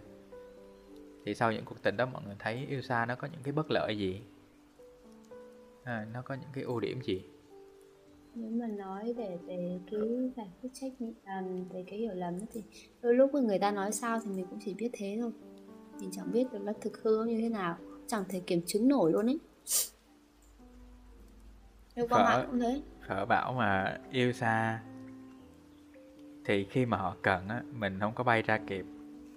[1.24, 3.52] Thì sau những cuộc tình đó mọi người thấy yêu xa nó có những cái
[3.52, 4.20] bất lợi gì?
[5.84, 7.22] À, nó có những cái ưu điểm gì?
[8.34, 12.38] Nếu mà nói về về cái giải quyết trách nhiệm à, về cái hiểu lầm
[12.38, 12.62] đó thì
[13.02, 15.32] đôi lúc người ta nói sao thì mình cũng chỉ biết thế thôi.
[16.00, 17.76] Mình chẳng biết được nó thực hư như thế nào.
[18.06, 19.38] Chẳng thể kiểm chứng nổi luôn ấy
[21.98, 22.24] yêu qua Phở.
[22.24, 22.82] mạng cũng thế.
[23.08, 24.80] Phở bảo mà yêu xa.
[26.44, 28.86] Thì khi mà họ cần á mình không có bay ra kịp.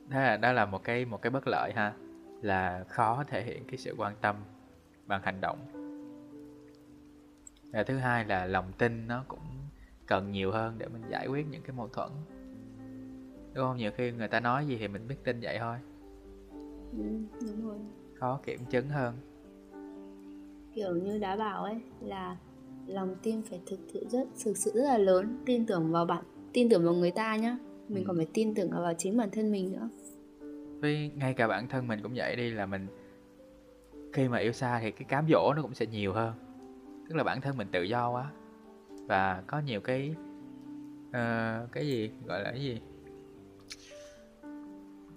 [0.09, 1.93] Đó là đó là một cái một cái bất lợi ha
[2.41, 4.35] là khó thể hiện cái sự quan tâm
[5.05, 5.59] bằng hành động.
[7.71, 9.39] Và thứ hai là lòng tin nó cũng
[10.07, 12.09] cần nhiều hơn để mình giải quyết những cái mâu thuẫn.
[13.53, 13.77] Đúng không?
[13.77, 15.77] Nhiều khi người ta nói gì thì mình biết tin vậy thôi.
[16.91, 17.03] Ừ,
[17.41, 17.77] đúng rồi.
[18.13, 19.15] Khó kiểm chứng hơn.
[20.75, 22.37] Kiểu như đã bảo ấy là
[22.87, 25.37] lòng tin phải thực sự rất thực sự rất là lớn.
[25.45, 27.57] Tin tưởng vào bạn tin tưởng vào người ta nhá.
[27.87, 28.07] Mình Ừ.
[28.07, 29.89] còn phải tin tưởng vào chính bản thân mình nữa.
[30.81, 32.87] Với ngay cả bản thân mình cũng vậy đi là mình
[34.13, 36.33] khi mà yêu xa thì cái cám dỗ nó cũng sẽ nhiều hơn.
[37.09, 38.31] Tức là bản thân mình tự do quá.
[39.07, 40.15] Và có nhiều cái
[41.11, 42.81] ờ, cái gì gọi là cái gì?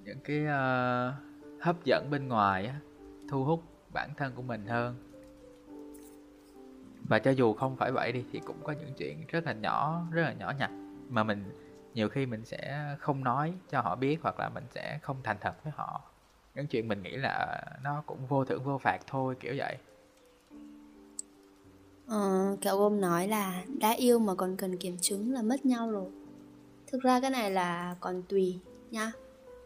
[0.04, 1.14] Những cái ờ,
[1.60, 2.80] hấp dẫn bên ngoài á
[3.28, 3.60] thu hút
[3.92, 4.94] bản thân của mình hơn
[7.08, 10.02] và cho dù không phải vậy đi thì cũng có những chuyện rất là nhỏ
[10.10, 10.70] rất là nhỏ nhặt
[11.08, 11.44] mà mình
[11.94, 15.36] nhiều khi mình sẽ không nói cho họ biết hoặc là mình sẽ không thành
[15.40, 16.00] thật với họ
[16.54, 19.76] những chuyện mình nghĩ là nó cũng vô thưởng vô phạt thôi kiểu vậy
[22.06, 25.90] Ờ, kẹo ôm nói là đã yêu mà còn cần kiểm chứng là mất nhau
[25.90, 26.10] rồi.
[26.86, 28.58] Thực ra cái này là còn tùy
[28.90, 29.12] nha.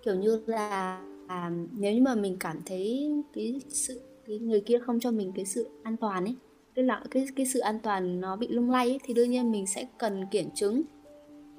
[0.02, 4.78] Kiểu như là à, nếu như mà mình cảm thấy cái sự cái người kia
[4.78, 6.36] không cho mình cái sự an toàn ấy,
[6.78, 9.52] cái là cái cái sự an toàn nó bị lung lay ấy, thì đương nhiên
[9.52, 10.82] mình sẽ cần kiểm chứng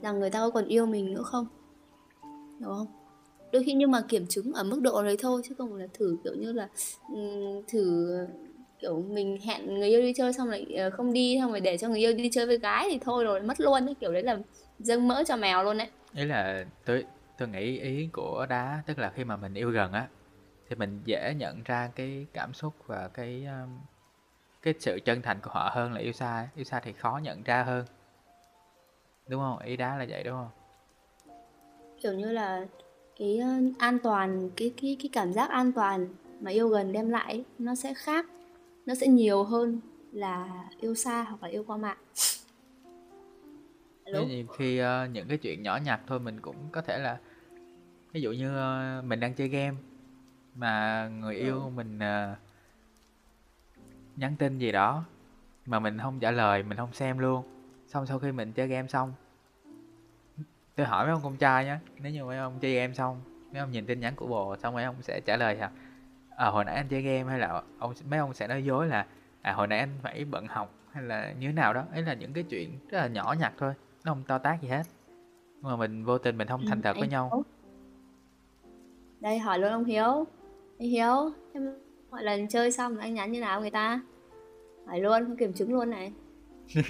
[0.01, 1.47] rằng người ta có còn yêu mình nữa không.
[2.59, 2.87] đúng không?
[3.51, 6.17] Đôi khi nhưng mà kiểm chứng ở mức độ đấy thôi chứ không là thử
[6.23, 6.69] kiểu như là
[7.67, 8.17] thử
[8.79, 11.77] kiểu mình hẹn người yêu đi chơi xong lại ờ, không đi xong rồi để
[11.77, 14.23] cho người yêu đi chơi với gái thì thôi rồi mất luôn ấy kiểu đấy
[14.23, 14.37] là
[14.79, 17.05] dâng mỡ cho mèo luôn đấy ấy là tôi
[17.37, 20.07] tôi nghĩ ý của đá tức là khi mà mình yêu gần á
[20.69, 23.45] thì mình dễ nhận ra cái cảm xúc và cái
[24.61, 27.43] cái sự chân thành của họ hơn là yêu xa yêu xa thì khó nhận
[27.43, 27.85] ra hơn.
[29.27, 29.59] Đúng không?
[29.59, 30.49] Ý đá là vậy đúng không?
[32.01, 32.65] Kiểu như là
[33.19, 33.49] cái ờ,
[33.79, 36.07] an toàn cái cái cái cảm giác an toàn
[36.41, 38.25] mà yêu gần đem lại nó sẽ khác
[38.85, 39.79] nó sẽ nhiều hơn
[40.11, 41.97] là yêu xa hoặc là yêu qua mạng?
[44.05, 47.19] Thế nhiều khi ờ, những cái chuyện nhỏ nhặt thôi mình cũng có thể là
[48.11, 49.77] ví dụ như ờ, mình đang chơi game
[50.55, 51.69] mà người yêu Ừ.
[51.75, 52.35] mình ờ,
[54.19, 55.03] nhắn tin gì đó
[55.65, 57.43] mà mình không trả lời mình không xem luôn.
[57.87, 59.13] Xong sau khi mình chơi game xong
[60.75, 63.21] tôi hỏi mấy ông con trai nhé nếu như mấy ông chơi game xong
[63.51, 65.71] mấy ông nhìn tin nhắn của bồ xong mấy ông sẽ trả lời là
[66.29, 69.05] à, hồi nãy anh chơi game hay là ông mấy ông sẽ nói dối là
[69.41, 71.85] à hồi nãy anh phải bận học hay là như thế nào đó.
[71.91, 73.73] Ấy là những cái chuyện rất là nhỏ nhặt thôi
[74.03, 74.83] nó không to tát gì hết.
[75.55, 77.43] Nhưng mà mình vô tình mình không Ừ, thành thật với nhau.
[79.19, 80.25] Đây hỏi luôn ông hiếu.
[80.79, 81.75] Hiếu em
[82.11, 84.01] mọi lần chơi xong anh nhắn như nào người ta?
[84.85, 86.11] Hỏi luôn không kiểm chứng luôn này.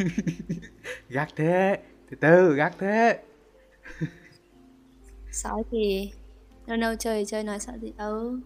[1.10, 1.78] Gắt thế
[2.10, 3.20] từ từ gắt thế.
[5.32, 6.12] Sói thì
[6.66, 8.40] lâu lâu chơi chơi nói sợ gì ừ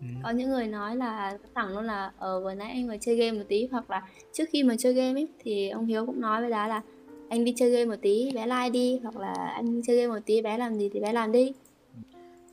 [0.00, 0.06] ừ.
[0.22, 3.38] có những người nói là thẳng luôn là ờ vừa nãy anh vừa chơi game
[3.38, 3.68] một tí.
[3.70, 6.68] Hoặc là trước khi mà chơi game ấy thì ông Hiếu cũng nói với đá
[6.68, 6.82] là
[7.28, 9.00] anh đi chơi game một tí bé like đi.
[9.02, 11.52] Hoặc là anh chơi game một tí bé làm gì thì bé làm đi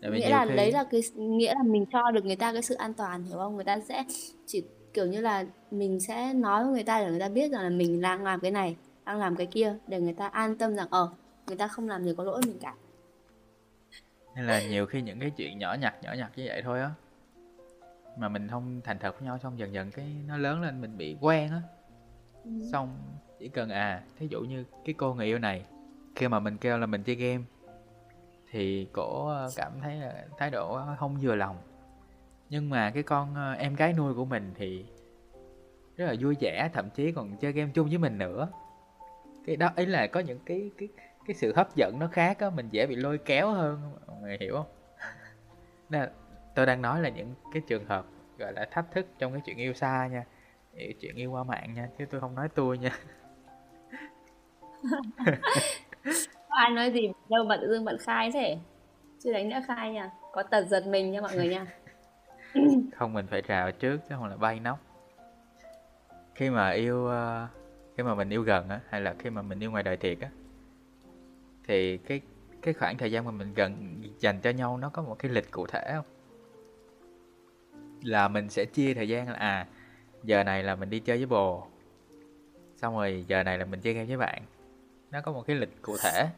[0.01, 2.75] Nghĩa là khi- đấy là cái nghĩa là mình cho được người ta cái sự
[2.75, 3.55] an toàn hiểu không?
[3.55, 4.03] Người ta sẽ
[4.45, 4.63] chỉ
[4.93, 7.69] kiểu như là mình sẽ nói với người ta để người ta biết rằng là
[7.69, 8.75] mình đang làm cái này
[9.05, 11.09] đang làm cái kia để người ta an tâm rằng ờ
[11.47, 12.75] người ta không làm gì có lỗi mình cả.
[14.35, 16.91] Nên là nhiều khi những cái chuyện nhỏ nhặt nhỏ nhặt như vậy thôi á
[18.17, 20.97] Mà mình không thành thật với nhau xong dần dần cái nó lớn lên mình
[20.97, 21.61] bị quen á.
[22.71, 22.97] Xong
[23.39, 25.65] chỉ cần à Thí dụ như cái cô người yêu này
[26.15, 27.43] Khi mà mình kêu là mình chơi game
[28.51, 31.57] Thì cổ ờ, cảm thấy là thái độ không vừa lòng.
[32.49, 34.85] Nhưng mà cái con ờ, em gái nuôi của mình thì
[35.97, 38.47] Rất là vui vẻ Thậm chí còn chơi game chung với mình nữa.
[39.45, 40.89] Cái đó ấy là có những cái cái
[41.27, 44.37] cái sự hấp dẫn nó khác á mình dễ bị lôi kéo hơn mọi người
[44.39, 44.67] hiểu không?
[45.89, 46.09] Nên
[46.55, 48.05] tôi đang nói là những cái trường hợp
[48.37, 50.25] gọi là thách thức trong cái chuyện yêu xa nha
[51.01, 52.99] chuyện yêu qua mạng nha chứ tôi không nói tôi nha
[56.51, 58.57] ai nói gì đâu, bạn tự dưng bạn khai thế.
[59.19, 60.11] Chưa đánh đã khai nha.
[60.31, 61.65] Có tật giật mình nha mọi người nha.
[62.95, 64.79] Không, mình phải rào trước chứ không là bay nóc.
[66.35, 67.47] Khi mà yêu ờ,
[67.97, 70.19] khi mà mình yêu gần á, hay là khi mà mình yêu ngoài đời thiệt
[70.19, 70.29] á,
[71.67, 72.21] thì cái
[72.61, 75.51] cái khoảng thời gian mà mình gần, dành cho nhau nó có một cái lịch
[75.51, 76.05] cụ thể không?
[78.03, 79.67] Là mình sẽ chia thời gian là à
[80.23, 81.67] giờ này là mình đi chơi với bồ,
[82.75, 84.43] xong rồi giờ này là mình chơi game với bạn.
[85.11, 86.29] Nó có một cái lịch cụ thể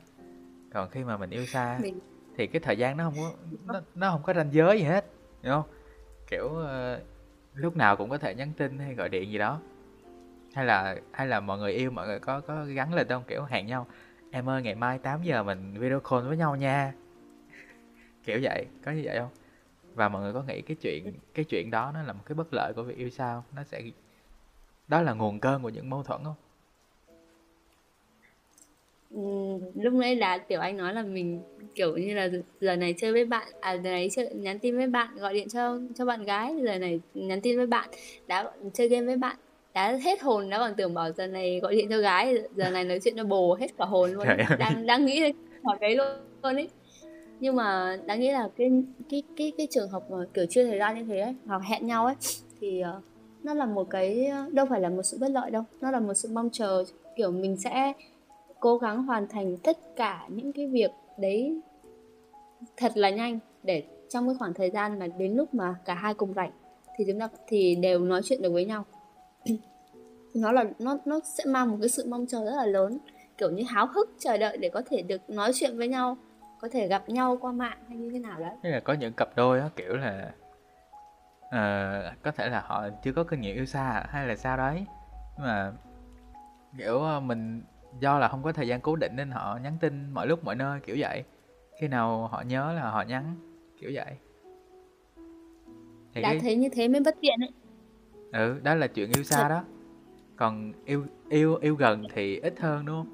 [0.74, 2.00] còn khi mà mình yêu xa mình
[2.36, 3.34] thì cái thời gian nó không có
[3.74, 5.06] nó, nó không có ranh giới gì hết
[5.44, 5.70] hiểu không?
[6.28, 7.02] Kiểu ờ,
[7.54, 9.60] lúc nào cũng có thể nhắn tin hay gọi điện gì đó.
[10.54, 13.44] Hay là hay là mọi người yêu mọi người có có gắn lịch không kiểu
[13.44, 13.88] hẹn nhau
[14.32, 16.94] em ơi ngày mai 8 giờ mình video call với nhau nha.
[18.24, 19.30] Kiểu vậy có như vậy không?
[19.94, 22.54] Và mọi người có nghĩ cái chuyện cái chuyện đó nó là một cái bất
[22.54, 23.44] lợi của việc yêu xa không?
[23.56, 23.82] Nó sẽ
[24.88, 26.36] đó là nguồn cơn của những mâu thuẫn không
[29.76, 31.42] lúc nãy là tiểu anh nói là mình
[31.76, 32.30] kiểu như là
[32.62, 35.50] giờ này chơi với bạn à giờ này chơi, nhắn tin với bạn gọi điện
[35.50, 37.90] cho cho bạn gái giờ này nhắn tin với bạn
[38.28, 39.36] đã chơi game với bạn
[39.74, 42.84] đã hết hồn đã còn tưởng bảo giờ này gọi điện cho gái giờ này
[42.84, 44.28] nói chuyện cho bồ hết cả hồn luôn
[44.60, 45.22] đang đang nghĩ
[45.64, 46.08] hỏi cái luôn
[46.44, 46.70] luôn ấy.
[47.40, 48.72] Nhưng mà đáng nghĩ là cái
[49.10, 51.88] cái cái cái trường hợp mà kiểu chưa thời gian như thế ấy, hoặc hẹn
[51.88, 52.16] nhau ấy
[52.62, 53.02] thì ờ,
[53.44, 56.14] nó là một cái đâu phải là một sự bất lợi đâu nó là một
[56.14, 56.84] sự mong chờ
[57.16, 57.94] kiểu mình sẽ
[58.64, 61.62] cố gắng hoàn thành tất cả những cái việc đấy
[62.78, 66.14] thật là nhanh để trong cái khoảng thời gian mà đến lúc mà cả hai
[66.14, 66.52] cùng rảnh
[66.98, 68.86] thì chúng ta thì đều nói chuyện được với nhau.
[70.36, 72.98] Nó là nó nó sẽ mang một cái sự mong chờ rất là lớn
[73.38, 76.18] kiểu như háo hức chờ đợi để có thể được nói chuyện với nhau
[76.62, 78.52] có thể gặp nhau qua mạng hay như thế nào đấy.
[78.64, 80.32] Tức là có những cặp đôi đó, kiểu là
[81.46, 84.86] uh, có thể là họ chưa có kinh nghiệm yêu xa hay là sao đấy.
[85.38, 85.72] Nhưng mà
[86.78, 87.62] kiểu ờ, mình
[88.00, 90.56] do là không có thời gian cố định nên họ nhắn tin mọi lúc mọi
[90.56, 91.24] nơi kiểu vậy.
[91.80, 93.36] Khi nào họ nhớ là họ nhắn
[93.80, 94.18] kiểu vậy.
[96.14, 97.52] Thì đã cái thấy như thế mới bất tiện ấy.
[98.32, 99.64] Ừ đó là chuyện yêu xa đó.
[100.36, 103.10] Còn yêu yêu yêu gần thì ít hơn đúng không?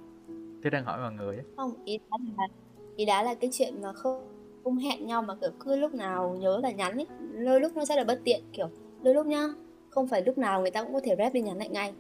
[0.63, 1.43] Tôi đang hỏi mọi người á.
[1.57, 2.47] Không ý đá là
[2.95, 4.27] ý đá là cái chuyện mà không
[4.63, 7.07] không hẹn nhau mà kiểu cứ lúc nào nhớ là nhắn ấy
[7.45, 8.67] đôi lúc nó sẽ là bất tiện kiểu
[9.03, 9.47] đôi lúc nhá
[9.89, 11.93] không phải lúc nào người ta cũng có thể rep đi nhắn lại ngay.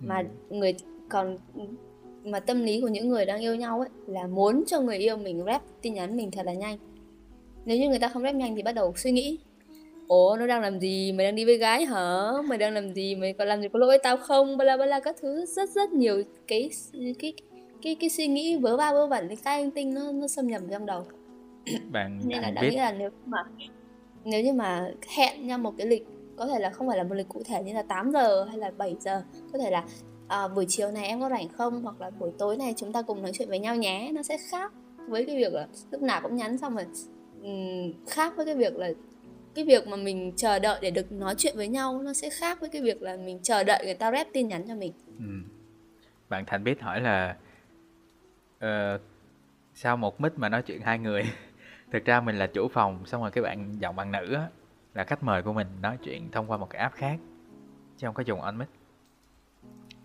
[0.00, 0.56] Mà Ừ.
[0.56, 0.76] người
[1.08, 1.36] còn
[2.30, 5.16] mà tâm lý của những người đang yêu nhau ấy là muốn cho người yêu
[5.16, 6.78] mình rep tin nhắn mình thật là nhanh.
[7.64, 9.38] Nếu như người ta không rep nhanh thì bắt đầu suy nghĩ
[10.08, 11.12] ủa nó đang làm gì?
[11.12, 12.32] Mày đang đi với gái hả?
[12.48, 13.14] Mày đang làm gì?
[13.14, 14.56] Mày còn làm gì có lỗi với tao không?
[14.56, 15.44] Bla bla bla các thứ.
[15.46, 16.70] Rất rất nhiều cái
[17.18, 17.32] cái
[17.82, 20.62] cái cái suy nghĩ vớ va vớ vẩn cái cái tinh nó nó xâm nhập
[20.70, 21.02] trong đầu.
[21.92, 22.70] Bạn nên là đáng biết.
[22.70, 23.38] nghĩ là nếu mà
[24.24, 26.06] nếu như mà hẹn nhau một cái lịch
[26.36, 28.58] có thể là không phải là một lịch cụ thể như là 8 giờ hay
[28.58, 29.22] là 7 giờ
[29.52, 29.84] có thể là
[30.28, 33.02] à, buổi chiều này em có rảnh không hoặc là buổi tối này chúng ta
[33.02, 34.72] cùng nói chuyện với nhau nhé nó sẽ khác
[35.08, 36.86] với cái việc là lúc nào cũng nhắn xong rồi
[37.42, 38.90] um, khác với cái việc là
[39.54, 42.60] cái việc mà mình chờ đợi để được nói chuyện với nhau nó sẽ khác
[42.60, 45.24] với cái việc là mình chờ đợi người ta rep tin nhắn cho mình Ừ.
[46.28, 47.36] Bạn Thành biết hỏi là
[48.58, 49.00] ờ, uh,
[49.74, 51.22] sao một mic mà nói chuyện hai người?
[51.92, 54.48] Thực ra mình là chủ phòng, xong rồi cái bạn giọng bạn nữ á,
[54.94, 57.16] là khách mời của mình nói chuyện thông qua một cái app khác,
[57.96, 58.68] chứ không có dùng on mic.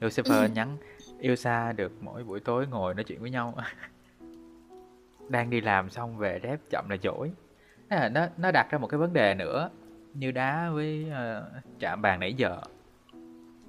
[0.02, 0.78] Lucifer nhắn
[1.20, 3.58] yêu xa được mỗi buổi tối ngồi nói chuyện với nhau.
[5.30, 7.32] Đang đi làm xong về rep chậm là dỗi.
[7.90, 9.70] Thế nó nó đặt ra một cái vấn đề nữa
[10.14, 12.62] như đá với ờ, chạm bàn nãy giờ.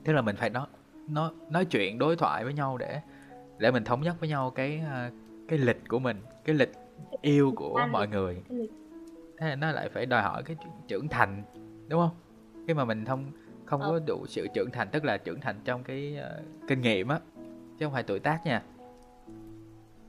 [0.05, 0.67] Tức là mình phải nói
[1.09, 3.01] nói nói chuyện đối thoại với nhau để
[3.59, 5.11] để mình thống nhất với nhau cái ờ,
[5.49, 6.73] cái lịch của mình cái lịch
[7.23, 8.43] yêu của mọi người
[9.39, 10.57] thế là nó lại phải đòi hỏi cái
[10.89, 11.43] trưởng thành
[11.89, 12.17] đúng không
[12.67, 13.25] khi mà mình không
[13.65, 13.89] không Ờ.
[13.91, 17.21] có đủ sự trưởng thành tức là trưởng thành trong cái ờ, kinh nghiệm á
[17.79, 18.63] chứ không phải tuổi tác nha.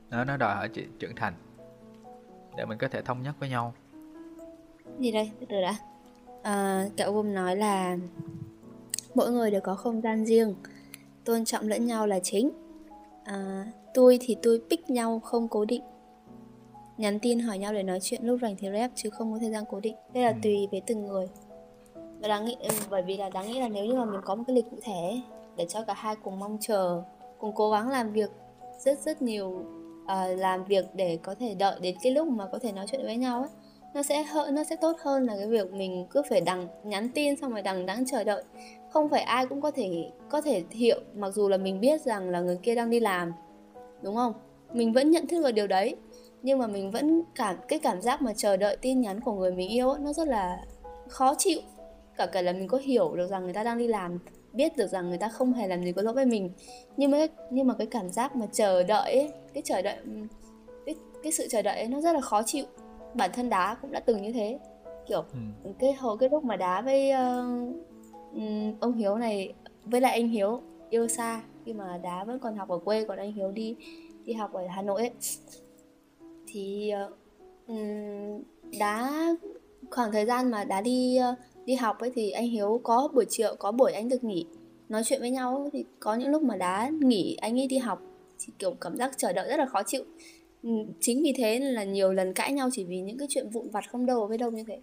[0.09, 0.69] Nó nó đòi hỏi
[0.99, 1.33] trưởng thành
[2.57, 3.73] để mình có thể thống nhất với nhau.
[4.99, 5.31] Gì đây?
[5.39, 5.75] Từ từ đã.
[6.43, 7.97] À, cậu Gum nói là
[9.15, 10.55] mỗi người đều có không gian riêng
[11.23, 12.51] tôn trọng lẫn nhau là chính.
[13.23, 15.83] À, tôi thì tôi pick nhau không cố định.
[16.97, 19.49] Nhắn tin hỏi nhau để nói chuyện lúc rảnh thì rep chứ không có thời
[19.51, 19.95] gian cố định.
[20.13, 20.35] Đây là Ừ.
[20.43, 21.27] tùy với từng người
[22.19, 24.35] và đáng nghĩ ừ, bởi vì là đáng nghĩ là nếu như mà mình có
[24.35, 25.21] một cái lịch cụ thể
[25.57, 27.01] để cho cả hai cùng mong chờ
[27.39, 28.29] cùng cố gắng làm việc
[28.79, 29.47] rất rất nhiều
[30.03, 33.03] uh, làm việc để có thể đợi đến cái lúc mà có thể nói chuyện
[33.03, 33.49] với nhau ấy
[33.95, 37.09] nó sẽ hơn nó sẽ tốt hơn là cái việc mình cứ phải đằng nhắn
[37.09, 38.43] tin xong rồi đằng đẵng chờ đợi.
[38.89, 42.29] Không phải ai cũng có thể có thể hiểu mặc dù là mình biết rằng
[42.29, 43.33] là người kia đang đi làm
[44.01, 44.33] đúng không?
[44.73, 45.95] Mình vẫn nhận thức được điều đấy
[46.41, 49.51] nhưng mà mình vẫn cảm cái cảm giác mà chờ đợi tin nhắn của người
[49.51, 50.57] mình yêu ấy, nó rất là
[51.07, 51.59] khó chịu
[52.17, 54.19] cả cả là mình có hiểu được rằng người ta đang đi làm
[54.53, 56.51] biết được rằng người ta không hề làm gì có lỗi với mình.
[56.97, 59.97] Nhưng mà cái, nhưng mà cái cảm giác mà chờ đợi ấy, cái chờ đợi
[60.85, 62.65] cái, cái sự chờ đợi ấy nó rất là khó chịu.
[63.13, 64.59] Bản thân đá cũng đã từng như thế.
[65.07, 65.23] Kiểu
[65.63, 65.71] Ừ.
[65.79, 67.11] cái hồi cái lúc mà đá với
[68.33, 69.53] ừm, ông hiếu này
[69.85, 73.17] với lại anh hiếu yêu xa khi mà đá vẫn còn học ở quê còn
[73.17, 73.75] anh hiếu đi
[74.25, 75.11] đi học ở hà nội ấy.
[76.47, 76.91] Thì
[77.67, 78.43] ừm,
[78.79, 79.11] đá
[79.91, 81.35] khoảng thời gian mà đá đi ờ,
[81.65, 84.45] đi học ấy thì anh hiếu có buổi chiều có buổi anh được nghỉ.
[84.89, 87.77] Nói chuyện với nhau ấy, thì có những lúc mà đá nghỉ anh ấy đi
[87.77, 88.01] học
[88.39, 90.03] thì kiểu cảm giác chờ đợi rất là khó chịu.
[90.63, 90.69] Ừ,
[90.99, 93.83] chính vì thế là nhiều lần cãi nhau chỉ vì những cái chuyện vụn vặt
[93.89, 94.79] không đâu với đâu như thế.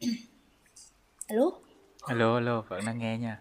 [1.26, 1.50] Alo?
[2.00, 3.40] Alo alo vẫn đang nghe nha.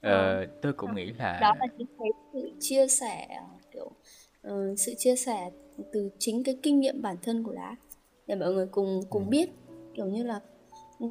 [0.00, 3.28] Ờ, tôi cũng nghĩ là đó là chính cái sự chia sẻ
[3.74, 3.90] kiểu
[4.42, 5.50] ờ, sự chia sẻ
[5.92, 7.76] từ chính cái kinh nghiệm bản thân của đá.
[8.26, 9.28] Để mọi người cùng cùng Ừ.
[9.30, 9.50] biết
[9.94, 10.40] kiểu như là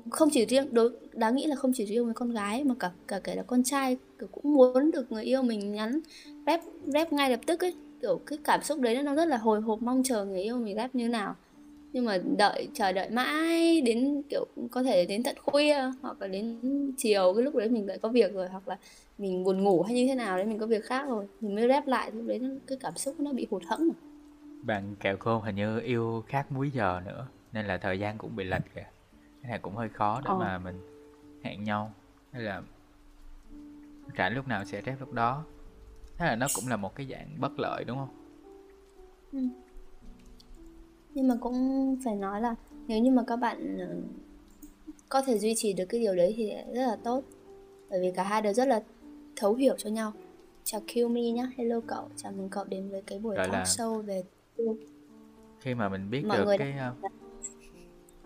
[0.09, 2.91] không chỉ riêng, đối, đáng nghĩ là không chỉ riêng với con gái mà cả
[3.07, 5.99] cả kể là con trai, kiểu, cũng muốn được người yêu mình nhắn,
[6.45, 7.73] rep rep ngay lập tức ấy.
[8.01, 10.75] Kiểu, cái cảm xúc đấy nó rất là hồi hộp mong chờ người yêu mình
[10.75, 11.35] rep như nào.
[11.93, 16.27] Nhưng mà đợi, chờ đợi mãi đến, kiểu, có thể đến tận khuya hoặc là
[16.27, 16.59] đến
[16.97, 18.77] chiều, cái lúc đấy mình lại có việc rồi hoặc là
[19.17, 21.67] mình buồn ngủ hay như thế nào đấy, mình có việc khác rồi, mình mới
[21.67, 23.79] rep lại, lúc đấy cái cảm xúc nó bị hụt hẫng.
[23.79, 23.95] Rồi.
[24.61, 28.35] bạn kẹo khôn hình như yêu khác múi giờ nữa nên là thời gian cũng
[28.35, 28.85] bị lệch kìa.
[29.41, 30.35] Cái này cũng hơi khó để Ờ.
[30.37, 30.81] mà mình
[31.43, 31.93] hẹn nhau.
[32.31, 32.61] Hay là
[34.17, 35.43] rảnh lúc nào sẽ rep lúc đó.
[36.17, 38.09] Thế là nó cũng là một cái dạng bất lợi đúng không?
[41.13, 42.55] Nhưng mà cũng phải nói là
[42.87, 43.95] nếu như mà các bạn ờ,
[45.09, 47.23] có thể duy trì được cái điều đấy thì rất là tốt.
[47.89, 48.83] Bởi vì cả hai đều rất là
[49.35, 50.13] thấu hiểu cho nhau.
[50.63, 51.51] Chào Kiyomi nhá.
[51.57, 52.09] Hello cậu.
[52.15, 54.23] Chào mừng cậu đến với cái buổi Gọi talk là- show về
[55.59, 56.93] khi mà mình biết Mọi được cái ờ,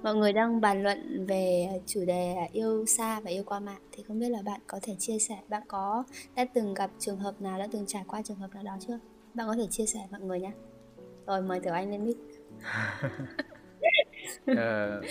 [0.03, 3.81] mọi người đang bàn luận về chủ đề yêu xa và yêu qua mạng.
[3.91, 6.03] Thì không biết là bạn có thể chia sẻ bạn có
[6.35, 8.99] đã từng gặp trường hợp nào đã từng trải qua trường hợp nào đó chưa?
[9.34, 10.51] Bạn có thể chia sẻ mọi người nhé.
[11.27, 12.17] Rồi mời tiểu anh lên mic.
[14.57, 15.01] Ờ,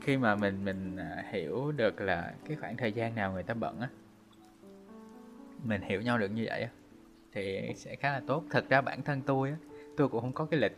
[0.00, 3.54] khi mà mình mình à, hiểu được là cái khoảng thời gian nào người ta
[3.54, 3.88] bận á
[5.64, 6.68] mình hiểu nhau được như vậy á
[7.32, 8.44] thì sẽ khá là tốt.
[8.50, 9.56] Thật ra bản thân tôi á
[9.96, 10.76] tôi cũng không có cái lịch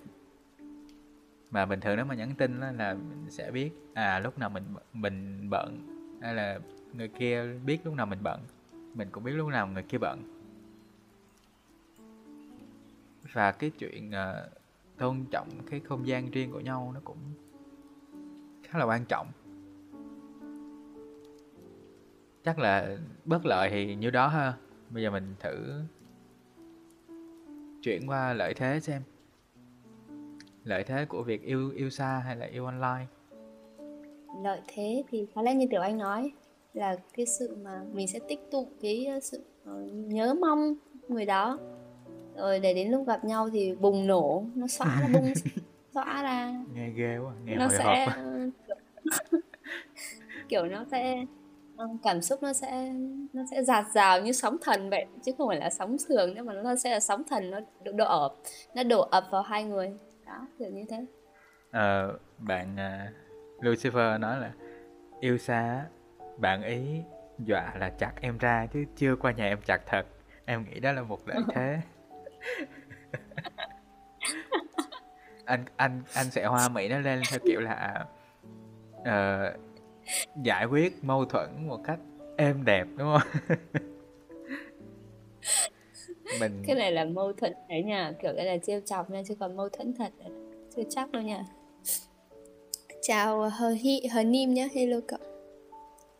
[1.54, 4.50] mà bình thường nếu mà nhắn tin đó là mình sẽ biết à lúc nào
[4.50, 5.78] mình mình bận
[6.22, 6.58] hay là
[6.92, 8.40] người kia biết lúc nào mình bận
[8.94, 10.22] mình cũng biết lúc nào người kia bận.
[13.32, 14.52] Và cái chuyện uh,
[14.96, 17.18] tôn trọng cái không gian riêng của nhau nó cũng
[18.62, 19.26] khá là quan trọng.
[22.44, 24.54] Chắc là bất lợi thì như đó ha.
[24.90, 25.82] Bây giờ mình thử
[27.82, 29.02] chuyển qua lợi thế xem
[30.64, 33.06] lợi thế của việc yêu yêu xa hay là yêu online?
[34.42, 36.32] Lợi thế thì có lẽ như tiểu anh nói
[36.72, 40.74] là cái sự mà mình sẽ tích tụ cái ờ, sự ờ, nhớ mong
[41.08, 41.58] người đó.
[42.36, 45.32] Rồi để đến lúc gặp nhau thì bùng nổ nó xóa nó bung
[45.94, 46.64] xóa ra.
[46.74, 48.48] Nghe ghê quá nghe nó sẽ ờ,
[50.48, 51.24] kiểu, nó sẽ
[52.02, 52.92] cảm xúc nó sẽ
[53.32, 56.42] nó sẽ dạt dào như sóng thần vậy chứ không phải là sóng thường nữa
[56.42, 57.60] mà nó sẽ là sóng thần nó
[57.92, 58.34] đổ ập
[58.74, 59.92] nó đổ ập vào hai người
[60.34, 61.06] đó kiểu như thế.
[61.70, 63.12] Ờ, bạn à,
[63.60, 64.52] Lucifer nói là
[65.20, 65.86] yêu xa
[66.38, 67.02] bạn ý
[67.38, 70.06] dọa là chặt em ra chứ chưa qua nhà em chặt thật.
[70.44, 71.80] Em nghĩ đó là một lợi thế.
[75.44, 78.04] Anh anh anh sẽ hoa mỹ nó lên theo kiểu là
[79.04, 79.52] ờ,
[80.42, 81.98] giải quyết mâu thuẫn một cách
[82.36, 83.58] êm đẹp đúng không
[86.40, 89.34] mình cái này là mâu thuẫn đấy nha kiểu đây là trêu chọc nha chứ
[89.34, 90.30] còn mâu thuẫn thật là
[90.76, 91.44] chưa chắc đâu nha
[93.02, 95.18] chào hờ hi hờ nim nhá hello cậu.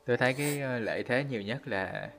[0.07, 2.11] Tôi thấy cái ờ, lợi thế nhiều nhất là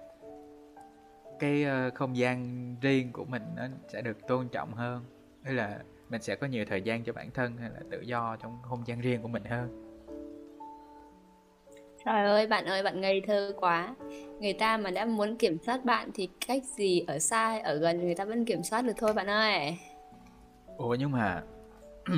[1.40, 3.64] cái ờ, không gian riêng của mình nó
[3.94, 5.04] sẽ được tôn trọng hơn.
[5.44, 5.80] Hay là
[6.10, 8.84] mình sẽ có nhiều thời gian cho bản thân hay là tự do trong không
[8.86, 9.85] gian riêng của mình hơn
[12.06, 13.96] Trời ơi, bạn ơi, bạn ngây thơ quá.
[14.40, 17.76] Người ta mà đã muốn kiểm soát bạn thì cách gì ở xa hay ở
[17.76, 19.78] gần người ta vẫn kiểm soát được thôi bạn ơi.
[20.78, 21.44] ủa nhưng mà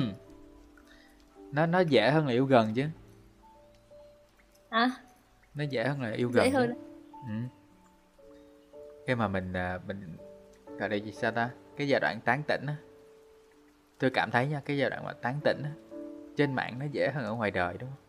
[1.52, 2.84] nó nó dễ hơn là yêu gần chứ
[4.70, 4.90] Hả?
[5.54, 6.74] nó dễ hơn là yêu gần Dễ hơn.
[7.28, 7.34] ừ.
[9.06, 10.16] khi mà mình à, mình
[10.78, 12.76] gọi là gì sao ta cái giai đoạn tán tỉnh á
[13.98, 15.70] tôi cảm thấy nha cái giai đoạn mà tán tỉnh á
[16.36, 18.07] trên mạng nó dễ hơn ở ngoài đời đúng không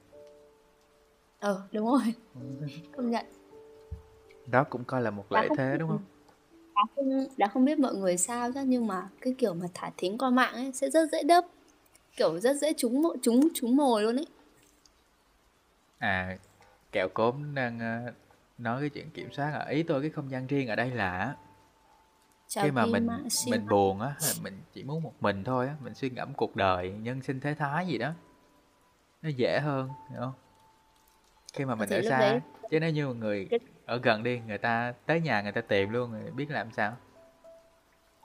[1.39, 2.13] Ờ, đúng rồi.
[2.97, 3.25] Công nhận.
[4.45, 6.03] đó cũng coi là một Đã lợi không thế đúng không?
[6.75, 9.91] đã không đã không biết mọi người sao chứ nhưng mà cái kiểu mà thả
[9.97, 11.45] thính qua mạng ấy sẽ rất dễ đớp.
[12.17, 14.25] Kiểu rất dễ trúng mộ trúng trúng mồi luôn ấy.
[15.97, 16.37] À
[16.91, 18.13] kẹo cốm đang ờ,
[18.57, 19.65] nói cái chuyện kiểm soát à.
[19.69, 21.35] Ý tôi cái không gian riêng ở đây là
[22.47, 25.75] Chào khi mà mình Siêu mình buồn á mình chỉ muốn một mình thôi á
[25.83, 28.11] mình suy ngẫm cuộc đời nhân sinh thế thái gì đó
[29.21, 30.33] nó dễ hơn hiểu không
[31.53, 32.39] khi mà mình thì ở lúc xa đấy?
[32.71, 35.61] chứ nếu như một người cái- ở gần đi người ta tới nhà người ta
[35.61, 36.95] tìm luôn rồi biết làm sao.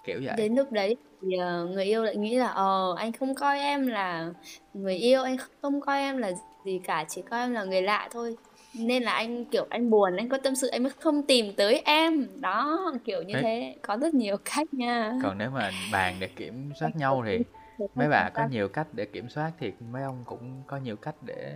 [0.07, 0.35] Kiểu vậy.
[0.37, 3.87] Đến lúc đấy thì ờ, người yêu lại nghĩ là ờ anh không coi em
[3.87, 4.31] là
[4.75, 6.33] người yêu anh không coi em là
[6.65, 8.37] gì cả chỉ coi em là người lạ thôi.
[8.75, 11.83] Nên là anh kiểu anh buồn anh có tâm sự anh mới không tìm tới
[11.85, 12.29] em.
[12.41, 13.43] Đó kiểu như Đấy.
[13.43, 13.77] thế.
[13.83, 15.13] Có rất nhiều cách nha.
[15.23, 17.39] Còn nếu mà bàn để kiểm soát nhau thì
[17.95, 21.15] mấy bà có nhiều cách để kiểm soát thì mấy ông cũng có nhiều cách
[21.27, 21.55] để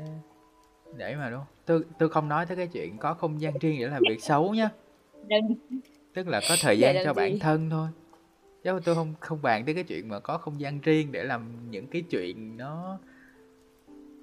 [0.98, 3.86] để mà đúng tôi tôi không nói tới cái chuyện có không gian riêng để
[3.86, 4.70] làm việc xấu nhá.
[5.28, 5.80] Đừng-
[6.14, 7.38] tức là có thời gian cho bản gì?
[7.38, 7.88] thân thôi.
[8.64, 11.70] Chứ tôi không không bàn tới cái chuyện mà có không gian riêng để làm
[11.70, 12.98] những cái chuyện nó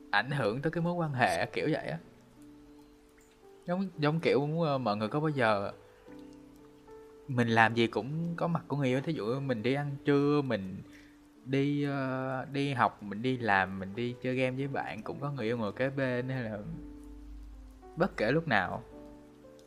[0.09, 1.97] ảnh hưởng tới cái mối quan hệ kiểu vậy á.
[3.67, 5.71] Giống giống kiểu ờ, mọi người có bao giờ
[7.27, 9.01] mình làm gì cũng có mặt của người yêu.
[9.01, 10.77] Thí dụ mình đi ăn trưa mình
[11.45, 15.31] đi ờ, đi học mình đi làm mình đi chơi game với bạn cũng có
[15.31, 16.59] người yêu ngồi kế bên hay là
[17.95, 18.83] bất kể lúc nào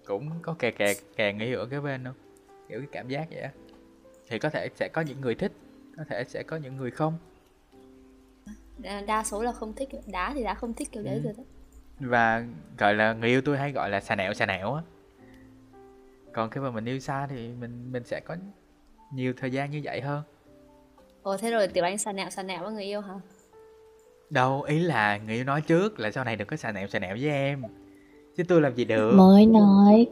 [0.06, 2.14] cũng có kè kè kè người yêu ở kế bên không
[2.68, 3.48] kiểu cái cảm giác vậy
[4.28, 5.52] thì có thể sẽ có những người thích
[5.96, 7.18] có thể sẽ có những người không.
[9.06, 11.20] Đa số là không thích đá thì đã không thích kiểu đấy Ừ.
[11.24, 11.42] rồi đó.
[12.00, 12.46] Và
[12.78, 14.82] gọi là người yêu tôi hay gọi là xà nẹo xà nẹo á.
[16.32, 18.36] Còn khi mà mình yêu xa thì mình mình sẽ có
[19.12, 20.22] nhiều thời gian như vậy hơn
[21.28, 23.14] ồ thế rồi tiểu anh xà nẹo xà nẹo với người yêu hả?
[24.30, 26.98] Đâu ý là người yêu nói trước là sau này đừng có xà nẹo xà
[26.98, 27.62] nẹo với em.
[28.36, 29.12] Chứ tôi làm gì được.
[29.14, 30.06] Mới nói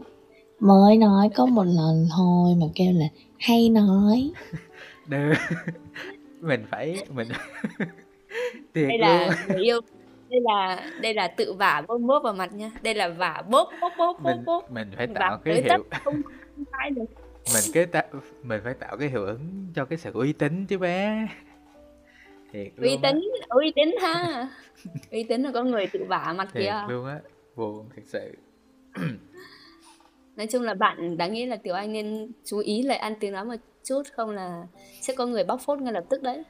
[0.61, 3.07] mới nói có một lần thôi mà kêu là
[3.39, 4.31] hay nói.
[5.07, 5.35] Được.
[6.41, 7.29] Mình phải mình
[8.75, 9.01] thiệt đây luôn.
[9.01, 9.81] là người yêu
[10.31, 12.71] đây là đây là tự vả bốp bốp vào mặt nha.
[12.83, 15.85] Đây là vả bốp bốp bốp bốp mình bốp mình phải vả tạo cái hiệu
[16.05, 16.23] không
[16.57, 18.05] không phải được mình cái tạo
[18.43, 21.29] mình phải tạo cái hiệu ứng cho cái sự uy tín chứ bé.
[22.53, 22.99] Thiệt uy á.
[23.03, 24.49] tín uy tín ha.
[25.11, 27.21] Uy tín là có người tự vả mặt thiệt kìa luôn á.
[27.57, 28.37] Buồn thật sự.
[30.37, 33.33] Nói chung là bạn đáng nghĩ là tiểu anh nên chú ý lại ăn tiếng
[33.33, 33.55] nói một
[33.85, 34.67] chút không là
[35.01, 36.45] sẽ có người bóc phốt ngay lập tức đấy.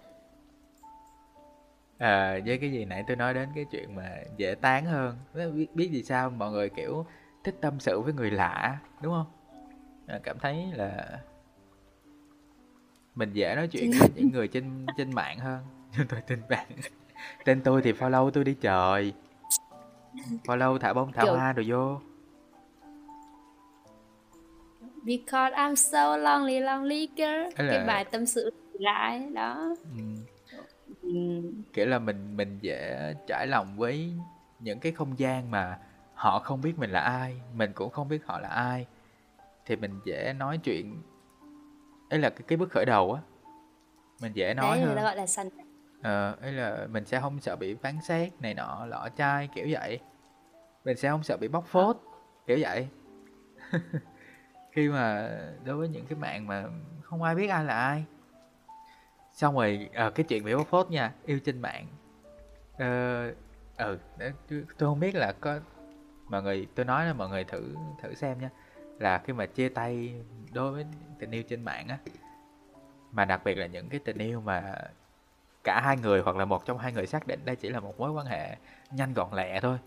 [1.99, 5.17] À, với cái gì nãy tôi nói đến cái chuyện mà dễ tán hơn.
[5.35, 7.07] Biết, biết vì sao mọi người kiểu
[7.45, 9.27] thích tâm sự với người lạ đúng không
[10.23, 11.21] cảm thấy là
[13.15, 15.65] mình dễ nói chuyện với những người trên trên mạng hơn.
[15.99, 16.67] Nhưng tôi tin bạn.
[17.45, 19.13] Tên tôi thì follow tôi đi trời
[20.45, 22.01] follow thả bông thả Kiểu- hoa rồi vô.
[25.05, 27.23] Because I'm so lonely lonely girl.
[27.25, 29.75] Ấy cái là- bài tâm sự lại đó.
[29.97, 30.03] Ừ.
[31.03, 31.43] ừ.
[31.73, 34.13] kiểu là mình mình dễ trải lòng với
[34.61, 35.79] những cái không gian mà
[36.15, 38.87] họ không biết mình là ai mình cũng không biết họ là ai
[39.67, 41.03] thì mình dễ nói chuyện.
[42.11, 43.23] Ấy là cái, cái bước khởi đầu á
[44.21, 44.97] mình dễ nói đấy người hơn.
[44.97, 45.49] ta gọi là săn
[46.03, 49.67] ờ ấy là mình sẽ không sợ bị phán xét này nọ lọ chai kiểu
[49.71, 50.01] vậy.
[50.85, 51.97] Mình sẽ không sợ bị bóc phốt
[52.47, 52.89] kiểu vậy.
[54.73, 55.31] Khi mà
[55.65, 56.65] đối với những cái bạn mà
[57.03, 58.05] không ai biết ai là ai.
[59.33, 61.87] Xong rồi ờ, cái chuyện bị bóc phốt nha yêu trên mạng.
[62.79, 63.33] Ờ
[63.77, 63.99] ừ
[64.49, 65.61] tôi không biết là có
[66.29, 68.51] mọi người tôi nói là mọi người thử thử xem nha
[68.99, 70.15] là khi mà chia tay
[70.53, 70.85] đối với
[71.19, 71.99] tình yêu trên mạng á,
[73.13, 74.75] mà đặc biệt là những cái tình yêu mà
[75.65, 77.99] cả hai người hoặc là một trong hai người xác định đây chỉ là một
[77.99, 78.57] mối quan hệ
[78.91, 79.79] nhanh gọn lẹ thôi,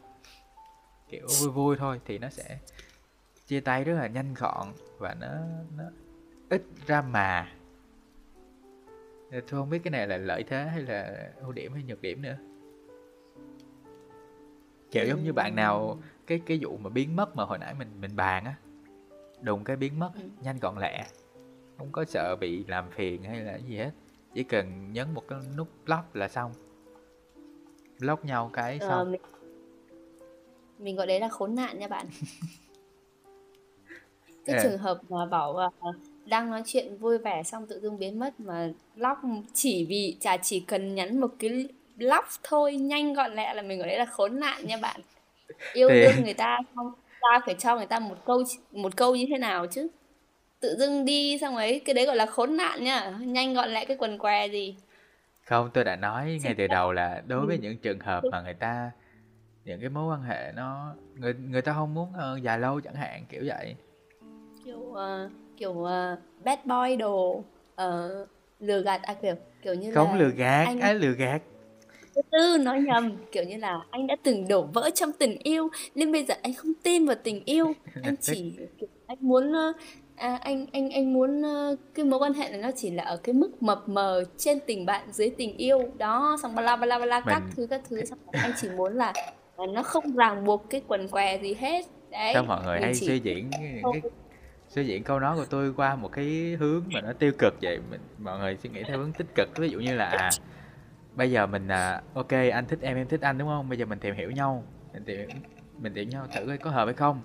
[1.09, 2.59] kiểu vui vui thôi, thì nó sẽ
[3.47, 4.67] chia tay rất là nhanh gọn
[4.97, 5.27] và nó
[5.77, 5.83] nó
[6.49, 7.47] ít drama.
[9.31, 12.21] Tôi không biết cái này là lợi thế hay là ưu điểm hay nhược điểm
[12.21, 12.37] nữa.
[14.91, 18.01] Kiểu giống như bạn nào, cái cái vụ mà biến mất mà hồi nãy mình
[18.01, 18.55] mình bàn á
[19.41, 20.21] đùng cái biến mất Ừ.
[20.41, 21.05] nhanh gọn lẹ.
[21.77, 23.91] Không có sợ bị làm phiền hay là gì hết.
[24.33, 26.51] Chỉ cần nhấn một cái nút block là xong.
[27.99, 29.11] Block nhau cái Ờ, xong.
[29.11, 29.21] mình,
[30.79, 32.07] mình gọi đấy là khốn nạn nha bạn.
[34.45, 34.63] Cái Ờ.
[34.63, 35.69] trường hợp mà bảo ờ,
[36.25, 39.19] đang nói chuyện vui vẻ xong tự dưng biến mất mà lock
[39.53, 41.67] chỉ vì chả chỉ cần nhắn một cái
[41.97, 45.01] lock thôi nhanh gọn lẹ là mình gọi đấy là khốn nạn nha bạn.
[45.73, 46.91] Yêu Thì- đương người ta xong
[47.21, 49.87] ta phải cho người ta một câu một câu như thế nào chứ?
[50.61, 53.85] Tự dưng đi xong ấy cái đấy gọi là khốn nạn nha nhanh gọn lẹ
[53.85, 54.75] cái quần què gì.
[55.45, 57.61] Không tôi đã nói ngay từ đầu là đối với Ừ.
[57.61, 58.91] những trường hợp mà người ta
[59.65, 62.95] những cái mối quan hệ nó người người ta không muốn ờ, dài lâu chẳng
[62.95, 63.75] hạn kiểu vậy.
[64.65, 67.43] Kiểu ờ, kiểu ờ, bad boy đồ
[67.75, 68.09] ờ,
[68.59, 71.41] lừa gạt à kiểu kiểu như không là lừa gạt anh ai lừa gạt
[72.15, 75.69] thứ tư nói nhầm kiểu như là anh đã từng đổ vỡ trong tình yêu
[75.95, 77.73] nên bây giờ anh không tin vào tình yêu.
[78.03, 78.53] Anh chỉ
[79.07, 79.53] anh muốn
[80.15, 81.41] à, anh anh anh muốn
[81.93, 84.85] cái mối quan hệ này nó chỉ là ở cái mức mập mờ trên tình
[84.85, 85.79] bạn dưới tình yêu.
[85.97, 88.05] Đó xong bla bla bla các Mình- thứ các thứ.
[88.05, 89.13] xong anh chỉ muốn là,
[89.57, 91.85] là nó không ràng buộc cái quần què gì hết.
[92.11, 94.01] Đấy sao mọi người mình hay chỉ suy diễn cái
[94.69, 96.25] suy diễn câu nói của tôi qua một cái
[96.59, 97.79] hướng mà nó tiêu cực vậy?
[97.91, 99.49] Mình mọi người suy nghĩ theo hướng tích cực.
[99.57, 100.29] Ví dụ như là à
[101.19, 103.69] bây giờ mình à ok anh thích em em thích anh đúng không?
[103.69, 104.63] Bây giờ mình tìm hiểu nhau
[104.93, 105.29] mình tìm
[105.79, 107.21] mình tìm nhau thử coi có hợp hay không.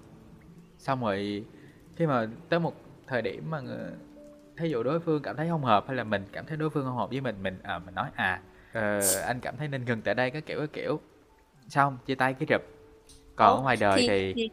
[0.79, 1.45] Xong rồi
[1.97, 2.75] khi mà tới một
[3.09, 3.61] thời điểm mà
[4.59, 6.85] thí dụ đối phương cảm thấy không hợp hay là mình cảm thấy đối phương
[6.87, 8.41] không hợp với mình mình à mình nói à
[8.73, 11.01] ờ, anh cảm thấy nên ngừng tại đây cái kiểu cái kiểu.
[11.69, 12.63] Xong chia tay cái rụp.
[13.37, 14.51] Còn ở Ồ, ngoài đời thì, thì thì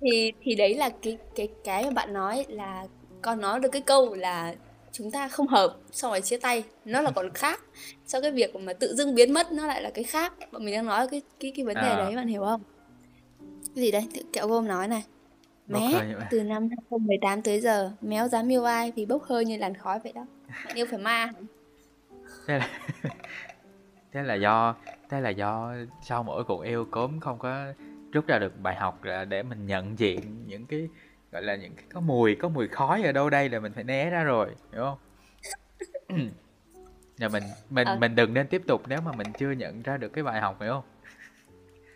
[0.00, 2.86] thì thì đấy là cái cái cái mà bạn nói là
[3.22, 4.54] con nói được cái câu là
[4.92, 6.64] chúng ta không hợp xong rồi chia tay.
[6.84, 7.60] Nó là còn khác.
[8.06, 10.32] Sau cái việc mà tự dưng biến mất nó lại là cái khác.
[10.52, 11.96] Bọn mình đang nói cái cái cái vấn đề À.
[11.96, 12.60] đấy bạn hiểu không?
[13.74, 15.04] Cái gì đấy kẹo gôm nói này.
[15.66, 15.90] Mé
[16.30, 19.98] từ năm 2018 tới giờ méo dám yêu ai vì bốc hơi như làn khói
[20.04, 20.26] vậy đó.
[20.66, 21.32] Bạn yêu phải ma.
[22.46, 22.68] Thế là
[24.12, 24.74] thế là do
[25.10, 27.72] thế là do sau mỗi cuộc yêu cốm không có
[28.12, 30.88] rút ra được bài học để mình nhận diện những cái
[31.32, 33.84] gọi là những cái có mùi có mùi khói ở đâu đây là mình phải
[33.84, 34.98] né ra rồi hiểu không?
[37.18, 37.96] Là mình mình Ờ.
[37.96, 40.60] mình đừng nên tiếp tục nếu mà mình chưa nhận ra được cái bài học
[40.60, 40.84] hiểu không?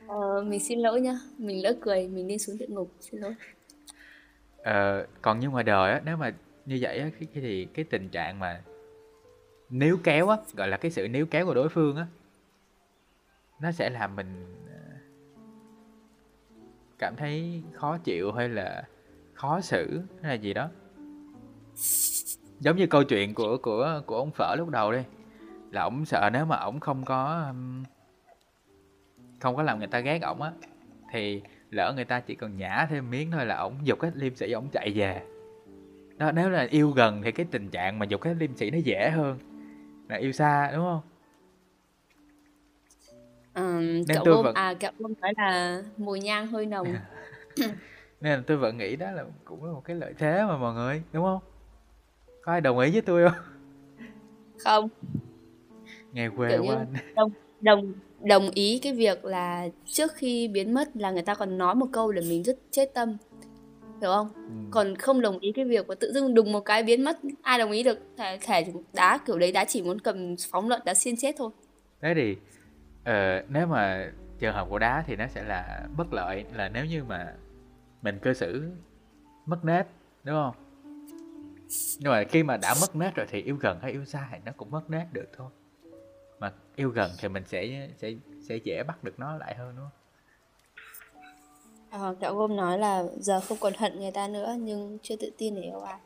[0.09, 1.19] Ờ, mình xin lỗi nhá.
[1.39, 3.35] Mình lỡ cười mình đi xuống địa ngục xin lỗi.
[4.57, 6.33] Ờ, còn như ngoài đời á nếu mà
[6.67, 8.63] như vậy á cái thì cái tình trạng mà
[9.71, 12.07] níu kéo á gọi là cái sự níu kéo của đối phương á
[13.61, 14.97] nó sẽ làm mình ờ,
[16.99, 18.85] cảm thấy khó chịu hay là
[19.43, 20.69] khó xử hay là gì đó.
[22.61, 24.99] Giống như câu chuyện của của của ông phở lúc đầu đi
[25.71, 27.83] là ổng sợ nếu mà ổng không có ừm,
[29.41, 30.53] không có làm người ta ghét ổng á
[31.13, 34.35] thì lỡ người ta chỉ cần nhả thêm miếng thôi là ổng dục hết liêm
[34.37, 35.23] sĩ ổng chạy về.
[36.17, 38.79] Đó nếu là yêu gần thì cái tình trạng mà dục hết liêm sĩ nó
[38.79, 39.39] dễ hơn.
[40.09, 41.01] Là yêu xa đúng không?
[43.55, 46.95] Nên kẹo tôi vẫn- à kẹo gôm nói là mùi nhang hơi nồng
[48.23, 50.75] nên là tôi vẫn nghĩ đó là cũng là một cái lợi thế mà mọi
[50.75, 51.41] người đúng không?
[52.43, 53.43] Có ai đồng ý với tôi không?
[54.59, 54.89] Không.
[56.13, 56.77] Nghe quê kiểu quá.
[56.77, 57.93] anh đồng đồng
[58.25, 61.87] đồng ý cái việc là trước khi biến mất là người ta còn nói một
[61.93, 63.17] câu để mình rất chết tâm
[64.01, 64.33] hiểu không?
[64.35, 64.53] Ừ.
[64.71, 67.59] còn không đồng ý cái việc mà tự dưng đùng một cái biến mất ai
[67.59, 67.99] đồng ý được?
[68.17, 71.51] Thể, thể đá kiểu đấy đá chỉ muốn cầm phóng lợn đá xiên chết thôi.
[72.01, 72.37] Thế thì
[73.05, 76.85] ờ, nếu mà trường hợp của đá thì nó sẽ là bất lợi là nếu
[76.85, 77.35] như mà
[78.03, 78.71] mình cư xử
[79.47, 79.87] mất nết
[80.25, 80.55] đúng không
[81.99, 84.39] nhưng mà khi mà đã mất nết rồi thì yêu gần hay yêu xa thì
[84.45, 85.51] nó cũng mất nết được thôi
[86.41, 89.87] mà yêu gần thì mình sẽ sẽ sẽ dễ bắt được nó lại hơn đúng
[89.91, 89.99] không
[91.91, 95.31] à, kẹo gôm nói là giờ không còn hận người ta nữa nhưng chưa tự
[95.39, 95.99] tin để yêu ai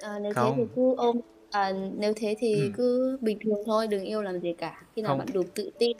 [0.00, 0.68] à, nếu thế thì Không.
[0.76, 1.16] cứ ôm
[1.50, 2.70] à, nếu thế thì Ừ.
[2.76, 5.18] cứ bình thường thôi đừng yêu làm gì cả khi nào Không.
[5.18, 5.96] bạn đủ tự tin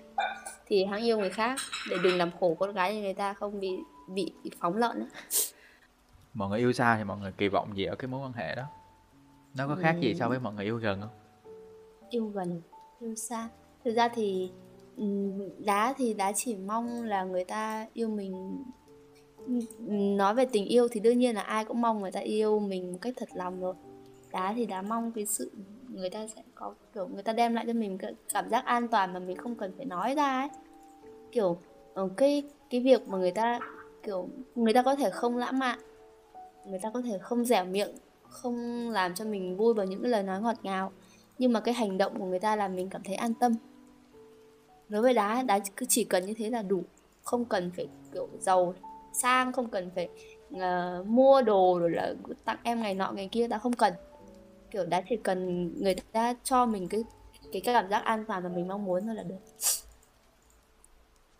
[0.67, 1.59] thì hãng yêu người khác
[1.91, 3.71] để đừng làm khổ con gái như người ta không bị
[4.15, 5.09] bị phóng lợn
[6.35, 8.55] mọi người yêu xa thì mọi người kỳ vọng gì ở cái mối quan hệ
[8.55, 8.63] đó?
[9.57, 11.11] Nó có khác gì so với mọi người yêu gần không?
[12.11, 12.63] Yêu gần
[13.01, 13.49] yêu xa.
[13.85, 14.51] Thực ra thì
[15.59, 18.65] đá thì đá chỉ mong là người ta yêu mình.
[20.17, 22.93] Nói về tình yêu thì đương nhiên là ai cũng mong người ta yêu mình
[22.93, 23.75] một cách thật lòng rồi.
[24.33, 25.51] Đá thì đá mong cái sự
[25.89, 28.89] người ta sẽ có kiểu người ta đem lại cho mình cái cảm giác an
[28.89, 30.49] toàn mà mình không cần phải nói ra ấy.
[31.33, 31.59] Kiểu
[31.95, 33.61] ờ, cái cái việc mà người ta
[34.03, 35.79] kiểu người ta có thể không lãng mạn
[36.67, 37.91] người ta có thể không dẻo miệng
[38.31, 40.93] không làm cho mình vui bằng những cái lời nói ngọt ngào.
[41.39, 43.55] Nhưng mà cái hành động của người ta làm mình cảm thấy an tâm.
[44.89, 46.83] Đối với đá đá cứ chỉ cần như thế là đủ.
[47.25, 48.75] Không cần phải kiểu giàu
[49.13, 50.09] sang không cần phải
[50.55, 52.15] uh, mua đồ rồi là
[52.45, 53.95] tặng em ngày nọ ngày kia ta không cần.
[54.71, 57.05] Kiểu đá chỉ cần người ta cho mình cái
[57.53, 59.39] cái cảm giác an toàn mà mình mong muốn thôi là được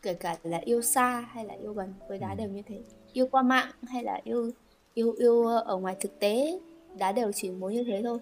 [0.03, 2.35] kể cả là yêu xa hay là yêu gần với đá Ừ.
[2.39, 2.81] đều như thế
[3.13, 4.51] yêu qua mạng hay là yêu
[4.95, 6.61] yêu yêu ở ngoài thực tế
[6.99, 8.19] đá đều chỉ muốn như thế thôi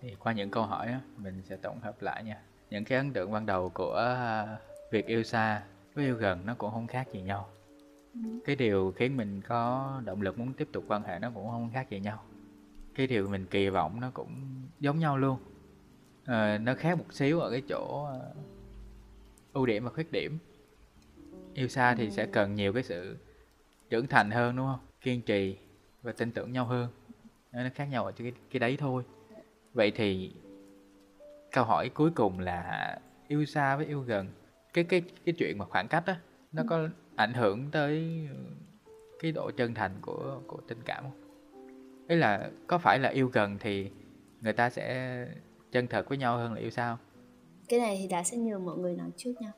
[0.00, 2.42] Thì qua những câu hỏi mình sẽ tổng hợp lại nha.
[2.70, 4.56] Những cái ấn tượng ban đầu của à,
[4.90, 5.62] việc yêu xa
[5.94, 7.48] với yêu gần nó cũng không khác gì nhau.
[8.14, 8.20] Ừ.
[8.44, 11.70] Cái điều khiến mình có động lực muốn tiếp tục quan hệ nó cũng không
[11.74, 12.22] khác gì nhau.
[12.94, 15.38] Cái điều mình kỳ vọng nó cũng giống nhau luôn.
[16.26, 18.18] Ờ, nó khác một xíu ở cái chỗ à,
[19.52, 20.38] ưu điểm và khuyết điểm.
[21.54, 23.16] Yêu xa thì sẽ cần nhiều cái sự
[23.90, 24.80] trưởng thành hơn đúng không?
[25.00, 25.56] Kiên trì
[26.02, 26.88] và tin tưởng nhau hơn.
[27.52, 29.02] Nó khác nhau ở cái cái đấy thôi.
[29.72, 30.32] Vậy thì
[31.52, 32.98] câu hỏi cuối cùng là
[33.28, 34.28] yêu xa với yêu gần
[34.72, 36.20] cái cái cái chuyện mà khoảng cách á
[36.52, 38.18] nó có ảnh hưởng tới
[39.22, 41.20] cái độ chân thành của của tình cảm không?
[42.08, 43.90] Ý là có phải là yêu gần thì
[44.40, 45.26] người ta sẽ
[45.72, 47.06] chân thật với nhau hơn là yêu xa không?
[47.68, 49.52] cái này thì đá sẽ nhờ mọi người nói trước nha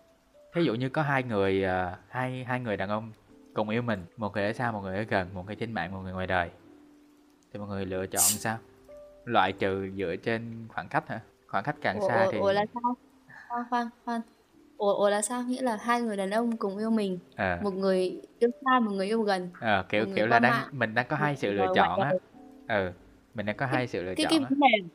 [0.55, 3.13] Thí dụ như có hai người à, hai hai người đàn ông
[3.55, 5.93] cùng yêu mình, một người ở xa, một người ở gần, một người trên mạng,
[5.93, 6.51] một người ngoài đời.
[7.53, 8.59] Thì mọi người lựa chọn sao?
[9.25, 11.21] Loại trừ dựa trên khoảng cách hả?
[11.47, 12.97] Khoảng cách càng ủa, xa ủa, thì ủa là sao
[13.49, 14.21] khoan khoan khoan
[14.77, 17.75] ủa, ủa là sao nghĩa là hai người đàn ông cùng yêu mình ờ một
[17.75, 21.07] người yêu xa một người yêu gần ờ, kiểu kiểu là đang mạng, mình đang
[21.09, 22.13] có hai sự lựa chọn á.
[22.69, 22.91] Ừ,
[23.35, 24.47] mình đang có hai sự lựa cái chọn cái á.
[24.51, 24.89] vấn đề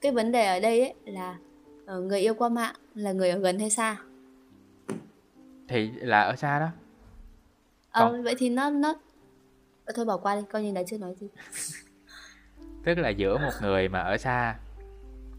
[0.00, 1.36] cái vấn đề ở đây ấy là
[1.86, 3.96] ờ, người yêu qua mạng là người ở gần hay xa
[5.72, 6.68] Thì là ở xa đó.
[7.90, 8.94] ờ Còn- vậy thì nó nó
[9.84, 11.28] Ờ, thôi bỏ qua đi coi như là chưa nói gì
[12.84, 14.58] Tức là giữa một người mà ở xa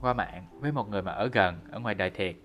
[0.02, 2.36] qua mạng với một người mà ở gần, ở ngoài đời thiệt.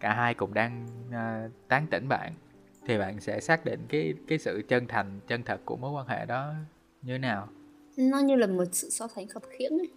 [0.00, 2.32] Cả hai cũng đang à, tán tỉnh bạn
[2.86, 6.06] thì bạn sẽ xác định cái cái sự chân thành, chân thật của mối quan
[6.06, 6.52] hệ đó
[7.02, 7.48] như thế nào.
[7.96, 9.90] nó như là một sự so sánh khập khiễng ấy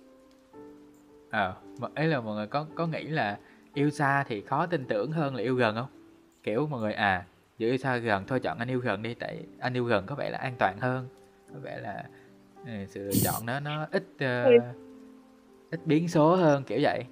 [1.32, 3.38] Ờ, mà ấy là mọi người có có nghĩ là
[3.74, 5.97] yêu xa thì khó tin tưởng hơn là yêu gần không?
[6.48, 7.26] Kiểu mọi người à,
[7.58, 10.16] giữa yêu xa gần thôi chọn anh yêu gần đi tại anh yêu gần có
[10.16, 11.08] vẻ là an toàn hơn.
[11.54, 12.04] Có vẻ là
[12.66, 14.52] ừ, sự lựa chọn đó nó ít ờ,
[15.72, 17.04] ít biến số hơn kiểu vậy.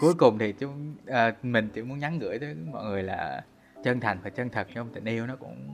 [0.00, 3.44] Cuối cùng thì chúng à, mình chỉ muốn nhắn gửi tới mọi người là
[3.82, 5.68] chân thành và chân thật trong tình yêu nó cũng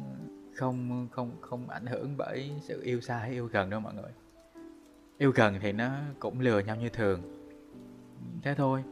[0.55, 4.12] không không không ảnh hưởng bởi sự yêu xa hay yêu gần đâu mọi người.
[5.18, 7.22] Yêu gần thì nó cũng lừa nhau như thường
[8.42, 8.82] thế thôi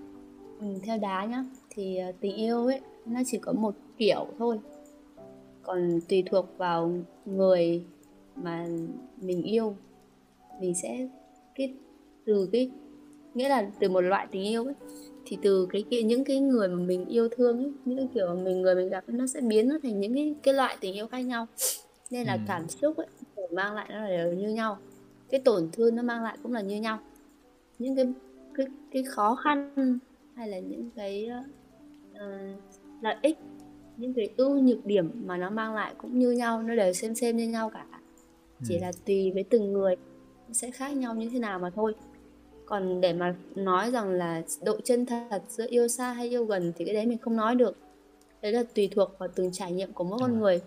[0.60, 4.58] ừ, theo đá nhá thì ờ, tình yêu ấy nó chỉ có một kiểu thôi.
[5.62, 6.92] Còn tùy thuộc vào
[7.24, 7.82] người
[8.36, 8.66] mà
[9.20, 9.76] mình yêu
[10.60, 11.08] mình sẽ
[11.54, 11.74] cái
[12.24, 12.70] từ cái
[13.34, 14.74] nghĩa là từ một loại tình yêu ấy
[15.26, 18.26] thì từ cái, cái những cái người mà mình yêu thương ấy những cái kiểu
[18.26, 20.94] mà mình người mình gặp nó sẽ biến nó thành những cái cái loại tình
[20.94, 21.46] yêu khác nhau.
[22.10, 22.40] Nên là Ừ.
[22.46, 23.06] cảm xúc ấy
[23.52, 24.78] mang lại nó là đều như nhau.
[25.30, 26.98] Cái tổn thương nó mang lại cũng là như nhau.
[27.78, 28.06] Những cái
[28.54, 29.74] cái cái khó khăn
[30.34, 31.30] hay là những cái
[32.14, 32.26] ờ,
[33.00, 33.38] lợi ích
[33.96, 37.14] những cái ưu nhược điểm mà nó mang lại cũng như nhau nó đều xem
[37.14, 37.86] xem như nhau cả.
[38.64, 38.80] Chỉ Ừ.
[38.80, 39.96] là tùy với từng người
[40.52, 41.94] sẽ khác nhau như thế nào mà thôi.
[42.66, 46.72] Còn để mà nói rằng là độ chân thật giữa yêu xa hay yêu gần
[46.76, 47.76] thì cái đấy mình không nói được.
[48.42, 50.60] Đấy là tùy thuộc vào từng trải nghiệm của mỗi con Đúng người.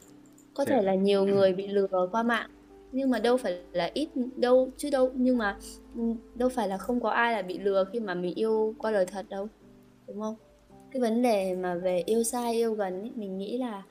[0.53, 2.49] Có thể là nhiều người bị lừa qua mạng
[2.91, 5.57] nhưng mà đâu phải là ít đâu chứ đâu nhưng mà
[5.95, 6.01] ừ,
[6.35, 9.05] đâu phải là không có ai là bị lừa khi mà mình yêu qua đời
[9.05, 9.47] thật đâu
[10.07, 10.35] đúng không
[10.91, 13.83] cái vấn đề mà về yêu xa yêu gần ấy, mình nghĩ là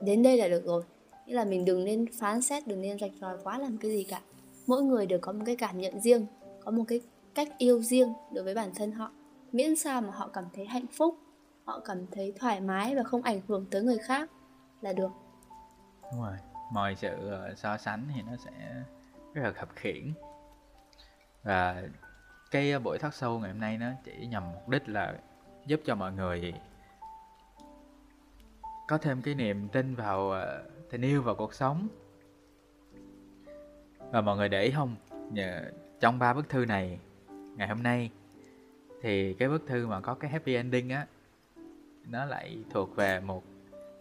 [0.00, 0.82] đến đây là được rồi.
[1.26, 4.04] Nghĩa là mình đừng nên phán xét đừng nên rạch ròi quá làm cái gì
[4.04, 4.20] cả.
[4.66, 6.26] Mỗi người đều có một cái cảm nhận riêng
[6.64, 7.00] có một cái
[7.34, 9.10] cách yêu riêng đối với bản thân họ.
[9.52, 11.18] Miễn sao mà họ cảm thấy hạnh phúc
[11.64, 14.30] họ cảm thấy thoải mái và không ảnh hưởng tới người khác
[14.80, 15.10] là được.
[16.12, 16.36] Đúng rồi
[16.72, 18.50] mọi sự ờ, so sánh thì nó sẽ
[19.34, 20.12] rất là khập khiễng.
[21.42, 21.82] Và
[22.50, 25.14] cái ờ, buổi talk sâu ngày hôm nay nó chỉ nhằm mục đích là
[25.66, 26.54] giúp cho mọi người
[28.88, 31.88] có thêm cái niềm tin vào ờ, tình yêu và cuộc sống.
[33.98, 34.96] Và mọi người để ý không?
[35.30, 35.70] Nhờ
[36.00, 36.98] trong ba bức thư này,
[37.56, 38.10] ngày hôm nay,
[39.02, 41.06] thì cái bức thư mà có cái happy ending á,
[42.08, 43.44] nó lại thuộc về một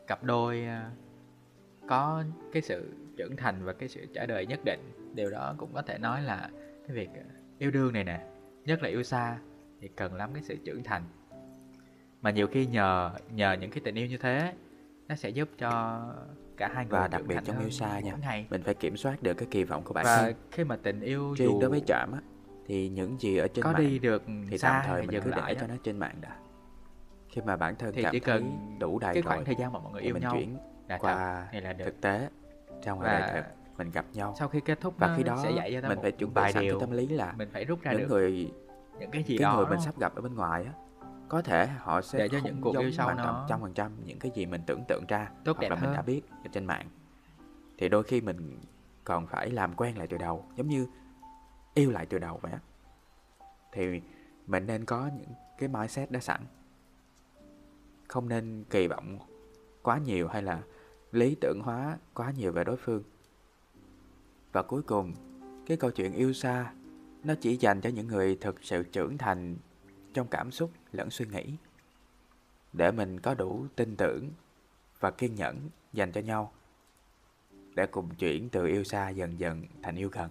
[0.07, 0.81] cặp đôi ờ,
[1.87, 2.23] có
[2.53, 4.79] cái sự trưởng thành và cái sự trả đời nhất định.
[5.13, 6.49] Điều đó cũng có thể nói là
[6.87, 7.23] cái việc ờ,
[7.57, 8.25] yêu đương này nè,
[8.65, 9.37] nhất là yêu xa
[9.79, 11.03] thì cần lắm cái sự trưởng thành
[12.21, 14.53] mà nhiều khi nhờ nhờ những cái tình yêu như thế
[15.07, 16.01] nó sẽ giúp cho
[16.57, 18.47] cả hai người Và đặc biệt trong yêu xa nha ngày.
[18.49, 20.35] Mình phải kiểm soát được cái kỳ vọng của bản và thân.
[20.51, 22.19] khi mà tình yêu Riêng dù đối với Trạm á
[22.67, 25.31] Thì những gì ở trên có mạng đi được Thì xa tạm thời mình cứ
[25.35, 26.35] để cho nó trên mạng đã.
[27.29, 29.55] Khi mà bản thân thì cảm chỉ thấy cần đủ đầy cái rồi khoảng thời
[29.55, 30.57] gian mà mọi người yêu mình nhau chuyển
[30.87, 31.85] là qua thật là được.
[31.85, 32.29] thực tế
[32.83, 34.35] ra ngoài đời thật mình gặp nhau.
[34.39, 36.63] sau khi kết thúc và khi đó sẽ dạy cho mình phải chuẩn bị sẵn
[36.63, 38.51] cái tâm lý là mình phải rút ra những được người
[38.99, 40.71] những cái gì cái đó người mình sắp gặp ở bên ngoài á
[41.31, 43.45] có thể họ sẽ Để cho những cuộc yêu sau hoàn nó.
[43.49, 45.91] trăm phần trăm những cái gì mình tưởng tượng ra Tốt hoặc đẹp là mình
[45.91, 46.05] đã hơn.
[46.05, 46.89] biết ở trên mạng.
[47.77, 48.59] Thì đôi khi mình
[49.03, 50.87] còn phải làm quen lại từ đầu giống như
[51.73, 52.59] yêu lại từ đầu vậy á.
[53.71, 54.01] Thì
[54.47, 56.41] mình nên có những cái mindset đã sẵn.
[58.07, 59.19] Không nên kỳ vọng
[59.81, 60.61] quá nhiều hay là
[61.11, 63.03] lý tưởng hóa quá nhiều về đối phương.
[64.51, 65.13] Và cuối cùng
[65.65, 66.73] cái câu chuyện yêu xa
[67.23, 69.55] nó chỉ dành cho những người thực sự trưởng thành
[70.13, 71.55] trong cảm xúc lẫn suy nghĩ.
[72.73, 74.29] Để mình có đủ tin tưởng
[74.99, 76.51] và kiên nhẫn dành cho nhau,
[77.75, 80.29] để cùng chuyển từ yêu xa dần dần thành yêu gần.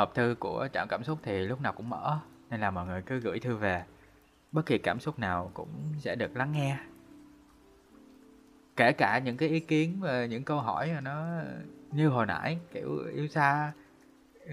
[0.00, 2.18] Hộp thư của trạm cảm xúc thì lúc nào cũng mở,
[2.50, 3.84] nên là mọi người cứ gửi thư về.
[4.52, 5.68] Bất kỳ cảm xúc nào cũng
[5.98, 6.78] sẽ được lắng nghe.
[8.76, 11.26] Kể cả những cái ý kiến và những câu hỏi mà nó
[11.92, 13.72] như hồi nãy, kiểu, yêu xa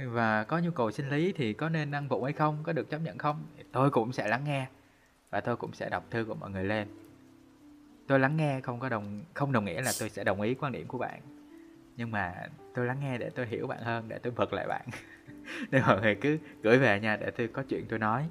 [0.06, 2.90] và có nhu cầu sinh lý thì có nên ăn vụng hay không, có được
[2.90, 4.68] chấp nhận không tôi cũng sẽ lắng nghe
[5.30, 6.88] và tôi cũng sẽ đọc thư của mọi người lên.
[8.08, 10.72] Tôi lắng nghe không có đồng, không đồng nghĩa là tôi sẽ đồng ý quan
[10.72, 11.37] điểm của bạn
[11.98, 14.88] nhưng mà tôi lắng nghe để tôi hiểu bạn hơn để tôi bật lại bạn.
[15.72, 18.30] Nên mọi người cứ gửi về nha để tôi có chuyện tôi nói.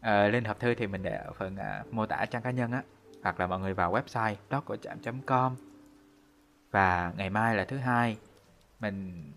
[0.00, 2.50] Ờ, à, lên hộp thư thì mình để ở phần à, mô tả trang cá
[2.50, 2.82] nhân á
[3.22, 5.56] hoặc là mọi người vào website blog của trạm com.
[6.70, 8.16] Và ngày mai là thứ hai
[8.80, 9.32] mình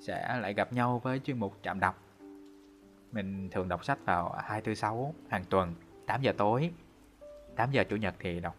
[0.00, 2.02] sẽ lại gặp nhau với chuyên mục trạm đọc.
[3.12, 5.74] Mình thường đọc sách vào 246 hàng tuần
[6.06, 6.70] 8 giờ tối
[7.56, 8.56] 8 giờ chủ nhật thì đọc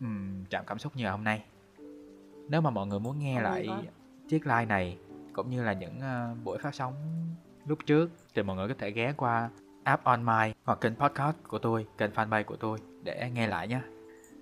[0.00, 1.44] um, trạm cảm xúc như hôm nay
[2.48, 3.68] nếu mà mọi người muốn nghe Ôi, lại
[4.28, 4.98] chiếc live này
[5.32, 6.94] cũng như là những ờ, buổi phát sóng
[7.66, 9.50] lúc trước thì mọi người có thể ghé qua
[9.84, 13.68] app on my hoặc kênh podcast của tôi kênh fanpage của tôi để nghe lại
[13.68, 13.80] nhé.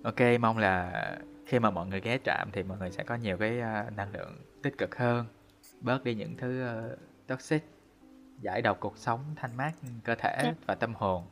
[0.03, 0.91] Ok mong là
[1.45, 4.11] khi mà mọi người ghé trạm thì mọi người sẽ có nhiều cái ờ, năng
[4.13, 5.25] lượng tích cực hơn.
[5.81, 6.97] Bớt đi những thứ ờ,
[7.27, 7.63] toxic
[8.39, 9.71] giải độc cuộc sống thanh mát
[10.03, 10.53] cơ thể Dạ.
[10.65, 11.23] và tâm hồn.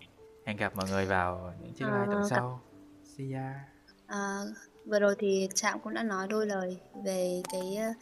[0.46, 2.62] Hẹn gặp mọi người vào những chiếc live tuần sau.
[3.04, 3.60] See ya.
[4.08, 4.40] À,
[4.86, 7.94] vừa rồi thì Trạm cũng đã nói đôi lời về cái ờ,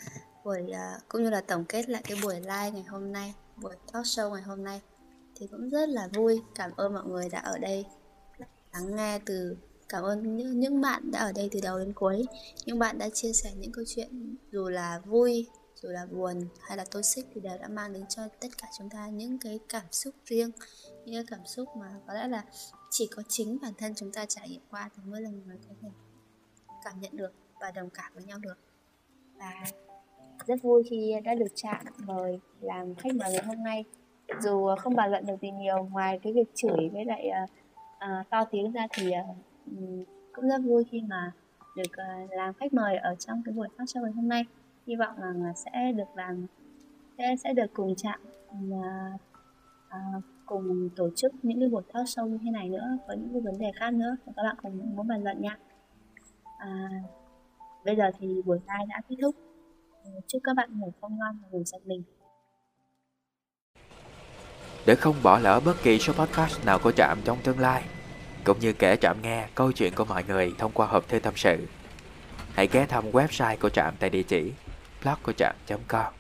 [0.44, 3.76] buổi ờ, cũng như là tổng kết lại cái buổi live ngày hôm nay, buổi
[3.94, 4.82] talk show ngày hôm nay
[5.36, 6.42] thì cũng rất là vui.
[6.56, 7.86] Cảm ơn mọi người đã ở đây
[8.74, 9.58] lắng nghe từ
[9.90, 12.26] cảm ơn những, những bạn đã ở đây từ đầu đến cuối.
[12.66, 16.78] Những bạn đã chia sẻ những câu chuyện dù là vui, dù là buồn hay
[16.78, 19.86] là toxic thì đều đã mang đến cho tất cả chúng ta những cái cảm
[19.92, 20.52] xúc riêng,
[21.06, 22.44] những cái cảm xúc mà có lẽ là
[22.92, 25.74] chỉ có chính bản thân chúng ta trải nghiệm qua thì mới là người có
[25.82, 25.90] thể
[26.84, 28.58] cảm nhận được và đồng cảm với nhau được.
[29.38, 29.54] Và
[30.48, 33.86] rất vui khi đã được chạm mời làm khách mời ngày hôm nay.
[34.42, 37.50] Dù không bàn luận được gì nhiều ngoài cái việc chửi với lại uh,
[37.96, 39.38] uh, to tiếng ra thì uh,
[40.34, 41.32] cũng rất vui khi mà
[41.76, 44.46] được uh, làm khách mời ở trong cái buổi talk show ngày hôm nay.
[44.88, 46.46] Hy vọng rằng là sẽ được làm
[47.18, 48.20] sẽ sẽ được cùng chạm
[48.70, 49.20] uh,
[50.46, 53.42] cùng tổ chức những cái buổi talk show như thế này nữa có những cái
[53.42, 54.16] vấn đề khác nữa.
[54.26, 55.58] Các bạn cùng muốn bàn luận nha
[56.60, 56.90] à,
[57.86, 59.36] bây giờ thì buổi live đã kết thúc
[60.04, 62.04] ờ, chúc các bạn ngủ không ngon và ngủ giật mình
[64.86, 67.84] để không bỏ lỡ bất kỳ số podcast nào của Trạm trong tương lai,
[68.44, 71.34] cũng như kể Trạm nghe câu chuyện của mọi người thông qua hộp thư tâm
[71.36, 71.68] sự.
[72.54, 74.54] Hãy ghé thăm website của Trạm tại địa chỉ
[75.04, 76.19] blog của Trạm.com